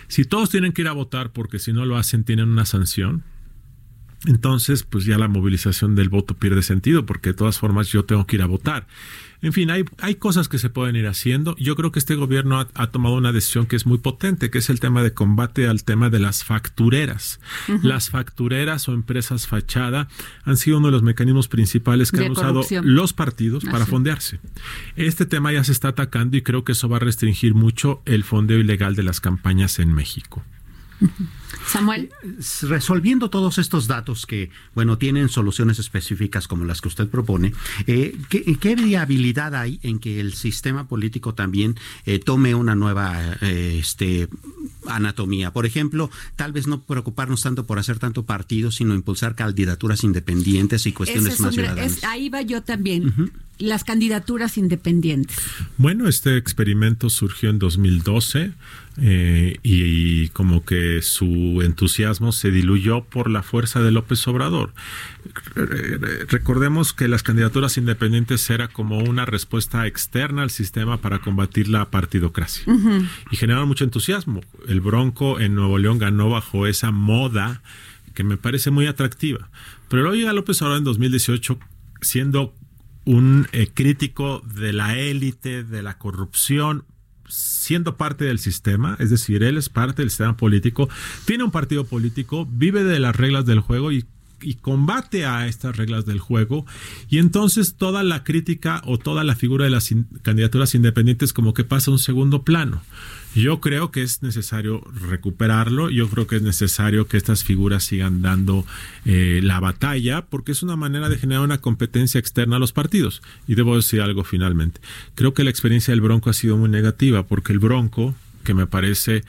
Si 0.08 0.25
todos 0.25 0.49
tienen 0.49 0.73
que 0.73 0.82
ir 0.82 0.88
a 0.88 0.93
votar 0.93 1.32
porque 1.32 1.60
si 1.60 1.73
no 1.73 1.86
lo 1.86 1.97
hacen 1.97 2.23
tienen 2.23 2.49
una 2.49 2.65
sanción, 2.65 3.23
entonces 4.25 4.84
pues 4.84 5.06
ya 5.06 5.17
la 5.17 5.28
movilización 5.28 5.95
del 5.95 6.10
voto 6.10 6.34
pierde 6.34 6.62
sentido 6.62 7.06
porque 7.06 7.30
de 7.30 7.36
todas 7.36 7.60
formas 7.60 7.88
yo 7.89 8.06
tengo 8.06 8.25
que 8.25 8.36
ir 8.38 8.41
a 8.41 8.47
votar. 8.47 8.88
En 9.41 9.54
fin, 9.54 9.71
hay, 9.71 9.86
hay 9.99 10.15
cosas 10.15 10.49
que 10.49 10.58
se 10.58 10.69
pueden 10.69 10.95
ir 10.95 11.08
haciendo. 11.08 11.56
Yo 11.58 11.75
creo 11.75 11.91
que 11.91 11.99
este 11.99 12.15
gobierno 12.15 12.60
ha, 12.60 12.88
tomado 12.88 13.15
una 13.15 13.32
decisión 13.32 13.67
que 13.67 13.75
es 13.78 13.86
muy 13.86 13.97
potente, 13.97 14.49
que 14.49 14.58
es 14.58 14.69
el 14.69 14.80
tema 14.80 15.02
de 15.02 15.13
combate 15.13 15.67
al 15.67 15.84
tema 15.84 16.10
de 16.10 16.19
las 16.19 16.43
factureras. 16.43 17.39
Las 17.82 18.10
factureras 18.10 18.89
o 18.89 18.93
empresas 18.93 19.47
fachada 19.47 20.10
han 20.43 20.58
sido 20.58 20.78
uno 20.78 20.88
de 20.88 20.91
los 20.91 21.04
mecanismos 21.04 21.47
principales 21.47 22.12
que 22.12 22.25
han 22.25 22.32
usado 22.32 22.65
los 22.84 23.13
partidos 23.13 23.63
para 23.65 23.86
fondearse. 23.86 24.39
Este 24.95 25.25
tema 25.25 25.54
ya 25.54 25.63
se 25.63 25.71
está 25.71 25.89
atacando 25.89 26.36
y 26.36 26.41
creo 26.41 26.65
que 26.65 26.73
eso 26.73 26.89
va 26.89 26.97
a 26.97 27.02
restringir 27.02 27.54
mucho 27.54 28.02
el 28.06 28.23
fondeo 28.23 28.60
ilegal 28.60 28.95
de 28.95 29.04
las 29.04 29.21
campañas 29.21 29.80
en 29.80 29.93
México. 29.93 30.43
Samuel. 31.67 32.09
Resolviendo 32.63 33.29
todos 33.29 33.57
estos 33.57 33.88
datos 33.88 34.25
que, 34.25 34.49
bueno, 34.73 34.97
tienen 34.97 35.29
soluciones 35.29 35.79
específicas 35.79 36.47
como 36.47 36.65
las 36.65 36.81
que 36.81 36.88
usted 36.88 37.07
propone, 37.07 37.53
eh, 37.88 38.17
¿qué, 38.29 38.75
viabilidad 38.75 39.55
hay 39.55 39.79
en 39.83 39.99
que 39.99 40.19
el 40.19 40.33
sistema 40.33 40.88
político 40.88 41.33
también 41.33 41.75
eh, 42.05 42.19
tome 42.19 42.55
una 42.55 42.75
nueva, 42.75 43.38
eh, 43.41 43.77
este, 43.79 44.29
anatomía. 44.88 45.51
Por 45.51 45.65
ejemplo, 45.65 46.09
tal 46.35 46.53
vez 46.53 46.67
no 46.67 46.81
preocuparnos 46.81 47.41
tanto 47.41 47.65
por 47.65 47.79
hacer 47.79 47.99
tanto 47.99 48.25
partido, 48.25 48.71
sino 48.71 48.93
impulsar 48.93 49.35
candidaturas 49.35 50.03
independientes 50.03 50.85
y 50.85 50.93
cuestiones 50.93 51.39
más 51.39 51.53
ciudadanas. 51.53 52.03
ahí 52.03 52.30
va 52.30 52.41
yo 52.41 52.61
también. 52.61 53.32
Las 53.57 53.84
candidaturas 53.84 54.57
independientes. 54.57 55.38
Bueno, 55.78 56.07
este 56.07 56.38
experimento 56.38 57.09
surgió 57.09 57.49
en 57.49 57.59
2012 57.59 58.53
eh, 59.02 59.58
y, 59.64 60.30
como 60.30 60.66
que 60.66 61.02
su 61.02 61.62
entusiasmo 61.64 62.32
se 62.32 62.52
diluyó 62.52 63.04
por 63.04 63.30
la 63.30 63.43
fuerza 63.43 63.82
de 63.82 63.91
López 63.91 64.28
Obrador. 64.28 64.74
Recordemos 66.28 66.93
que 66.93 67.08
las 67.08 67.24
candidaturas 67.24 67.78
independientes 67.78 68.50
era 68.50 68.68
como 68.68 69.00
una 69.00 69.26
respuesta 69.26 69.88
externa 69.88 70.43
al 70.43 70.50
sistema 70.50 71.02
para 71.02 71.20
combatir 71.20 71.68
la 71.68 71.89
partidocracia 71.89 72.64
y 73.32 73.36
generaron 73.36 73.68
mucho 73.68 73.84
entusiasmo. 73.84 74.41
El 74.68 74.82
Bronco 74.82 75.39
en 75.39 75.56
Nuevo 75.56 75.78
León 75.78 75.97
ganó 75.97 76.30
bajo 76.30 76.68
esa 76.68 76.91
moda 76.91 77.62
que 78.14 78.24
me 78.24 78.38
parece 78.38 78.72
muy 78.72 78.88
atractiva. 78.88 79.50
Pero 79.88 80.04
luego 80.04 80.16
llega 80.18 80.34
López 80.34 80.62
Obrador 80.62 80.80
en 80.80 80.84
2018 80.84 81.60
siendo 82.02 82.54
un 83.06 83.47
eh, 83.54 83.70
crítico 83.74 84.43
de 84.56 84.74
la 84.74 84.97
élite, 84.97 85.64
de 85.64 85.82
la 85.82 85.97
corrupción, 85.97 86.86
siendo 87.30 87.95
parte 87.95 88.25
del 88.25 88.39
sistema, 88.39 88.97
es 88.99 89.09
decir, 89.09 89.43
él 89.43 89.57
es 89.57 89.69
parte 89.69 90.01
del 90.01 90.09
sistema 90.09 90.36
político, 90.36 90.89
tiene 91.25 91.43
un 91.43 91.51
partido 91.51 91.86
político, 91.86 92.47
vive 92.51 92.84
de 92.84 92.99
las 92.99 93.15
reglas 93.15 93.45
del 93.45 93.59
juego 93.59 93.91
y 93.91 94.05
combate 94.61 95.25
a 95.25 95.47
estas 95.47 95.75
reglas 95.75 96.05
del 96.05 96.19
juego 96.19 96.65
y 97.09 97.17
entonces 97.17 97.75
toda 97.75 98.03
la 98.03 98.23
crítica 98.23 98.82
o 98.86 98.97
toda 98.97 99.23
la 99.23 99.36
figura 99.36 99.65
de 99.65 99.71
las 99.71 99.93
candidaturas 100.21 100.75
independientes 100.75 101.34
como 101.34 101.53
que 101.53 101.63
pasa 101.63 101.91
a 101.91 101.93
un 101.93 101.99
segundo 101.99 102.43
plano. 102.43 102.82
Yo 103.36 103.61
creo 103.61 103.91
que 103.91 104.01
es 104.01 104.23
necesario 104.23 104.82
recuperarlo, 105.07 105.89
yo 105.89 106.09
creo 106.09 106.25
que 106.25 106.38
es 106.38 106.41
necesario 106.41 107.07
que 107.07 107.17
estas 107.17 107.43
figuras 107.43 107.84
sigan 107.84 108.21
dando 108.23 108.65
eh, 109.05 109.39
la 109.43 109.59
batalla, 109.59 110.25
porque 110.25 110.51
es 110.51 110.63
una 110.63 110.75
manera 110.75 111.09
de 111.09 111.17
generar 111.17 111.43
una 111.43 111.59
competencia 111.59 112.19
externa 112.19 112.55
a 112.55 112.59
los 112.59 112.73
partidos. 112.73 113.21
Y 113.47 113.53
debo 113.53 113.75
decir 113.75 114.01
algo 114.01 114.23
finalmente. 114.23 114.82
Creo 115.13 115.34
que 115.36 115.43
la 115.43 115.51
experiencia 115.51 115.91
del 115.91 116.01
Bronco 116.01 116.32
ha 116.32 116.34
sido 116.34 116.57
muy 116.57 116.69
negativa, 116.69 117.23
porque 117.23 117.53
el 117.53 117.59
Bronco, 117.59 118.15
que 118.43 118.55
me 118.55 118.65
parece 118.65 119.23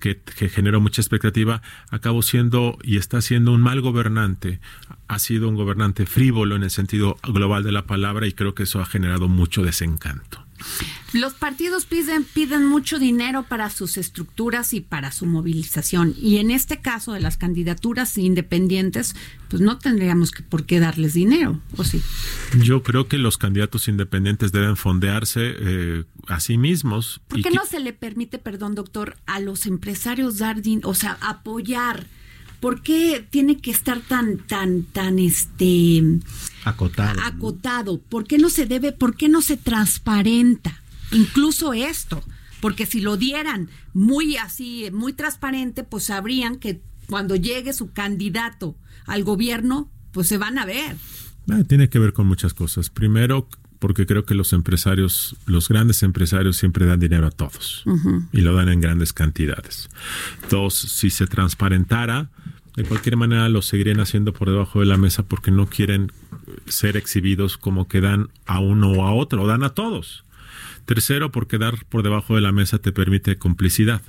que, 0.00 0.48
generó 0.50 0.80
mucha 0.80 1.00
expectativa, 1.00 1.62
acabó 1.90 2.22
siendo 2.22 2.78
y 2.82 2.98
está 2.98 3.20
siendo 3.22 3.52
un 3.52 3.62
mal 3.62 3.80
gobernante. 3.80 4.60
Ha 5.08 5.18
sido 5.18 5.48
un 5.48 5.56
gobernante 5.56 6.06
frívolo 6.06 6.56
en 6.56 6.62
el 6.62 6.70
sentido 6.70 7.16
global 7.22 7.64
de 7.64 7.72
la 7.72 7.86
palabra 7.86 8.26
y 8.26 8.32
creo 8.32 8.54
que 8.54 8.64
eso 8.64 8.80
ha 8.80 8.86
generado 8.86 9.28
mucho 9.28 9.62
desencanto. 9.62 10.45
Los 11.12 11.34
partidos 11.34 11.86
piden, 11.86 12.24
piden 12.24 12.66
mucho 12.66 12.98
dinero 12.98 13.44
para 13.44 13.70
sus 13.70 13.96
estructuras 13.96 14.72
y 14.72 14.80
para 14.80 15.12
su 15.12 15.26
movilización. 15.26 16.14
Y 16.20 16.38
en 16.38 16.50
este 16.50 16.80
caso 16.80 17.12
de 17.12 17.20
las 17.20 17.36
candidaturas 17.36 18.16
independientes, 18.18 19.14
pues 19.48 19.62
no 19.62 19.78
tendríamos 19.78 20.30
que 20.30 20.42
por 20.42 20.66
qué 20.66 20.80
darles 20.80 21.14
dinero, 21.14 21.60
¿o 21.76 21.84
sí? 21.84 22.02
Yo 22.62 22.82
creo 22.82 23.08
que 23.08 23.18
los 23.18 23.38
candidatos 23.38 23.88
independientes 23.88 24.52
deben 24.52 24.76
fondearse 24.76 25.54
eh, 25.58 26.04
a 26.26 26.40
sí 26.40 26.58
mismos. 26.58 27.20
¿Por 27.28 27.42
qué 27.42 27.50
no 27.50 27.64
se 27.64 27.80
le 27.80 27.92
permite, 27.92 28.38
perdón, 28.38 28.74
doctor, 28.74 29.16
a 29.26 29.40
los 29.40 29.66
empresarios 29.66 30.38
dar 30.38 30.62
dinero, 30.62 30.88
o 30.88 30.94
sea, 30.94 31.18
apoyar? 31.20 32.06
¿Por 32.66 32.82
qué 32.82 33.24
tiene 33.30 33.58
que 33.58 33.70
estar 33.70 34.00
tan, 34.00 34.38
tan, 34.38 34.82
tan, 34.82 35.20
este... 35.20 36.02
Acotado. 36.64 37.20
Acotado. 37.22 38.00
¿Por 38.00 38.26
qué 38.26 38.38
no 38.38 38.50
se 38.50 38.66
debe, 38.66 38.90
por 38.90 39.14
qué 39.14 39.28
no 39.28 39.40
se 39.40 39.56
transparenta? 39.56 40.82
Incluso 41.12 41.74
esto. 41.74 42.24
Porque 42.60 42.84
si 42.84 43.00
lo 43.00 43.16
dieran 43.16 43.68
muy 43.94 44.36
así, 44.36 44.90
muy 44.92 45.12
transparente, 45.12 45.84
pues 45.84 46.06
sabrían 46.06 46.56
que 46.56 46.82
cuando 47.08 47.36
llegue 47.36 47.72
su 47.72 47.92
candidato 47.92 48.74
al 49.06 49.22
gobierno, 49.22 49.88
pues 50.10 50.26
se 50.26 50.36
van 50.36 50.58
a 50.58 50.66
ver. 50.66 50.96
Ah, 51.48 51.62
tiene 51.68 51.88
que 51.88 52.00
ver 52.00 52.14
con 52.14 52.26
muchas 52.26 52.52
cosas. 52.52 52.90
Primero, 52.90 53.48
porque 53.78 54.06
creo 54.06 54.24
que 54.24 54.34
los 54.34 54.52
empresarios, 54.52 55.36
los 55.46 55.68
grandes 55.68 56.02
empresarios 56.02 56.56
siempre 56.56 56.84
dan 56.84 56.98
dinero 56.98 57.28
a 57.28 57.30
todos 57.30 57.84
y 58.32 58.40
lo 58.40 58.56
dan 58.56 58.70
en 58.70 58.80
grandes 58.80 59.12
cantidades. 59.12 59.88
Dos, 60.50 60.74
si 60.74 61.10
se 61.10 61.28
transparentara, 61.28 62.28
de 62.76 62.84
cualquier 62.84 63.16
manera 63.16 63.48
lo 63.48 63.62
seguirían 63.62 64.00
haciendo 64.00 64.32
por 64.32 64.50
debajo 64.50 64.80
de 64.80 64.86
la 64.86 64.98
mesa 64.98 65.22
porque 65.22 65.50
no 65.50 65.66
quieren 65.66 66.12
ser 66.66 66.96
exhibidos 66.96 67.56
como 67.56 67.88
que 67.88 68.02
dan 68.02 68.28
a 68.44 68.60
uno 68.60 68.92
o 68.92 69.06
a 69.06 69.14
otro, 69.14 69.42
o 69.42 69.46
dan 69.46 69.64
a 69.64 69.70
todos. 69.70 70.24
Tercero, 70.84 71.32
porque 71.32 71.58
dar 71.58 71.84
por 71.86 72.02
debajo 72.02 72.34
de 72.34 72.42
la 72.42 72.52
mesa 72.52 72.78
te 72.78 72.92
permite 72.92 73.36
complicidad. 73.36 74.02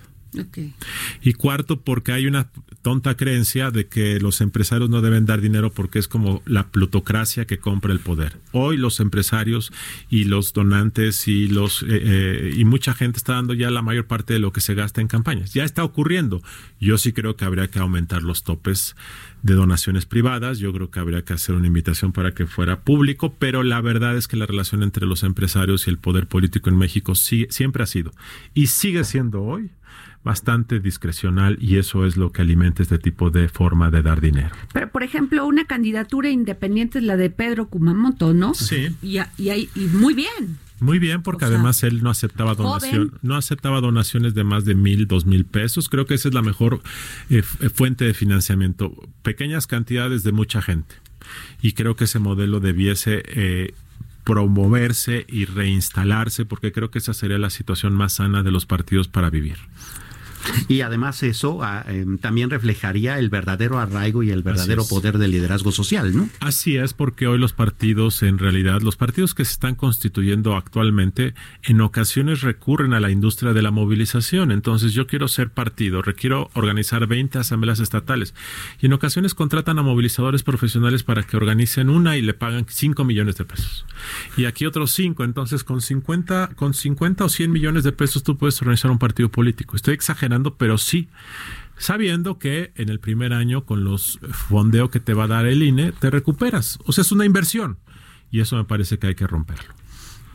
Y 1.21 1.34
cuarto, 1.34 1.82
porque 1.82 2.11
hay 2.11 2.28
una 2.28 2.49
tonta 2.82 3.17
creencia 3.17 3.71
de 3.71 3.88
que 3.88 4.19
los 4.19 4.39
empresarios 4.41 4.89
no 4.89 5.01
deben 5.01 5.25
dar 5.25 5.41
dinero 5.41 5.71
porque 5.71 5.99
es 5.99 6.07
como 6.07 6.41
la 6.45 6.67
plutocracia 6.67 7.45
que 7.45 7.57
compra 7.57 7.91
el 7.91 7.99
poder. 7.99 8.38
Hoy 8.51 8.78
los 8.78 8.99
empresarios 8.99 9.73
y 10.09 10.25
los 10.25 10.53
donantes 10.53 11.28
y 11.28 11.47
los 11.47 11.84
eh, 11.84 11.88
eh, 11.89 12.53
y 12.55 12.65
mucha 12.65 12.93
gente 12.93 13.17
está 13.17 13.34
dando 13.34 13.53
ya 13.53 13.69
la 13.71 13.82
mayor 13.82 14.07
parte 14.07 14.34
de 14.34 14.39
lo 14.39 14.53
que 14.53 14.61
se 14.61 14.73
gasta 14.73 15.01
en 15.01 15.07
campañas. 15.07 15.53
Ya 15.53 15.63
está 15.63 15.84
ocurriendo. 15.84 16.41
Yo 16.80 16.97
sí 16.97 17.11
creo 17.11 17.36
que 17.36 17.45
habría 17.45 17.67
que 17.67 17.80
aumentar 17.80 18.23
los 18.23 18.43
topes 18.43 18.95
de 19.43 19.53
donaciones 19.53 20.05
privadas. 20.05 20.59
Yo 20.59 20.71
creo 20.73 20.89
que 20.89 20.99
habría 20.99 21.23
que 21.23 21.34
hacer 21.34 21.55
una 21.55 21.67
invitación 21.67 22.11
para 22.11 22.34
que 22.34 22.45
fuera 22.45 22.82
público, 22.82 23.34
pero 23.38 23.63
la 23.63 23.82
verdad 23.82 24.15
es 24.17 24.28
que 24.28 24.38
la 24.38 24.45
relación 24.45 24.84
entre 24.84 25.05
los 25.05 25.23
empresarios 25.23 25.88
y 25.88 25.89
el 25.89 25.97
poder 25.97 26.28
político 26.28 26.69
en 26.69 26.78
México 26.78 27.15
siempre 27.15 27.84
ha 27.84 27.88
sido 27.88 28.11
y 28.53 28.67
sigue 28.67 29.03
siendo 29.03 29.43
hoy 29.43 29.71
bastante 30.28 30.82
discrecional 30.82 31.57
y 31.61 31.78
eso 31.78 32.05
es 32.05 32.17
lo 32.17 32.34
que 32.34 32.41
alimenta 32.41 32.84
este 32.84 32.99
tipo 32.99 33.30
de 33.30 33.47
forma 33.47 33.89
de 33.89 34.01
dar 34.01 34.19
dinero. 34.19 34.53
Pero, 34.73 34.91
por 34.91 35.03
ejemplo, 35.03 35.45
una 35.45 35.63
candidatura 35.63 36.30
independiente 36.30 36.99
es 36.99 37.05
la 37.05 37.15
de 37.15 37.30
Pedro 37.30 37.69
Kumamoto, 37.69 38.34
¿no? 38.34 38.53
Sí. 38.53 38.89
Y, 39.01 39.19
y, 39.38 39.69
y 39.73 39.86
muy 39.93 40.13
bien. 40.13 40.59
Muy 40.80 40.99
bien, 40.99 41.23
porque 41.23 41.45
además 41.45 41.82
él 41.84 42.03
no 42.03 42.09
aceptaba 42.09 42.53
donación, 42.53 43.13
no 43.23 43.36
aceptaba 43.36 43.82
donaciones 43.82 44.36
de 44.36 44.43
más 44.43 44.63
de 44.65 44.75
mil, 44.75 45.07
dos 45.07 45.25
mil 45.25 45.45
pesos. 45.45 45.89
Creo 45.89 46.05
que 46.05 46.13
esa 46.13 46.28
es 46.28 46.36
la 46.36 46.43
mejor 46.43 46.82
eh, 47.30 47.41
eh, 47.61 47.69
fuente 47.69 48.05
de 48.05 48.13
financiamiento. 48.13 48.93
Pequeñas 49.23 49.65
cantidades 49.65 50.23
de 50.23 50.34
mucha 50.34 50.61
gente. 50.61 50.93
Y 51.61 51.71
creo 51.71 51.95
que 51.95 52.03
ese 52.03 52.19
modelo 52.19 52.59
debiese 52.59 53.23
eh, 53.25 53.73
promoverse 54.23 55.25
y 55.30 55.45
reinstalarse, 55.45 56.45
porque 56.45 56.71
creo 56.71 56.91
que 56.91 56.99
esa 56.99 57.13
sería 57.13 57.38
la 57.38 57.49
situación 57.49 57.93
más 57.93 58.13
sana 58.13 58.43
de 58.43 58.51
los 58.51 58.65
partidos 58.65 59.07
para 59.07 59.30
vivir. 59.30 59.57
Y 60.67 60.81
además 60.81 61.23
eso 61.23 61.63
ah, 61.63 61.85
em, 61.87 62.17
también 62.17 62.49
reflejaría 62.49 63.19
el 63.19 63.29
verdadero 63.29 63.79
arraigo 63.79 64.23
y 64.23 64.31
el 64.31 64.43
verdadero 64.43 64.85
poder 64.87 65.17
del 65.17 65.31
liderazgo 65.31 65.71
social, 65.71 66.15
¿no? 66.15 66.29
Así 66.39 66.77
es, 66.77 66.93
porque 66.93 67.27
hoy 67.27 67.37
los 67.37 67.53
partidos, 67.53 68.23
en 68.23 68.37
realidad, 68.37 68.81
los 68.81 68.95
partidos 68.95 69.33
que 69.33 69.45
se 69.45 69.53
están 69.53 69.75
constituyendo 69.75 70.55
actualmente, 70.55 71.33
en 71.63 71.81
ocasiones 71.81 72.41
recurren 72.41 72.93
a 72.93 72.99
la 72.99 73.11
industria 73.11 73.53
de 73.53 73.61
la 73.61 73.71
movilización. 73.71 74.51
Entonces, 74.51 74.93
yo 74.93 75.07
quiero 75.07 75.27
ser 75.27 75.49
partido, 75.49 76.01
requiero 76.01 76.49
organizar 76.53 77.07
20 77.07 77.39
asambleas 77.39 77.79
estatales. 77.79 78.33
Y 78.81 78.87
en 78.87 78.93
ocasiones 78.93 79.33
contratan 79.33 79.79
a 79.79 79.83
movilizadores 79.83 80.43
profesionales 80.43 81.03
para 81.03 81.23
que 81.23 81.37
organicen 81.37 81.89
una 81.89 82.17
y 82.17 82.21
le 82.21 82.33
pagan 82.33 82.65
5 82.67 83.03
millones 83.03 83.37
de 83.37 83.45
pesos. 83.45 83.85
Y 84.35 84.45
aquí 84.45 84.65
otros 84.65 84.91
5. 84.91 85.23
Entonces, 85.23 85.63
con 85.63 85.81
50, 85.81 86.51
con 86.55 86.73
50 86.73 87.25
o 87.25 87.29
100 87.29 87.51
millones 87.51 87.83
de 87.83 87.91
pesos 87.91 88.23
tú 88.23 88.37
puedes 88.37 88.61
organizar 88.61 88.91
un 88.91 88.99
partido 88.99 89.29
político. 89.29 89.75
Estoy 89.75 89.93
exagerando 89.93 90.36
pero 90.57 90.77
sí 90.77 91.07
sabiendo 91.77 92.39
que 92.39 92.71
en 92.75 92.89
el 92.89 92.99
primer 92.99 93.33
año 93.33 93.65
con 93.65 93.83
los 93.83 94.19
fondeos 94.31 94.89
que 94.89 94.99
te 94.99 95.13
va 95.13 95.25
a 95.25 95.27
dar 95.27 95.45
el 95.45 95.61
INE 95.63 95.91
te 95.91 96.09
recuperas. 96.09 96.79
O 96.85 96.91
sea, 96.91 97.03
es 97.03 97.11
una 97.11 97.25
inversión 97.25 97.77
y 98.31 98.41
eso 98.41 98.55
me 98.55 98.65
parece 98.65 98.97
que 98.97 99.07
hay 99.07 99.15
que 99.15 99.27
romperlo. 99.27 99.73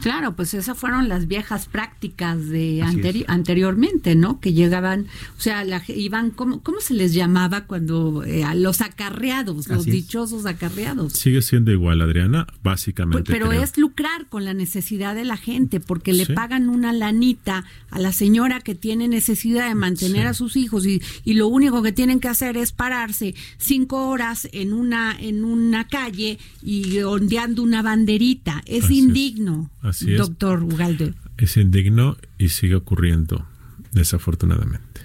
Claro, 0.00 0.34
pues 0.34 0.52
esas 0.54 0.76
fueron 0.76 1.08
las 1.08 1.28
viejas 1.28 1.66
prácticas 1.66 2.48
de 2.48 2.82
anteriormente, 3.28 4.14
¿no? 4.16 4.40
Que 4.40 4.52
llegaban, 4.52 5.06
o 5.38 5.40
sea, 5.40 5.64
la, 5.64 5.82
iban, 5.88 6.30
¿cómo, 6.30 6.60
¿cómo 6.62 6.80
se 6.80 6.94
les 6.94 7.14
llamaba 7.14 7.66
cuando 7.66 8.24
eh, 8.24 8.42
a 8.42 8.54
los 8.54 8.80
acarreados, 8.80 9.68
los 9.68 9.84
dichosos 9.84 10.44
acarreados? 10.46 11.12
Sigue 11.12 11.40
siendo 11.42 11.70
igual, 11.70 12.00
Adriana, 12.00 12.46
básicamente. 12.62 13.24
Pues, 13.24 13.38
pero 13.38 13.52
es 13.52 13.78
lucrar 13.78 14.26
con 14.28 14.44
la 14.44 14.54
necesidad 14.54 15.14
de 15.14 15.24
la 15.24 15.36
gente, 15.36 15.78
porque 15.78 16.12
le 16.12 16.26
pagan 16.26 16.68
una 16.68 16.92
lanita 16.92 17.64
a 17.90 17.98
la 18.00 18.12
señora 18.12 18.60
que 18.60 18.74
tiene 18.74 19.06
necesidad 19.06 19.68
de 19.68 19.74
mantener 19.74 20.26
a 20.26 20.34
sus 20.34 20.56
hijos 20.56 20.84
y, 20.86 21.00
y 21.24 21.34
lo 21.34 21.46
único 21.46 21.82
que 21.82 21.92
tienen 21.92 22.18
que 22.18 22.28
hacer 22.28 22.56
es 22.56 22.72
pararse 22.72 23.34
cinco 23.58 24.08
horas 24.08 24.48
en 24.52 24.72
una, 24.72 25.16
en 25.18 25.44
una 25.44 25.86
calle 25.86 26.38
y 26.62 27.00
ondeando 27.02 27.62
una 27.62 27.82
banderita. 27.82 28.62
Es 28.66 28.90
indigno. 28.90 29.70
Así 29.82 30.12
doctor 30.12 30.62
Ugalde. 30.62 31.14
Es 31.36 31.56
indigno 31.56 32.16
y 32.38 32.48
sigue 32.48 32.76
ocurriendo, 32.76 33.46
desafortunadamente. 33.92 35.01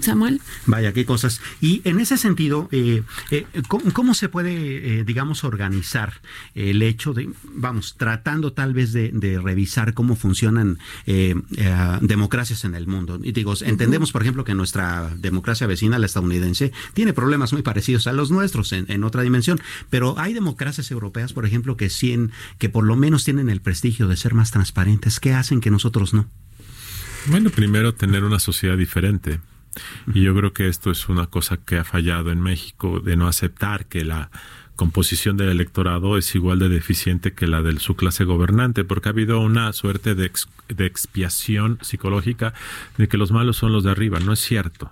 Samuel. 0.00 0.40
Vaya, 0.66 0.92
qué 0.92 1.04
cosas. 1.04 1.40
Y 1.60 1.82
en 1.84 2.00
ese 2.00 2.16
sentido, 2.16 2.68
eh, 2.72 3.02
eh, 3.30 3.46
¿cómo, 3.66 4.14
se 4.14 4.28
puede, 4.28 5.00
eh, 5.00 5.04
digamos, 5.04 5.44
organizar 5.44 6.20
el 6.54 6.82
hecho 6.82 7.14
de, 7.14 7.30
vamos, 7.44 7.96
tratando 7.96 8.52
tal 8.52 8.74
vez 8.74 8.92
de, 8.92 9.40
revisar 9.42 9.94
cómo 9.94 10.16
funcionan 10.16 10.78
democracias 12.00 12.64
en 12.64 12.74
el 12.74 12.86
mundo? 12.86 13.20
Y 13.22 13.32
digo, 13.32 13.54
entendemos, 13.60 14.12
por 14.12 14.22
ejemplo, 14.22 14.44
que 14.44 14.54
nuestra 14.54 15.14
democracia 15.16 15.66
vecina, 15.66 15.98
la 15.98 16.06
estadounidense, 16.06 16.72
tiene 16.94 17.12
problemas 17.12 17.52
muy 17.52 17.62
parecidos 17.62 18.06
a 18.06 18.12
los 18.12 18.30
nuestros 18.30 18.72
en, 18.72 19.04
otra 19.04 19.22
dimensión, 19.22 19.60
pero 19.90 20.18
hay 20.18 20.32
democracias 20.32 20.90
europeas, 20.90 21.32
por 21.32 21.46
ejemplo, 21.46 21.76
que, 21.76 21.88
que 22.58 22.68
por 22.68 22.84
lo 22.84 22.96
menos 22.96 23.24
tienen 23.24 23.48
el 23.48 23.60
prestigio 23.60 24.08
de 24.08 24.16
ser 24.16 24.34
más 24.34 24.50
transparentes. 24.50 25.20
¿Qué 25.20 25.32
hacen 25.32 25.60
que 25.60 25.70
nosotros 25.70 26.14
no? 26.14 26.28
Bueno, 27.26 27.50
primero 27.50 27.94
tener 27.94 28.24
una 28.24 28.38
sociedad 28.38 28.76
diferente. 28.76 29.40
Y 30.12 30.22
yo 30.22 30.34
creo 30.34 30.52
que 30.52 30.68
esto 30.68 30.90
es 30.90 31.08
una 31.08 31.26
cosa 31.26 31.56
que 31.56 31.78
ha 31.78 31.84
fallado 31.84 32.30
en 32.30 32.40
México, 32.40 33.00
de 33.00 33.16
no 33.16 33.28
aceptar 33.28 33.86
que 33.86 34.04
la 34.04 34.30
composición 34.76 35.36
del 35.36 35.48
electorado 35.48 36.16
es 36.16 36.34
igual 36.36 36.60
de 36.60 36.68
deficiente 36.68 37.32
que 37.32 37.48
la 37.48 37.62
de 37.62 37.78
su 37.80 37.96
clase 37.96 38.24
gobernante, 38.24 38.84
porque 38.84 39.08
ha 39.08 39.12
habido 39.12 39.40
una 39.40 39.72
suerte 39.72 40.14
de, 40.14 40.30
de 40.68 40.86
expiación 40.86 41.78
psicológica 41.82 42.54
de 42.96 43.08
que 43.08 43.16
los 43.16 43.32
malos 43.32 43.56
son 43.56 43.72
los 43.72 43.82
de 43.82 43.90
arriba. 43.90 44.20
No 44.20 44.32
es 44.32 44.40
cierto. 44.40 44.90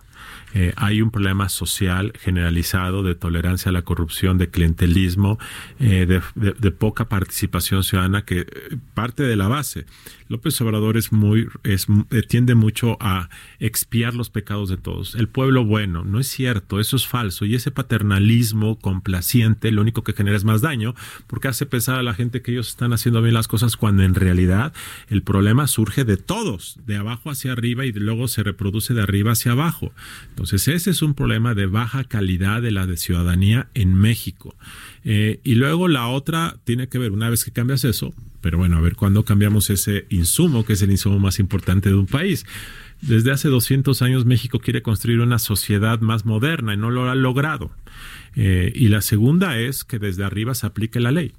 Eh, 0.54 0.72
hay 0.76 1.02
un 1.02 1.10
problema 1.10 1.48
social 1.48 2.12
generalizado 2.18 3.02
de 3.02 3.14
tolerancia 3.14 3.68
a 3.68 3.72
la 3.72 3.82
corrupción, 3.82 4.38
de 4.38 4.48
clientelismo, 4.48 5.38
eh, 5.78 6.06
de, 6.06 6.70
poca 6.70 7.08
participación 7.08 7.84
ciudadana 7.84 8.24
que 8.24 8.40
eh, 8.40 8.46
parte 8.94 9.22
de 9.22 9.36
la 9.36 9.48
base. 9.48 9.84
López 10.28 10.60
Obrador 10.60 10.96
es 10.96 11.12
muy, 11.12 11.48
es, 11.62 11.86
tiende 12.28 12.54
mucho 12.54 12.96
a 13.00 13.28
expiar 13.60 14.14
los 14.14 14.30
pecados 14.30 14.68
de 14.68 14.76
todos. 14.76 15.14
El 15.14 15.28
pueblo 15.28 15.64
bueno, 15.64 16.04
no 16.04 16.18
es 16.18 16.26
cierto, 16.26 16.80
eso 16.80 16.96
es 16.96 17.06
falso. 17.06 17.44
Y 17.44 17.54
ese 17.54 17.70
paternalismo 17.70 18.78
complaciente 18.78 19.70
lo 19.70 19.82
único 19.82 20.04
que 20.04 20.14
genera 20.14 20.36
es 20.36 20.44
más 20.44 20.62
daño, 20.62 20.94
porque 21.26 21.48
hace 21.48 21.66
pensar 21.66 21.96
a 21.96 22.02
la 22.02 22.14
gente 22.14 22.42
que 22.42 22.52
ellos 22.52 22.68
están 22.68 22.92
haciendo 22.92 23.22
bien 23.22 23.34
las 23.34 23.46
cosas 23.46 23.76
cuando 23.76 24.02
en 24.02 24.14
realidad 24.14 24.72
el 25.08 25.22
problema 25.22 25.66
surge 25.66 26.04
de 26.04 26.16
todos, 26.16 26.78
de 26.86 26.96
abajo 26.96 27.30
hacia 27.30 27.52
arriba 27.52 27.84
y 27.84 27.92
luego 27.92 28.26
se 28.26 28.42
reproduce 28.42 28.94
de 28.94 29.02
arriba 29.02 29.32
hacia 29.32 29.52
abajo. 29.52 29.92
Entonces 30.30 30.68
ese 30.68 30.90
es 30.90 31.02
un 31.02 31.14
problema 31.14 31.54
de 31.54 31.66
baja 31.66 32.04
calidad 32.04 32.60
de 32.60 32.70
la 32.70 32.86
de 32.86 32.96
ciudadanía 32.96 33.68
en 33.74 33.94
México. 33.94 34.54
Eh, 35.04 35.40
y 35.44 35.54
luego 35.54 35.88
la 35.88 36.08
otra 36.08 36.58
tiene 36.64 36.88
que 36.88 36.98
ver, 36.98 37.12
una 37.12 37.30
vez 37.30 37.44
que 37.44 37.52
cambias 37.52 37.84
eso, 37.84 38.12
pero 38.40 38.58
bueno, 38.58 38.76
a 38.76 38.80
ver 38.80 38.96
cuándo 38.96 39.24
cambiamos 39.24 39.70
ese 39.70 40.06
insumo, 40.10 40.64
que 40.64 40.74
es 40.74 40.82
el 40.82 40.90
insumo 40.90 41.18
más 41.18 41.38
importante 41.38 41.88
de 41.88 41.94
un 41.94 42.06
país. 42.06 42.44
Desde 43.00 43.30
hace 43.30 43.48
200 43.48 44.02
años 44.02 44.24
México 44.24 44.58
quiere 44.58 44.82
construir 44.82 45.20
una 45.20 45.38
sociedad 45.38 46.00
más 46.00 46.24
moderna 46.24 46.74
y 46.74 46.76
no 46.76 46.90
lo 46.90 47.10
ha 47.10 47.14
logrado. 47.14 47.70
Eh, 48.34 48.72
y 48.74 48.88
la 48.88 49.00
segunda 49.00 49.58
es 49.58 49.84
que 49.84 49.98
desde 49.98 50.24
arriba 50.24 50.54
se 50.54 50.66
aplique 50.66 51.00
la 51.00 51.12
ley, 51.12 51.32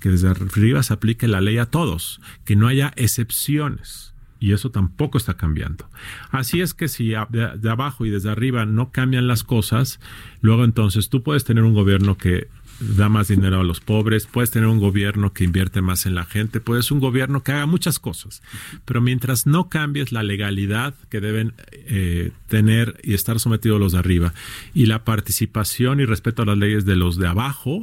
que 0.00 0.10
desde 0.10 0.28
arriba 0.28 0.82
se 0.82 0.92
aplique 0.92 1.28
la 1.28 1.40
ley 1.40 1.58
a 1.58 1.66
todos, 1.66 2.20
que 2.44 2.56
no 2.56 2.68
haya 2.68 2.92
excepciones 2.96 4.13
y 4.44 4.52
eso 4.52 4.70
tampoco 4.70 5.16
está 5.16 5.38
cambiando. 5.38 5.88
Así 6.30 6.60
es 6.60 6.74
que 6.74 6.88
si 6.88 7.14
de, 7.30 7.70
abajo 7.70 8.04
y 8.04 8.10
desde 8.10 8.28
arriba 8.28 8.66
no 8.66 8.92
cambian 8.92 9.26
las 9.26 9.42
cosas, 9.42 10.00
luego 10.42 10.64
entonces 10.64 11.08
tú 11.08 11.22
puedes 11.22 11.44
tener 11.44 11.64
un 11.64 11.72
gobierno 11.72 12.18
que 12.18 12.48
da 12.78 13.08
más 13.08 13.28
dinero 13.28 13.60
a 13.60 13.64
los 13.64 13.80
pobres, 13.80 14.26
puedes 14.26 14.50
tener 14.50 14.68
un 14.68 14.80
gobierno 14.80 15.32
que 15.32 15.44
invierte 15.44 15.80
más 15.80 16.04
en 16.04 16.14
la 16.14 16.26
gente, 16.26 16.60
puedes 16.60 16.90
un 16.90 17.00
gobierno 17.00 17.42
que 17.42 17.52
haga 17.52 17.64
muchas 17.64 17.98
cosas, 17.98 18.42
pero 18.84 19.00
mientras 19.00 19.46
no 19.46 19.70
cambies 19.70 20.12
la 20.12 20.22
legalidad 20.22 20.92
que 21.08 21.22
deben 21.22 21.54
eh, 21.72 22.32
tener 22.46 23.00
y 23.02 23.14
estar 23.14 23.40
sometidos 23.40 23.80
los 23.80 23.92
de 23.92 24.00
arriba 24.00 24.34
y 24.74 24.84
la 24.84 25.04
participación 25.04 26.00
y 26.00 26.04
respeto 26.04 26.42
a 26.42 26.44
las 26.44 26.58
leyes 26.58 26.84
de 26.84 26.96
los 26.96 27.16
de 27.16 27.28
abajo, 27.28 27.82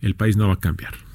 el 0.00 0.16
país 0.16 0.36
no 0.36 0.48
va 0.48 0.54
a 0.54 0.60
cambiar. 0.60 1.11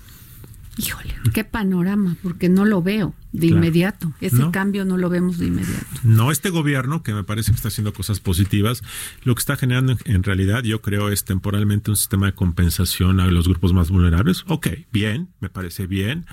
Híjole, 0.78 1.16
qué 1.34 1.44
panorama, 1.44 2.18
porque 2.22 2.50
no 2.50 2.64
lo 2.66 2.84
veo 2.84 3.16
de 3.32 3.48
inmediato. 3.48 4.14
Ese 4.22 4.50
cambio 4.52 4.86
no 4.86 4.98
lo 4.98 5.10
vemos 5.10 5.40
de 5.40 5.48
inmediato. 5.48 5.86
No, 6.04 6.32
este 6.32 6.50
gobierno, 6.50 7.02
que 7.02 7.14
me 7.14 7.24
parece 7.24 7.52
que 7.52 7.56
está 7.56 7.70
haciendo 7.70 7.94
cosas 7.94 8.20
positivas, 8.20 8.84
lo 9.24 9.34
que 9.34 9.40
está 9.40 9.56
generando 9.56 9.98
en, 10.06 10.24
realidad, 10.24 10.64
yo 10.64 10.82
creo, 10.82 11.10
es 11.10 11.26
temporalmente 11.26 11.90
un 11.90 11.98
sistema 11.98 12.28
de 12.28 12.34
compensación 12.34 13.20
a 13.20 13.28
los 13.28 13.48
grupos 13.48 13.74
más 13.74 13.90
vulnerables. 13.90 14.44
Ok, 14.48 14.68
bien, 14.92 15.30
me 15.40 15.50
parece 15.50 15.88
bien. 15.88 16.26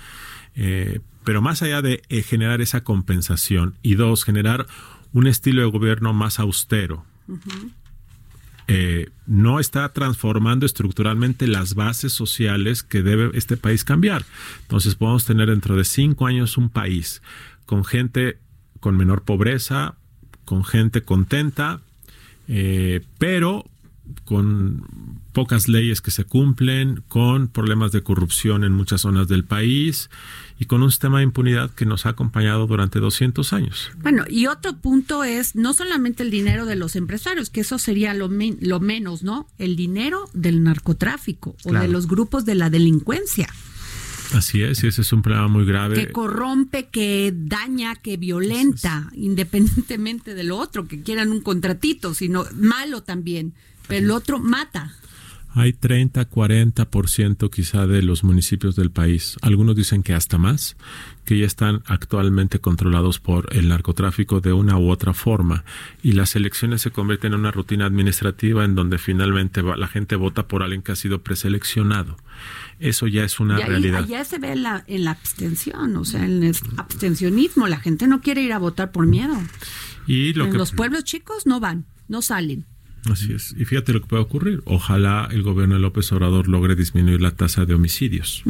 Eh, 0.53 0.99
pero 1.23 1.41
más 1.41 1.63
allá 1.63 1.81
de 1.81 2.03
eh, 2.09 2.21
generar 2.21 2.61
esa 2.61 2.83
compensación 2.83 3.75
y 3.81 3.95
dos, 3.95 4.23
generar 4.23 4.67
un 5.11 5.27
estilo 5.27 5.63
de 5.63 5.71
gobierno 5.71 6.13
más 6.13 6.39
austero. 6.39 7.03
Eh, 8.67 9.09
no 9.27 9.59
está 9.59 9.89
transformando 9.89 10.65
estructuralmente 10.65 11.47
las 11.47 11.75
bases 11.75 12.13
sociales 12.13 12.81
que 12.83 13.03
debe 13.03 13.29
este 13.37 13.57
país 13.57 13.83
cambiar. 13.83 14.25
Entonces 14.63 14.95
podemos 14.95 15.25
tener 15.25 15.49
dentro 15.49 15.75
de 15.75 15.83
cinco 15.83 16.25
años 16.25 16.57
un 16.57 16.69
país 16.69 17.21
con 17.65 17.85
gente 17.85 18.39
con 18.79 18.97
menor 18.97 19.23
pobreza, 19.23 19.95
con 20.45 20.63
gente 20.63 21.01
contenta, 21.01 21.81
eh, 22.47 23.01
pero 23.17 23.65
con 24.23 24.83
pocas 25.33 25.67
leyes 25.67 26.01
que 26.01 26.11
se 26.11 26.23
cumplen, 26.23 27.03
con 27.07 27.47
problemas 27.47 27.91
de 27.91 28.01
corrupción 28.01 28.63
en 28.63 28.71
muchas 28.71 29.01
zonas 29.01 29.27
del 29.27 29.43
país 29.43 30.09
y 30.59 30.65
con 30.65 30.81
un 30.81 30.91
sistema 30.91 31.17
de 31.17 31.25
impunidad 31.25 31.71
que 31.71 31.85
nos 31.85 32.05
ha 32.05 32.09
acompañado 32.09 32.67
durante 32.67 32.99
200 32.99 33.53
años. 33.53 33.91
Bueno, 34.01 34.23
y 34.29 34.47
otro 34.47 34.77
punto 34.77 35.23
es 35.23 35.55
no 35.55 35.73
solamente 35.73 36.23
el 36.23 36.31
dinero 36.31 36.65
de 36.65 36.75
los 36.75 36.95
empresarios, 36.95 37.49
que 37.49 37.61
eso 37.61 37.77
sería 37.77 38.13
lo, 38.13 38.29
lo 38.59 38.79
menos, 38.79 39.23
¿no? 39.23 39.47
El 39.57 39.75
dinero 39.75 40.29
del 40.33 40.63
narcotráfico 40.63 41.55
o 41.65 41.73
de 41.73 41.87
los 41.87 42.07
grupos 42.07 42.45
de 42.45 42.55
la 42.55 42.69
delincuencia. 42.69 43.47
Así 44.33 44.63
es, 44.63 44.83
y 44.83 44.87
ese 44.87 45.01
es 45.01 45.13
un 45.13 45.21
problema 45.21 45.47
muy 45.47 45.65
grave. 45.65 45.95
Que 45.95 46.11
corrompe, 46.11 46.87
que 46.87 47.33
daña, 47.35 47.95
que 47.95 48.17
violenta, 48.17 49.09
independientemente 49.13 50.33
de 50.33 50.43
lo 50.43 50.57
otro, 50.57 50.87
que 50.87 51.01
quieran 51.01 51.31
un 51.31 51.41
contratito, 51.41 52.13
sino 52.13 52.45
malo 52.53 53.03
también. 53.03 53.53
Pero 53.87 54.05
el 54.05 54.11
otro 54.11 54.39
mata. 54.39 54.93
Hay 55.57 55.71
30, 55.71 56.29
40% 56.29 57.49
quizá 57.49 57.87
de 57.87 58.01
los 58.01 58.25
municipios 58.25 58.75
del 58.75 58.91
país, 58.91 59.37
algunos 59.41 59.77
dicen 59.77 60.03
que 60.03 60.13
hasta 60.13 60.37
más, 60.37 60.75
que 61.23 61.39
ya 61.39 61.45
están 61.45 61.81
actualmente 61.85 62.59
controlados 62.59 63.21
por 63.21 63.47
el 63.55 63.69
narcotráfico 63.69 64.41
de 64.41 64.51
una 64.51 64.77
u 64.77 64.89
otra 64.89 65.13
forma. 65.13 65.63
Y 66.03 66.11
las 66.11 66.35
elecciones 66.35 66.81
se 66.81 66.91
convierten 66.91 67.31
en 67.31 67.39
una 67.39 67.51
rutina 67.51 67.85
administrativa 67.85 68.65
en 68.65 68.75
donde 68.75 68.97
finalmente 68.97 69.63
la 69.63 69.87
gente 69.87 70.17
vota 70.17 70.45
por 70.45 70.61
alguien 70.61 70.81
que 70.81 70.91
ha 70.91 70.97
sido 70.97 71.23
preseleccionado. 71.23 72.17
Eso 72.81 73.07
ya 73.07 73.23
es 73.23 73.39
una 73.39 73.57
realidad. 73.57 74.05
Ya 74.09 74.25
se 74.25 74.39
ve 74.39 74.51
en 74.51 74.63
la, 74.63 74.83
en 74.87 75.05
la 75.05 75.11
abstención, 75.11 75.95
o 75.95 76.03
sea, 76.03 76.25
en 76.25 76.43
el 76.43 76.57
abstencionismo. 76.75 77.69
La 77.69 77.79
gente 77.79 78.07
no 78.07 78.19
quiere 78.19 78.41
ir 78.41 78.51
a 78.51 78.59
votar 78.59 78.91
por 78.91 79.07
miedo. 79.07 79.37
Y 80.05 80.33
lo 80.33 80.47
en 80.47 80.57
los 80.57 80.73
pueblos 80.73 81.05
chicos 81.05 81.45
no 81.45 81.61
van, 81.61 81.85
no 82.09 82.21
salen. 82.21 82.65
Así 83.09 83.33
es. 83.33 83.55
Y 83.57 83.65
fíjate 83.65 83.93
lo 83.93 84.01
que 84.01 84.07
puede 84.07 84.23
ocurrir. 84.23 84.61
Ojalá 84.65 85.27
el 85.31 85.43
gobierno 85.43 85.75
de 85.75 85.81
López 85.81 86.11
Obrador 86.11 86.47
logre 86.47 86.75
disminuir 86.75 87.21
la 87.21 87.31
tasa 87.31 87.65
de 87.65 87.73
homicidios. 87.73 88.43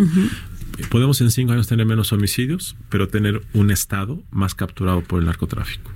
Podemos 0.90 1.22
en 1.22 1.32
cinco 1.32 1.54
años 1.54 1.68
tener 1.68 1.86
menos 1.86 2.12
homicidios, 2.14 2.76
pero 2.90 3.08
tener 3.08 3.42
un 3.54 3.72
Estado 3.72 4.22
más 4.32 4.56
capturado 4.56 5.02
por 5.02 5.20
el 5.20 5.26
narcotráfico. 5.26 5.92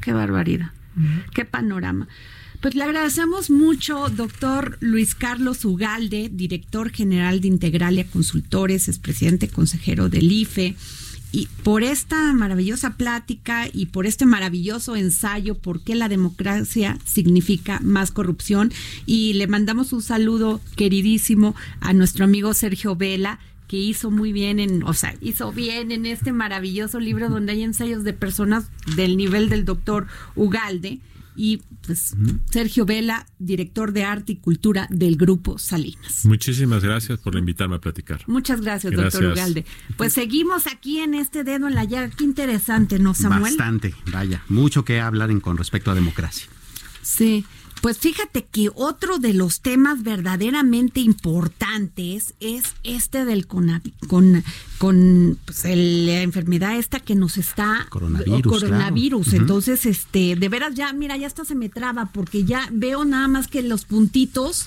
qué 0.00 0.12
barbaridad. 0.12 0.72
Qué 1.32 1.44
panorama. 1.44 2.08
Pues 2.60 2.74
le 2.74 2.84
agradecemos 2.84 3.50
mucho, 3.50 4.08
doctor 4.08 4.78
Luis 4.80 5.14
Carlos 5.14 5.64
Ugalde, 5.66 6.30
director 6.32 6.90
general 6.90 7.40
de 7.40 7.48
Integralia 7.48 8.06
Consultores, 8.06 8.88
es 8.88 8.98
presidente 8.98 9.48
consejero 9.48 10.08
del 10.08 10.32
IFE 10.32 10.74
y 11.34 11.48
por 11.64 11.82
esta 11.82 12.32
maravillosa 12.32 12.96
plática 12.96 13.66
y 13.72 13.86
por 13.86 14.06
este 14.06 14.24
maravilloso 14.24 14.94
ensayo, 14.94 15.56
por 15.56 15.80
qué 15.80 15.96
la 15.96 16.08
democracia 16.08 16.96
significa 17.04 17.80
más 17.82 18.12
corrupción. 18.12 18.72
Y 19.04 19.32
le 19.32 19.48
mandamos 19.48 19.92
un 19.92 20.00
saludo 20.00 20.60
queridísimo 20.76 21.56
a 21.80 21.92
nuestro 21.92 22.24
amigo 22.24 22.54
Sergio 22.54 22.94
Vela, 22.94 23.40
que 23.66 23.76
hizo 23.76 24.12
muy 24.12 24.32
bien 24.32 24.60
en, 24.60 24.84
o 24.84 24.94
sea, 24.94 25.16
hizo 25.20 25.50
bien 25.50 25.90
en 25.90 26.06
este 26.06 26.30
maravilloso 26.30 27.00
libro 27.00 27.28
donde 27.28 27.50
hay 27.50 27.64
ensayos 27.64 28.04
de 28.04 28.12
personas 28.12 28.66
del 28.94 29.16
nivel 29.16 29.48
del 29.48 29.64
doctor 29.64 30.06
Ugalde 30.36 31.00
y 31.36 31.62
pues 31.86 32.14
Sergio 32.50 32.86
Vela, 32.86 33.26
director 33.38 33.92
de 33.92 34.04
arte 34.04 34.32
y 34.32 34.36
cultura 34.36 34.86
del 34.90 35.16
Grupo 35.16 35.58
Salinas. 35.58 36.24
Muchísimas 36.24 36.82
gracias 36.82 37.18
por 37.18 37.36
invitarme 37.36 37.76
a 37.76 37.80
platicar. 37.80 38.22
Muchas 38.26 38.60
gracias, 38.60 38.92
doctor 38.92 39.24
Ugalde. 39.24 39.64
Pues 39.96 40.12
seguimos 40.12 40.66
aquí 40.66 40.98
en 40.98 41.14
este 41.14 41.44
dedo 41.44 41.68
en 41.68 41.74
la 41.74 41.84
llaga. 41.84 42.10
Qué 42.16 42.24
interesante, 42.24 42.98
¿no, 42.98 43.14
Samuel? 43.14 43.42
Bastante, 43.42 43.94
vaya, 44.12 44.42
mucho 44.48 44.84
que 44.84 45.00
hablar 45.00 45.30
en, 45.30 45.40
con 45.40 45.56
respecto 45.56 45.90
a 45.90 45.94
democracia. 45.94 46.46
Sí. 47.02 47.44
Pues 47.84 47.98
fíjate 47.98 48.46
que 48.50 48.70
otro 48.74 49.18
de 49.18 49.34
los 49.34 49.60
temas 49.60 50.02
verdaderamente 50.02 51.00
importantes 51.00 52.32
es 52.40 52.72
este 52.82 53.26
del 53.26 53.46
con, 53.46 53.82
con 54.78 55.38
pues 55.44 55.64
la 55.64 56.22
enfermedad 56.22 56.78
esta 56.78 56.98
que 57.00 57.14
nos 57.14 57.36
está 57.36 57.86
coronavirus. 57.90 58.50
coronavirus. 58.50 59.34
Entonces, 59.34 59.84
este, 59.84 60.34
de 60.34 60.48
veras 60.48 60.74
ya, 60.74 60.94
mira, 60.94 61.18
ya 61.18 61.26
hasta 61.26 61.44
se 61.44 61.54
me 61.54 61.68
traba 61.68 62.06
porque 62.06 62.44
ya 62.44 62.66
veo 62.72 63.04
nada 63.04 63.28
más 63.28 63.48
que 63.48 63.62
los 63.62 63.84
puntitos 63.84 64.66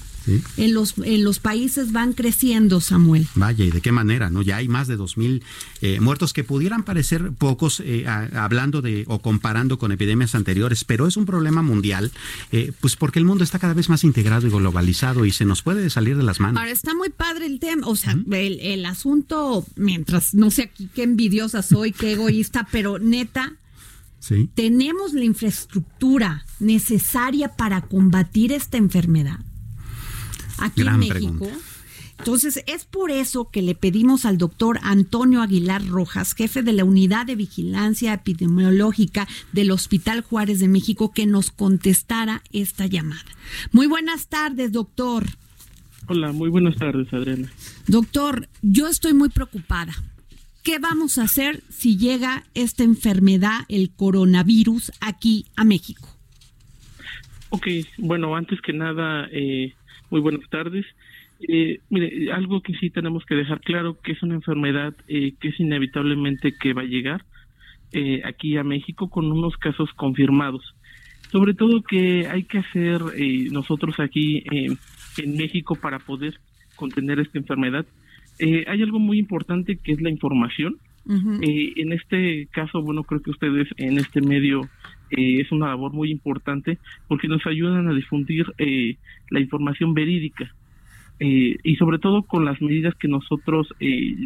en, 0.57 0.73
los, 0.73 0.95
en 0.97 1.23
los 1.23 1.39
países 1.39 1.91
van 1.91 2.13
creciendo, 2.13 2.81
Samuel. 2.81 3.27
Vaya, 3.35 3.65
¿y 3.65 3.71
de 3.71 3.81
qué 3.81 3.91
manera? 3.91 4.29
no 4.29 4.41
Ya 4.41 4.57
hay 4.57 4.67
más 4.67 4.87
de 4.87 4.97
2.000 4.97 5.41
eh, 5.81 5.99
muertos 5.99 6.33
que 6.33 6.43
pudieran 6.43 6.83
parecer 6.83 7.31
pocos 7.31 7.81
eh, 7.83 8.05
hablando 8.07 8.81
de 8.81 9.05
o 9.07 9.19
comparando 9.19 9.77
con 9.77 9.91
epidemias 9.91 10.35
anteriores, 10.35 10.83
pero 10.83 11.07
es 11.07 11.17
un 11.17 11.25
problema 11.25 11.61
mundial, 11.61 12.11
eh, 12.51 12.71
pues 12.79 12.95
porque 13.07 13.19
el 13.19 13.25
mundo 13.25 13.45
está 13.45 13.57
cada 13.57 13.73
vez 13.73 13.87
más 13.87 14.03
integrado 14.03 14.47
y 14.47 14.49
globalizado 14.49 15.23
y 15.23 15.31
se 15.31 15.45
nos 15.45 15.61
puede 15.61 15.89
salir 15.89 16.17
de 16.17 16.23
las 16.23 16.41
manos. 16.41 16.59
Ahora, 16.59 16.71
está 16.73 16.93
muy 16.93 17.07
padre 17.09 17.45
el 17.45 17.57
tema, 17.57 17.87
o 17.87 17.95
sea, 17.95 18.11
el, 18.11 18.59
el 18.59 18.85
asunto, 18.85 19.65
mientras, 19.77 20.33
no 20.33 20.51
sé 20.51 20.63
aquí 20.63 20.89
qué 20.93 21.03
envidiosa 21.03 21.61
soy, 21.61 21.93
qué 21.93 22.11
egoísta, 22.11 22.67
pero 22.71 22.99
neta... 22.99 23.53
Sí. 24.19 24.49
Tenemos 24.55 25.13
la 25.13 25.23
infraestructura 25.23 26.45
necesaria 26.59 27.55
para 27.55 27.79
combatir 27.79 28.51
esta 28.51 28.75
enfermedad 28.75 29.39
aquí 30.57 30.81
en 30.81 30.99
México. 30.99 31.47
Entonces, 32.19 32.63
es 32.67 32.85
por 32.85 33.11
eso 33.11 33.49
que 33.51 33.61
le 33.61 33.75
pedimos 33.75 34.25
al 34.25 34.37
doctor 34.37 34.79
Antonio 34.81 35.41
Aguilar 35.41 35.85
Rojas, 35.85 36.33
jefe 36.33 36.63
de 36.63 36.73
la 36.73 36.83
Unidad 36.83 37.25
de 37.25 37.35
Vigilancia 37.35 38.13
Epidemiológica 38.13 39.27
del 39.53 39.71
Hospital 39.71 40.21
Juárez 40.21 40.59
de 40.59 40.67
México, 40.67 41.11
que 41.13 41.25
nos 41.25 41.51
contestara 41.51 42.41
esta 42.51 42.87
llamada. 42.87 43.25
Muy 43.71 43.87
buenas 43.87 44.27
tardes, 44.27 44.71
doctor. 44.71 45.25
Hola, 46.07 46.31
muy 46.31 46.49
buenas 46.49 46.75
tardes, 46.77 47.11
Adriana. 47.13 47.51
Doctor, 47.87 48.47
yo 48.61 48.87
estoy 48.87 49.13
muy 49.13 49.29
preocupada. 49.29 49.93
¿Qué 50.63 50.79
vamos 50.79 51.17
a 51.17 51.23
hacer 51.23 51.63
si 51.69 51.97
llega 51.97 52.43
esta 52.53 52.83
enfermedad, 52.83 53.61
el 53.69 53.89
coronavirus, 53.91 54.91
aquí 54.99 55.45
a 55.55 55.63
México? 55.63 56.09
Ok, 57.49 57.67
bueno, 57.97 58.35
antes 58.35 58.59
que 58.61 58.73
nada, 58.73 59.29
eh, 59.31 59.73
muy 60.09 60.19
buenas 60.19 60.49
tardes. 60.49 60.85
Eh, 61.47 61.79
mire, 61.89 62.31
algo 62.31 62.61
que 62.61 62.73
sí 62.73 62.89
tenemos 62.89 63.25
que 63.25 63.35
dejar 63.35 63.61
claro 63.61 63.99
que 64.01 64.13
es 64.13 64.23
una 64.23 64.35
enfermedad 64.35 64.95
eh, 65.07 65.33
que 65.39 65.49
es 65.49 65.59
inevitablemente 65.59 66.53
que 66.59 66.73
va 66.73 66.81
a 66.81 66.85
llegar 66.85 67.25
eh, 67.91 68.21
aquí 68.25 68.57
a 68.57 68.63
México 68.63 69.09
con 69.09 69.31
unos 69.31 69.55
casos 69.57 69.89
confirmados. 69.93 70.75
Sobre 71.31 71.53
todo 71.53 71.83
que 71.83 72.27
hay 72.27 72.43
que 72.43 72.59
hacer 72.59 73.01
eh, 73.15 73.49
nosotros 73.51 73.99
aquí 73.99 74.43
en 74.49 75.37
México 75.37 75.75
para 75.75 75.99
poder 75.99 76.39
contener 76.75 77.19
esta 77.19 77.37
enfermedad. 77.37 77.85
hay 78.39 78.81
algo 78.81 78.99
muy 78.99 79.19
importante 79.19 79.77
que 79.77 79.91
es 79.91 80.01
la 80.01 80.09
información. 80.09 80.77
en 81.09 81.91
este 81.91 82.47
caso, 82.51 82.81
bueno, 82.81 83.03
creo 83.03 83.21
que 83.21 83.31
ustedes 83.31 83.67
en 83.77 83.97
este 83.97 84.21
medio 84.21 84.69
eh, 85.09 85.39
es 85.39 85.51
una 85.51 85.67
labor 85.67 85.93
muy 85.93 86.11
importante 86.11 86.77
porque 87.07 87.27
nos 87.27 87.45
ayudan 87.45 87.87
a 87.87 87.93
difundir 87.93 88.45
eh, 88.57 88.97
la 89.29 89.39
información 89.39 89.93
verídica 89.93 90.53
eh, 91.19 91.55
y 91.63 91.75
sobre 91.77 91.99
todo 91.99 92.23
con 92.23 92.45
las 92.45 92.61
medidas 92.61 92.95
que 92.95 93.07
nosotros 93.07 93.67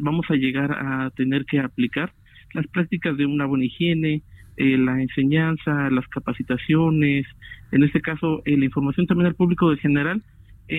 vamos 0.01 0.25
a 0.29 0.35
llegar 0.35 0.71
a 0.71 1.09
tener 1.11 1.45
que 1.45 1.59
aplicar, 1.59 2.13
las 2.53 2.67
prácticas 2.67 3.15
de 3.17 3.25
una 3.25 3.45
buena 3.45 3.65
higiene, 3.65 4.23
la 4.57 5.01
enseñanza, 5.01 5.89
las 5.89 6.07
capacitaciones, 6.09 7.25
en 7.71 7.83
este 7.83 8.01
caso 8.01 8.43
la 8.45 8.65
información 8.65 9.07
también 9.07 9.27
al 9.27 9.35
público 9.35 9.69
de 9.69 9.77
general, 9.77 10.21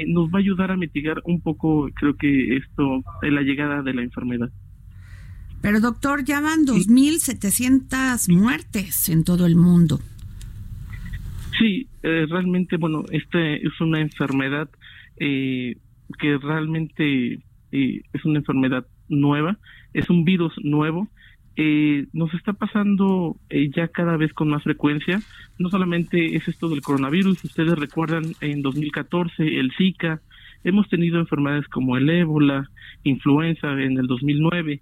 nos 0.06 0.28
va 0.28 0.38
a 0.38 0.42
ayudar 0.42 0.70
a 0.70 0.76
mitigar 0.76 1.22
un 1.24 1.40
poco, 1.40 1.88
creo 1.94 2.14
que 2.16 2.56
esto, 2.56 3.02
la 3.22 3.42
llegada 3.42 3.82
de 3.82 3.94
la 3.94 4.02
enfermedad. 4.02 4.50
Pero 5.62 5.80
doctor, 5.80 6.24
ya 6.24 6.40
van 6.40 6.66
2.700 6.66 8.28
muertes 8.34 9.08
en 9.08 9.22
todo 9.22 9.46
el 9.46 9.54
mundo. 9.54 10.00
Sí, 11.56 11.86
eh, 12.02 12.26
realmente, 12.28 12.76
bueno, 12.76 13.04
esta 13.12 13.38
es 13.40 13.80
una 13.80 14.00
enfermedad 14.00 14.68
eh, 15.18 15.76
que 16.12 16.38
realmente 16.38 17.40
eh, 17.72 18.02
es 18.12 18.24
una 18.24 18.38
enfermedad 18.38 18.86
nueva, 19.08 19.58
es 19.92 20.08
un 20.10 20.24
virus 20.24 20.52
nuevo. 20.62 21.08
nos 22.12 22.32
está 22.34 22.52
pasando 22.54 23.36
ya 23.76 23.88
cada 23.88 24.16
vez 24.16 24.32
con 24.32 24.48
más 24.48 24.62
frecuencia. 24.62 25.20
No 25.58 25.68
solamente 25.68 26.36
es 26.36 26.48
esto 26.48 26.68
del 26.68 26.80
coronavirus, 26.80 27.44
ustedes 27.44 27.78
recuerdan 27.78 28.24
en 28.40 28.62
2014 28.62 29.58
el 29.58 29.72
Zika, 29.76 30.20
hemos 30.64 30.88
tenido 30.88 31.18
enfermedades 31.18 31.68
como 31.68 31.96
el 31.96 32.08
ébola, 32.08 32.70
influenza 33.04 33.72
en 33.72 33.98
el 33.98 34.06
2009 34.06 34.80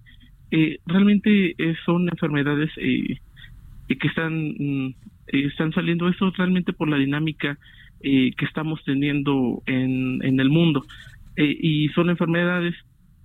eh, 0.51 0.81
realmente 0.85 1.55
eh, 1.57 1.77
son 1.85 2.09
enfermedades 2.09 2.71
eh, 2.77 3.19
que 3.87 4.09
están, 4.09 4.55
mm, 4.59 4.95
están 5.27 5.73
saliendo 5.73 6.09
eso 6.09 6.31
realmente 6.37 6.73
por 6.73 6.89
la 6.89 6.97
dinámica 6.97 7.59
que 8.03 8.47
estamos 8.47 8.83
teniendo 8.87 9.63
en, 9.67 10.25
en 10.25 10.41
el 10.41 10.49
mundo. 10.49 10.87
Y 11.37 11.89
son 11.95 12.11
enfermedades 12.11 12.75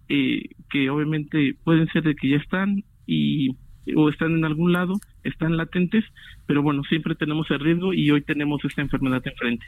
que 0.08 0.89
obviamente 0.89 1.56
pueden 1.64 1.88
ser 1.88 2.03
de 2.03 2.16
que 2.16 2.30
ya 2.30 2.38
están 2.38 2.84
y 3.08 3.49
o 3.95 4.10
están 4.10 4.34
en 4.36 4.45
algún 4.45 4.74
lado, 4.74 4.99
están 5.24 5.58
latentes, 5.58 6.03
pero 6.47 6.64
bueno, 6.64 6.84
siempre 6.89 7.16
tenemos 7.16 7.49
el 7.51 7.60
riesgo 7.60 7.93
y 7.93 8.10
hoy 8.10 8.24
tenemos 8.24 8.64
esta 8.66 8.82
enfermedad 8.82 9.22
enfrente. 9.26 9.66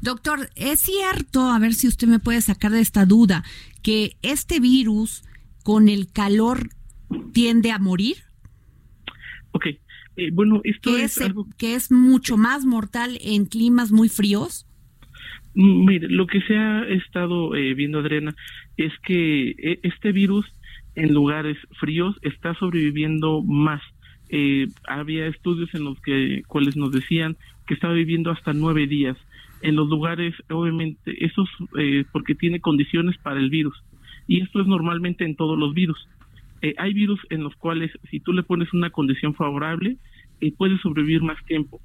Doctor, 0.00 0.48
¿es 0.54 0.80
cierto, 0.80 1.50
a 1.50 1.58
ver 1.58 1.74
si 1.74 1.88
usted 1.88 2.06
me 2.06 2.20
puede 2.20 2.40
sacar 2.40 2.70
de 2.70 2.80
esta 2.80 3.04
duda, 3.04 3.44
que 3.82 4.16
este 4.22 4.60
virus 4.60 5.24
con 5.64 5.88
el 5.88 6.12
calor 6.12 6.70
tiende 7.32 7.72
a 7.72 7.78
morir? 7.78 8.18
Ok, 9.50 9.66
eh, 9.66 10.30
bueno, 10.32 10.60
esto 10.64 10.96
es, 10.96 11.18
que 11.56 11.74
es 11.74 11.90
mucho 11.90 12.36
más 12.36 12.64
mortal 12.64 13.18
en 13.22 13.46
climas 13.46 13.90
muy 13.90 14.08
fríos. 14.08 14.67
Mm, 15.58 15.84
mire, 15.84 16.08
lo 16.08 16.26
que 16.26 16.40
se 16.42 16.56
ha 16.56 16.84
estado 16.88 17.54
eh, 17.54 17.74
viendo, 17.74 17.98
Adriana, 17.98 18.34
es 18.76 18.92
que 19.00 19.50
eh, 19.50 19.80
este 19.82 20.12
virus 20.12 20.46
en 20.94 21.12
lugares 21.12 21.58
fríos 21.80 22.16
está 22.22 22.54
sobreviviendo 22.54 23.42
más. 23.42 23.82
había 24.86 25.26
estudios 25.26 25.70
en 25.74 25.84
los 25.84 25.98
que 26.02 26.42
cuales 26.46 26.76
nos 26.76 26.92
decían 26.92 27.36
que 27.66 27.74
estaba 27.74 27.94
viviendo 27.94 28.30
hasta 28.30 28.52
nueve 28.52 28.86
días 28.86 29.16
en 29.62 29.74
los 29.74 29.88
lugares, 29.88 30.34
obviamente, 30.50 31.24
eso 31.24 31.44
es 31.76 32.06
porque 32.12 32.34
tiene 32.34 32.60
condiciones 32.60 33.16
para 33.18 33.40
el 33.40 33.50
virus. 33.50 33.76
Y 34.28 34.42
esto 34.42 34.60
es 34.60 34.66
normalmente 34.66 35.24
en 35.24 35.34
todos 35.34 35.58
los 35.58 35.72
virus. 35.74 35.98
Eh, 36.60 36.74
hay 36.76 36.92
virus 36.92 37.20
en 37.30 37.42
los 37.42 37.54
cuales 37.56 37.90
si 38.10 38.20
tú 38.20 38.32
le 38.32 38.42
pones 38.42 38.72
una 38.72 38.90
condición 38.90 39.34
favorable, 39.34 39.96
eh, 40.40 40.52
puede 40.56 40.78
sobrevivir 40.78 41.22
más 41.22 41.42
tiempo. 41.46 41.80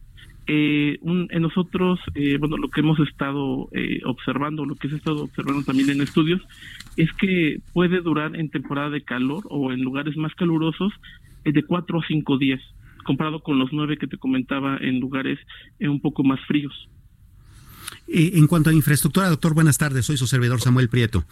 Eh, 0.45 0.99
en 1.03 1.41
nosotros, 1.41 1.99
eh, 2.15 2.37
bueno, 2.37 2.57
lo 2.57 2.69
que 2.69 2.81
hemos 2.81 2.99
estado 2.99 3.69
observando, 4.05 4.65
lo 4.65 4.75
que 4.75 4.89
se 4.89 4.95
ha 4.95 4.97
estado 4.97 5.23
observando 5.23 5.63
también 5.63 5.89
en 5.89 6.01
estudios, 6.01 6.41
es 6.97 7.11
que 7.13 7.59
puede 7.73 8.01
durar 8.01 8.35
en 8.35 8.49
temporada 8.49 8.89
de 8.89 9.03
calor 9.03 9.43
o 9.49 9.71
en 9.71 9.81
lugares 9.81 10.17
más 10.17 10.33
calurosos 10.35 10.91
de 11.43 11.63
cuatro 11.63 11.99
a 11.99 12.07
cinco 12.07 12.37
días, 12.37 12.61
comparado 13.03 13.41
con 13.41 13.59
los 13.59 13.71
nueve 13.71 13.97
que 13.97 14.07
te 14.07 14.17
comentaba 14.17 14.77
en 14.77 14.99
lugares 14.99 15.39
un 15.79 16.01
poco 16.01 16.23
más 16.23 16.39
fríos. 16.47 16.89
en 18.07 18.47
cuanto 18.47 18.69
a 18.69 18.73
infraestructura, 18.73 19.29
doctor, 19.29 19.53
buenas 19.53 19.77
tardes. 19.77 20.05
Soy 20.05 20.17
su 20.17 20.27
servidor 20.27 20.59
Samuel 20.61 20.89
Prieto. 20.89 21.23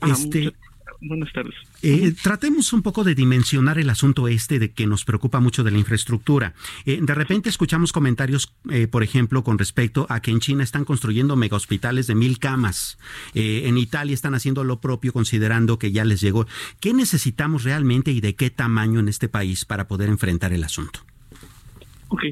Ah, 0.00 0.10
este, 0.10 0.52
buenas 1.00 1.32
tardes. 1.32 1.54
Eh, 1.82 2.12
tratemos 2.22 2.72
un 2.72 2.82
poco 2.82 3.04
de 3.04 3.14
dimensionar 3.14 3.78
el 3.78 3.90
asunto 3.90 4.28
este 4.28 4.58
de 4.58 4.72
que 4.72 4.86
nos 4.86 5.04
preocupa 5.04 5.40
mucho 5.40 5.64
de 5.64 5.70
la 5.70 5.78
infraestructura. 5.78 6.54
Eh, 6.86 6.98
de 7.00 7.14
repente 7.14 7.48
escuchamos 7.48 7.92
comentarios, 7.92 8.52
eh, 8.70 8.88
por 8.88 9.02
ejemplo, 9.02 9.44
con 9.44 9.58
respecto 9.58 10.06
a 10.08 10.20
que 10.20 10.30
en 10.30 10.40
China 10.40 10.62
están 10.62 10.84
construyendo 10.84 11.36
mega 11.36 11.56
hospitales 11.56 12.06
de 12.06 12.14
mil 12.14 12.38
camas. 12.38 12.98
en 13.34 13.78
Italia 13.78 14.14
están 14.14 14.34
haciendo 14.34 14.64
lo 14.64 14.80
propio 14.80 15.12
considerando 15.12 15.78
que 15.78 15.92
ya 15.92 16.04
les 16.04 16.20
llegó. 16.20 16.46
¿Qué 16.80 16.92
necesitamos 16.92 17.64
realmente 17.64 18.10
y 18.10 18.20
de 18.20 18.34
qué 18.34 18.50
tamaño 18.50 19.00
en 19.00 19.08
este 19.08 19.28
país 19.28 19.64
para 19.64 19.86
poder 19.86 20.08
enfrentar 20.08 20.52
el 20.52 20.64
asunto? 20.64 21.00
Ok, 22.08 22.22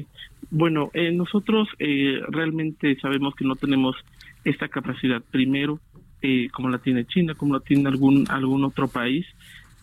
bueno, 0.49 0.91
nosotros 1.13 1.69
realmente 1.79 2.97
sabemos 2.99 3.35
que 3.35 3.45
no 3.45 3.55
tenemos 3.55 3.95
esta 4.43 4.67
capacidad. 4.67 5.21
Primero, 5.31 5.79
eh, 6.21 6.49
como 6.51 6.69
la 6.69 6.79
tiene 6.79 7.05
China, 7.05 7.35
como 7.35 7.53
la 7.53 7.59
tiene 7.59 7.87
algún, 7.87 8.25
algún 8.29 8.63
otro 8.63 8.87
país. 8.87 9.25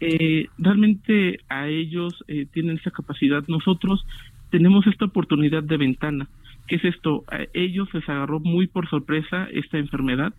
Eh, 0.01 0.49
realmente 0.59 1.39
a 1.49 1.69
ellos 1.69 2.25
eh, 2.27 2.47
tienen 2.53 2.77
esa 2.77 2.91
capacidad. 2.91 3.45
Nosotros 3.47 4.05
tenemos 4.51 4.87
esta 4.87 5.05
oportunidad 5.05 5.63
de 5.63 5.77
ventana. 5.77 6.29
¿Qué 6.67 6.77
es 6.77 6.85
esto? 6.85 7.25
A 7.31 7.45
ellos 7.53 7.89
les 7.93 8.09
agarró 8.09 8.41
muy 8.41 8.67
por 8.67 8.89
sorpresa 8.89 9.47
esta 9.53 9.79
enfermedad. 9.79 10.33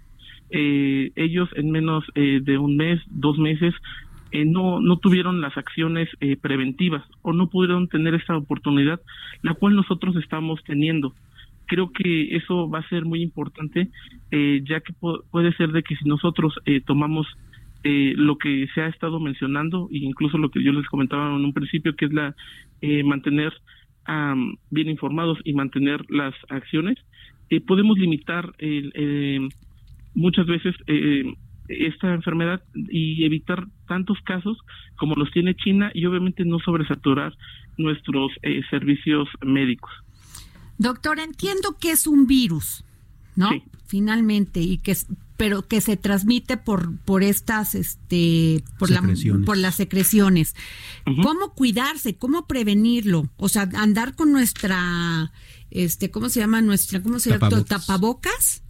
ellos 0.50 1.50
en 1.56 1.72
menos 1.72 2.04
de 2.16 2.58
un 2.58 2.78
mes, 2.78 3.00
dos 3.10 3.38
meses, 3.38 3.74
no, 4.32 4.80
no 4.80 4.98
tuvieron 4.98 5.42
las 5.42 5.56
acciones 5.58 6.10
preventivas 6.42 7.04
o 7.22 7.34
no 7.34 7.48
pudieron 7.48 7.88
tener 7.88 8.16
esta 8.16 8.36
oportunidad, 8.38 9.00
la 9.44 9.54
cual 9.54 9.76
nosotros 9.76 10.16
estamos 10.16 10.64
teniendo. 10.64 11.14
Creo 11.66 11.92
que 11.92 12.36
eso 12.36 12.70
va 12.70 12.80
a 12.80 12.90
ser 12.90 13.06
muy 13.06 13.22
importante, 13.22 13.90
ya 14.32 14.80
que 14.82 14.94
puede 15.32 15.54
ser 15.54 15.72
de 15.72 15.84
que 15.84 15.96
si 15.96 16.06
nosotros 16.06 16.54
tomamos 16.86 17.28
lo 17.84 18.38
que 18.38 18.68
se 18.74 18.82
ha 18.82 18.88
estado 18.88 19.20
mencionando, 19.20 19.88
e 19.92 19.98
incluso 19.98 20.38
lo 20.38 20.50
que 20.50 20.64
yo 20.64 20.72
les 20.72 20.88
comentaba 20.88 21.36
en 21.36 21.46
un 21.46 21.54
principio, 21.54 21.96
que 21.96 22.06
es 22.06 22.14
la 22.14 22.36
mantener 23.04 23.54
bien 24.72 24.90
informados 24.90 25.40
y 25.44 25.54
mantener 25.54 26.04
las 26.10 26.34
acciones, 26.50 26.98
podemos 27.68 27.98
limitar 27.98 28.54
muchas 30.14 30.46
veces 30.48 30.76
esta 31.68 32.14
enfermedad 32.14 32.62
y 32.74 33.26
evitar 33.26 33.66
tantos 33.88 34.20
casos 34.22 34.58
como 34.98 35.16
los 35.16 35.32
tiene 35.32 35.56
China 35.56 35.92
y 35.94 36.06
obviamente 36.06 36.46
no 36.46 36.60
sobresaturar 36.60 37.34
nuestros 37.78 38.32
eh, 38.42 38.62
servicios 38.70 39.28
médicos. 39.44 39.92
Doctor, 40.78 41.20
entiendo 41.20 41.78
que 41.80 41.92
es 41.92 42.08
un 42.08 42.28
virus, 42.28 42.84
¿no? 43.36 43.50
Finalmente 43.88 44.62
y 44.62 44.78
que 44.78 44.98
pero 45.38 45.68
que 45.68 45.82
se 45.82 45.98
transmite 45.98 46.58
por 46.58 46.98
por 47.00 47.24
estas 47.24 47.76
este 47.76 48.64
por 48.80 48.90
por 49.46 49.58
las 49.58 49.76
secreciones. 49.76 50.56
¿Cómo 51.06 51.54
cuidarse? 51.54 52.16
¿Cómo 52.16 52.48
prevenirlo? 52.48 53.30
O 53.38 53.50
sea, 53.50 53.70
andar 53.76 54.16
con 54.16 54.32
nuestra 54.32 55.32
este 55.72 56.10
¿cómo 56.10 56.30
se 56.30 56.40
llama 56.40 56.62
nuestra 56.62 57.02
cómo 57.02 57.20
se 57.20 57.32
llama 57.32 57.64
tapabocas? 57.64 58.64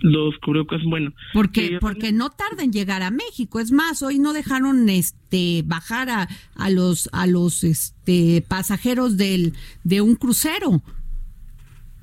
Los 0.00 0.38
cubrebocas, 0.38 0.82
bueno. 0.84 1.12
Porque, 1.32 1.66
eh, 1.66 1.78
porque 1.80 2.12
no 2.12 2.30
tarda 2.30 2.62
en 2.62 2.72
llegar 2.72 3.02
a 3.02 3.10
México. 3.10 3.60
Es 3.60 3.72
más, 3.72 4.02
hoy 4.02 4.18
no 4.18 4.32
dejaron 4.32 4.88
este 4.88 5.62
bajar 5.64 6.10
a, 6.10 6.28
a 6.56 6.70
los 6.70 7.08
a 7.12 7.26
los 7.26 7.64
este 7.64 8.44
pasajeros 8.46 9.16
del 9.16 9.54
de 9.84 10.00
un 10.00 10.16
crucero. 10.16 10.82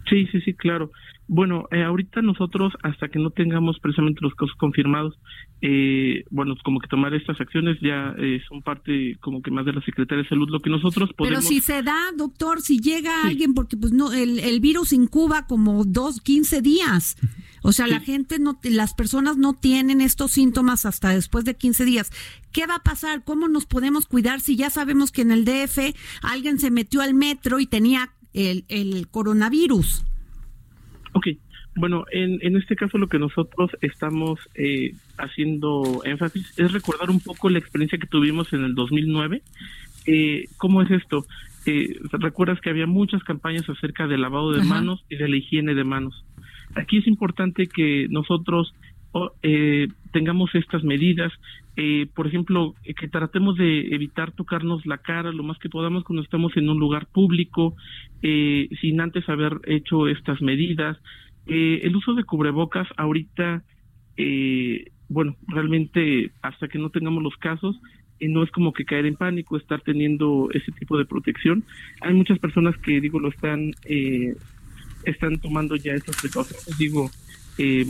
Sí, 0.09 0.27
sí, 0.31 0.41
sí, 0.41 0.53
claro. 0.53 0.91
Bueno, 1.27 1.67
eh, 1.71 1.83
ahorita 1.83 2.21
nosotros, 2.21 2.73
hasta 2.83 3.07
que 3.07 3.17
no 3.17 3.31
tengamos 3.31 3.79
precisamente 3.79 4.19
los 4.21 4.35
casos 4.35 4.55
confirmados, 4.57 5.15
eh, 5.61 6.23
bueno, 6.29 6.55
como 6.63 6.79
que 6.79 6.87
tomar 6.87 7.15
estas 7.15 7.41
acciones 7.41 7.77
ya 7.81 8.13
eh, 8.19 8.41
son 8.47 8.61
parte 8.61 9.17
como 9.21 9.41
que 9.41 9.49
más 9.49 9.65
de 9.65 9.73
la 9.73 9.81
Secretaría 9.81 10.23
de 10.23 10.29
Salud. 10.29 10.47
Lo 10.49 10.61
que 10.61 10.69
nosotros 10.69 11.09
podemos... 11.17 11.39
Pero 11.39 11.41
si 11.41 11.61
se 11.61 11.81
da, 11.81 12.11
doctor, 12.15 12.61
si 12.61 12.79
llega 12.79 13.23
alguien, 13.23 13.55
porque 13.55 13.75
pues 13.75 13.91
no, 13.91 14.13
el, 14.13 14.37
el 14.39 14.59
virus 14.59 14.93
incuba 14.93 15.47
como 15.47 15.83
dos, 15.83 16.21
quince 16.21 16.61
días. 16.61 17.17
O 17.63 17.71
sea, 17.71 17.87
la 17.87 17.99
gente, 17.99 18.37
no, 18.37 18.59
las 18.61 18.93
personas 18.93 19.37
no 19.37 19.53
tienen 19.53 19.99
estos 19.99 20.33
síntomas 20.33 20.85
hasta 20.85 21.09
después 21.09 21.45
de 21.45 21.55
15 21.55 21.85
días. 21.85 22.11
¿Qué 22.51 22.67
va 22.67 22.75
a 22.75 22.83
pasar? 22.83 23.23
¿Cómo 23.23 23.47
nos 23.47 23.65
podemos 23.65 24.05
cuidar 24.05 24.41
si 24.41 24.55
ya 24.55 24.69
sabemos 24.69 25.11
que 25.11 25.23
en 25.23 25.31
el 25.31 25.45
DF 25.45 25.95
alguien 26.21 26.59
se 26.59 26.69
metió 26.69 27.01
al 27.01 27.15
metro 27.15 27.59
y 27.59 27.65
tenía 27.65 28.13
el, 28.33 28.65
el 28.67 29.07
coronavirus? 29.07 30.05
Ok, 31.15 31.27
bueno, 31.77 32.03
en, 32.11 32.39
en 32.41 32.57
este 32.57 32.75
caso 32.75 32.97
lo 32.97 33.07
que 33.07 33.19
nosotros 33.19 33.71
estamos 33.79 34.37
eh, 34.53 34.93
haciendo 35.17 36.01
énfasis 36.03 36.53
es 36.59 36.73
recordar 36.73 37.09
un 37.09 37.21
poco 37.21 37.49
la 37.49 37.57
experiencia 37.57 37.97
que 37.97 38.05
tuvimos 38.05 38.51
en 38.51 38.65
el 38.65 38.75
2009. 38.75 39.41
Eh, 40.07 40.49
¿Cómo 40.57 40.81
es 40.81 40.91
esto? 40.91 41.25
Eh, 41.65 41.97
Recuerdas 42.11 42.59
que 42.59 42.69
había 42.69 42.85
muchas 42.85 43.23
campañas 43.23 43.67
acerca 43.69 44.07
del 44.07 44.23
lavado 44.23 44.51
de 44.51 44.63
manos 44.63 45.05
y 45.09 45.15
de 45.15 45.29
la 45.29 45.37
higiene 45.37 45.73
de 45.73 45.85
manos. 45.85 46.25
Aquí 46.75 46.97
es 46.97 47.07
importante 47.07 47.67
que 47.67 48.07
nosotros 48.09 48.73
eh, 49.41 49.87
tengamos 50.11 50.53
estas 50.53 50.83
medidas, 50.83 51.31
eh, 51.77 52.07
por 52.13 52.27
ejemplo, 52.27 52.75
que 52.83 53.07
tratemos 53.07 53.57
de 53.57 53.93
evitar 53.93 54.31
tocarnos 54.31 54.85
la 54.85 54.97
cara 54.97 55.31
lo 55.31 55.43
más 55.43 55.57
que 55.59 55.69
podamos 55.69 56.03
cuando 56.03 56.23
estamos 56.23 56.55
en 56.57 56.69
un 56.69 56.79
lugar 56.79 57.07
público, 57.07 57.75
eh, 58.21 58.69
sin 58.81 59.01
antes 59.01 59.27
haber 59.29 59.59
hecho 59.65 60.07
estas 60.07 60.41
medidas. 60.41 60.97
el 61.47 61.95
uso 61.95 62.15
de 62.15 62.23
cubrebocas 62.23 62.87
ahorita, 62.97 63.63
bueno, 65.09 65.35
realmente 65.47 66.31
hasta 66.41 66.67
que 66.67 66.79
no 66.79 66.89
tengamos 66.89 67.21
los 67.21 67.35
casos, 67.37 67.79
no 68.19 68.43
es 68.43 68.49
como 68.51 68.73
que 68.73 68.85
caer 68.85 69.05
en 69.05 69.15
pánico, 69.15 69.57
estar 69.57 69.81
teniendo 69.81 70.49
ese 70.53 70.71
tipo 70.71 70.97
de 70.97 71.05
protección. 71.05 71.63
Hay 72.01 72.13
muchas 72.13 72.39
personas 72.39 72.75
que, 72.77 72.99
digo, 72.99 73.19
lo 73.19 73.29
están, 73.29 73.73
están 75.03 75.39
tomando 75.39 75.75
ya 75.75 75.93
estas 75.93 76.19
precauciones. 76.19 76.77
Digo, 76.79 77.11
eh, 77.57 77.85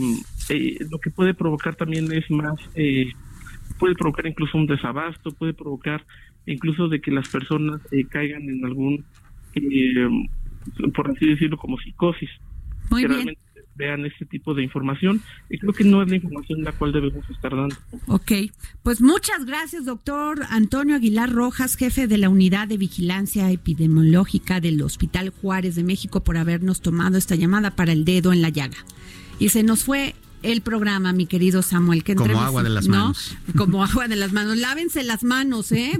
eh, 0.48 0.76
lo 0.90 0.98
que 0.98 1.10
puede 1.10 1.34
provocar 1.34 1.74
también 1.74 2.10
es 2.12 2.30
más, 2.30 2.58
eh, 2.74 3.12
puede 3.78 3.94
provocar 3.94 4.26
incluso 4.26 4.58
un 4.58 4.66
desabasto, 4.66 5.30
puede 5.32 5.54
provocar 5.54 6.04
incluso 6.46 6.88
de 6.88 7.00
que 7.00 7.10
las 7.10 7.28
personas 7.28 7.80
eh, 7.92 8.04
caigan 8.04 8.42
en 8.48 8.64
algún, 8.64 9.04
por 10.94 11.10
así 11.10 11.26
decirlo, 11.26 11.56
como 11.56 11.78
psicosis. 11.78 12.30
Muy 12.90 13.02
que 13.02 13.08
Realmente 13.08 13.40
vean 13.76 14.06
este 14.06 14.24
tipo 14.24 14.54
de 14.54 14.62
información 14.62 15.20
y 15.50 15.58
creo 15.58 15.72
que 15.72 15.84
no 15.84 16.02
es 16.02 16.08
la 16.08 16.16
información 16.16 16.62
la 16.62 16.72
cual 16.72 16.92
debemos 16.92 17.28
estar 17.28 17.54
dando. 17.54 17.76
Ok, 18.06 18.32
pues 18.82 19.00
muchas 19.00 19.44
gracias 19.44 19.84
doctor 19.84 20.40
Antonio 20.48 20.96
Aguilar 20.96 21.30
Rojas, 21.30 21.76
jefe 21.76 22.06
de 22.06 22.18
la 22.18 22.28
Unidad 22.28 22.68
de 22.68 22.78
Vigilancia 22.78 23.50
Epidemiológica 23.50 24.60
del 24.60 24.80
Hospital 24.82 25.30
Juárez 25.30 25.74
de 25.74 25.84
México 25.84 26.24
por 26.24 26.38
habernos 26.38 26.80
tomado 26.80 27.18
esta 27.18 27.34
llamada 27.34 27.76
para 27.76 27.92
el 27.92 28.04
dedo 28.04 28.32
en 28.32 28.40
la 28.40 28.48
llaga. 28.48 28.78
Y 29.38 29.50
se 29.50 29.62
nos 29.62 29.84
fue 29.84 30.14
el 30.42 30.60
programa, 30.60 31.12
mi 31.12 31.26
querido 31.26 31.62
Samuel. 31.62 32.04
Que 32.04 32.14
Como 32.14 32.40
agua 32.40 32.62
de 32.62 32.70
las 32.70 32.88
manos. 32.88 33.36
Como 33.56 33.84
agua 33.84 34.08
de 34.08 34.16
las 34.16 34.32
manos. 34.32 34.56
Lávense 34.56 35.02
las 35.02 35.24
manos, 35.24 35.72
¿eh? 35.72 35.98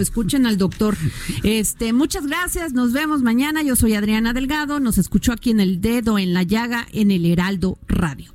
escuchen 0.00 0.46
al 0.46 0.58
doctor. 0.58 0.96
Este, 1.42 1.92
muchas 1.92 2.26
gracias. 2.26 2.72
Nos 2.72 2.92
vemos 2.92 3.22
mañana. 3.22 3.62
Yo 3.62 3.76
soy 3.76 3.94
Adriana 3.94 4.32
Delgado. 4.32 4.80
Nos 4.80 4.98
escuchó 4.98 5.32
aquí 5.32 5.50
en 5.50 5.60
el 5.60 5.80
dedo, 5.80 6.18
en 6.18 6.34
la 6.34 6.42
llaga, 6.42 6.86
en 6.92 7.10
el 7.10 7.24
Heraldo 7.24 7.78
Radio. 7.88 8.32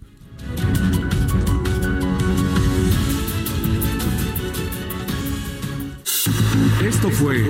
Esto 6.83 7.09
fue 7.11 7.45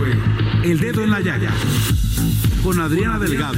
El 0.64 0.80
Dedo 0.80 1.04
en 1.04 1.10
la 1.10 1.22
Llaga 1.22 1.52
con 2.64 2.80
Adriana 2.80 3.18
Delgado. 3.18 3.58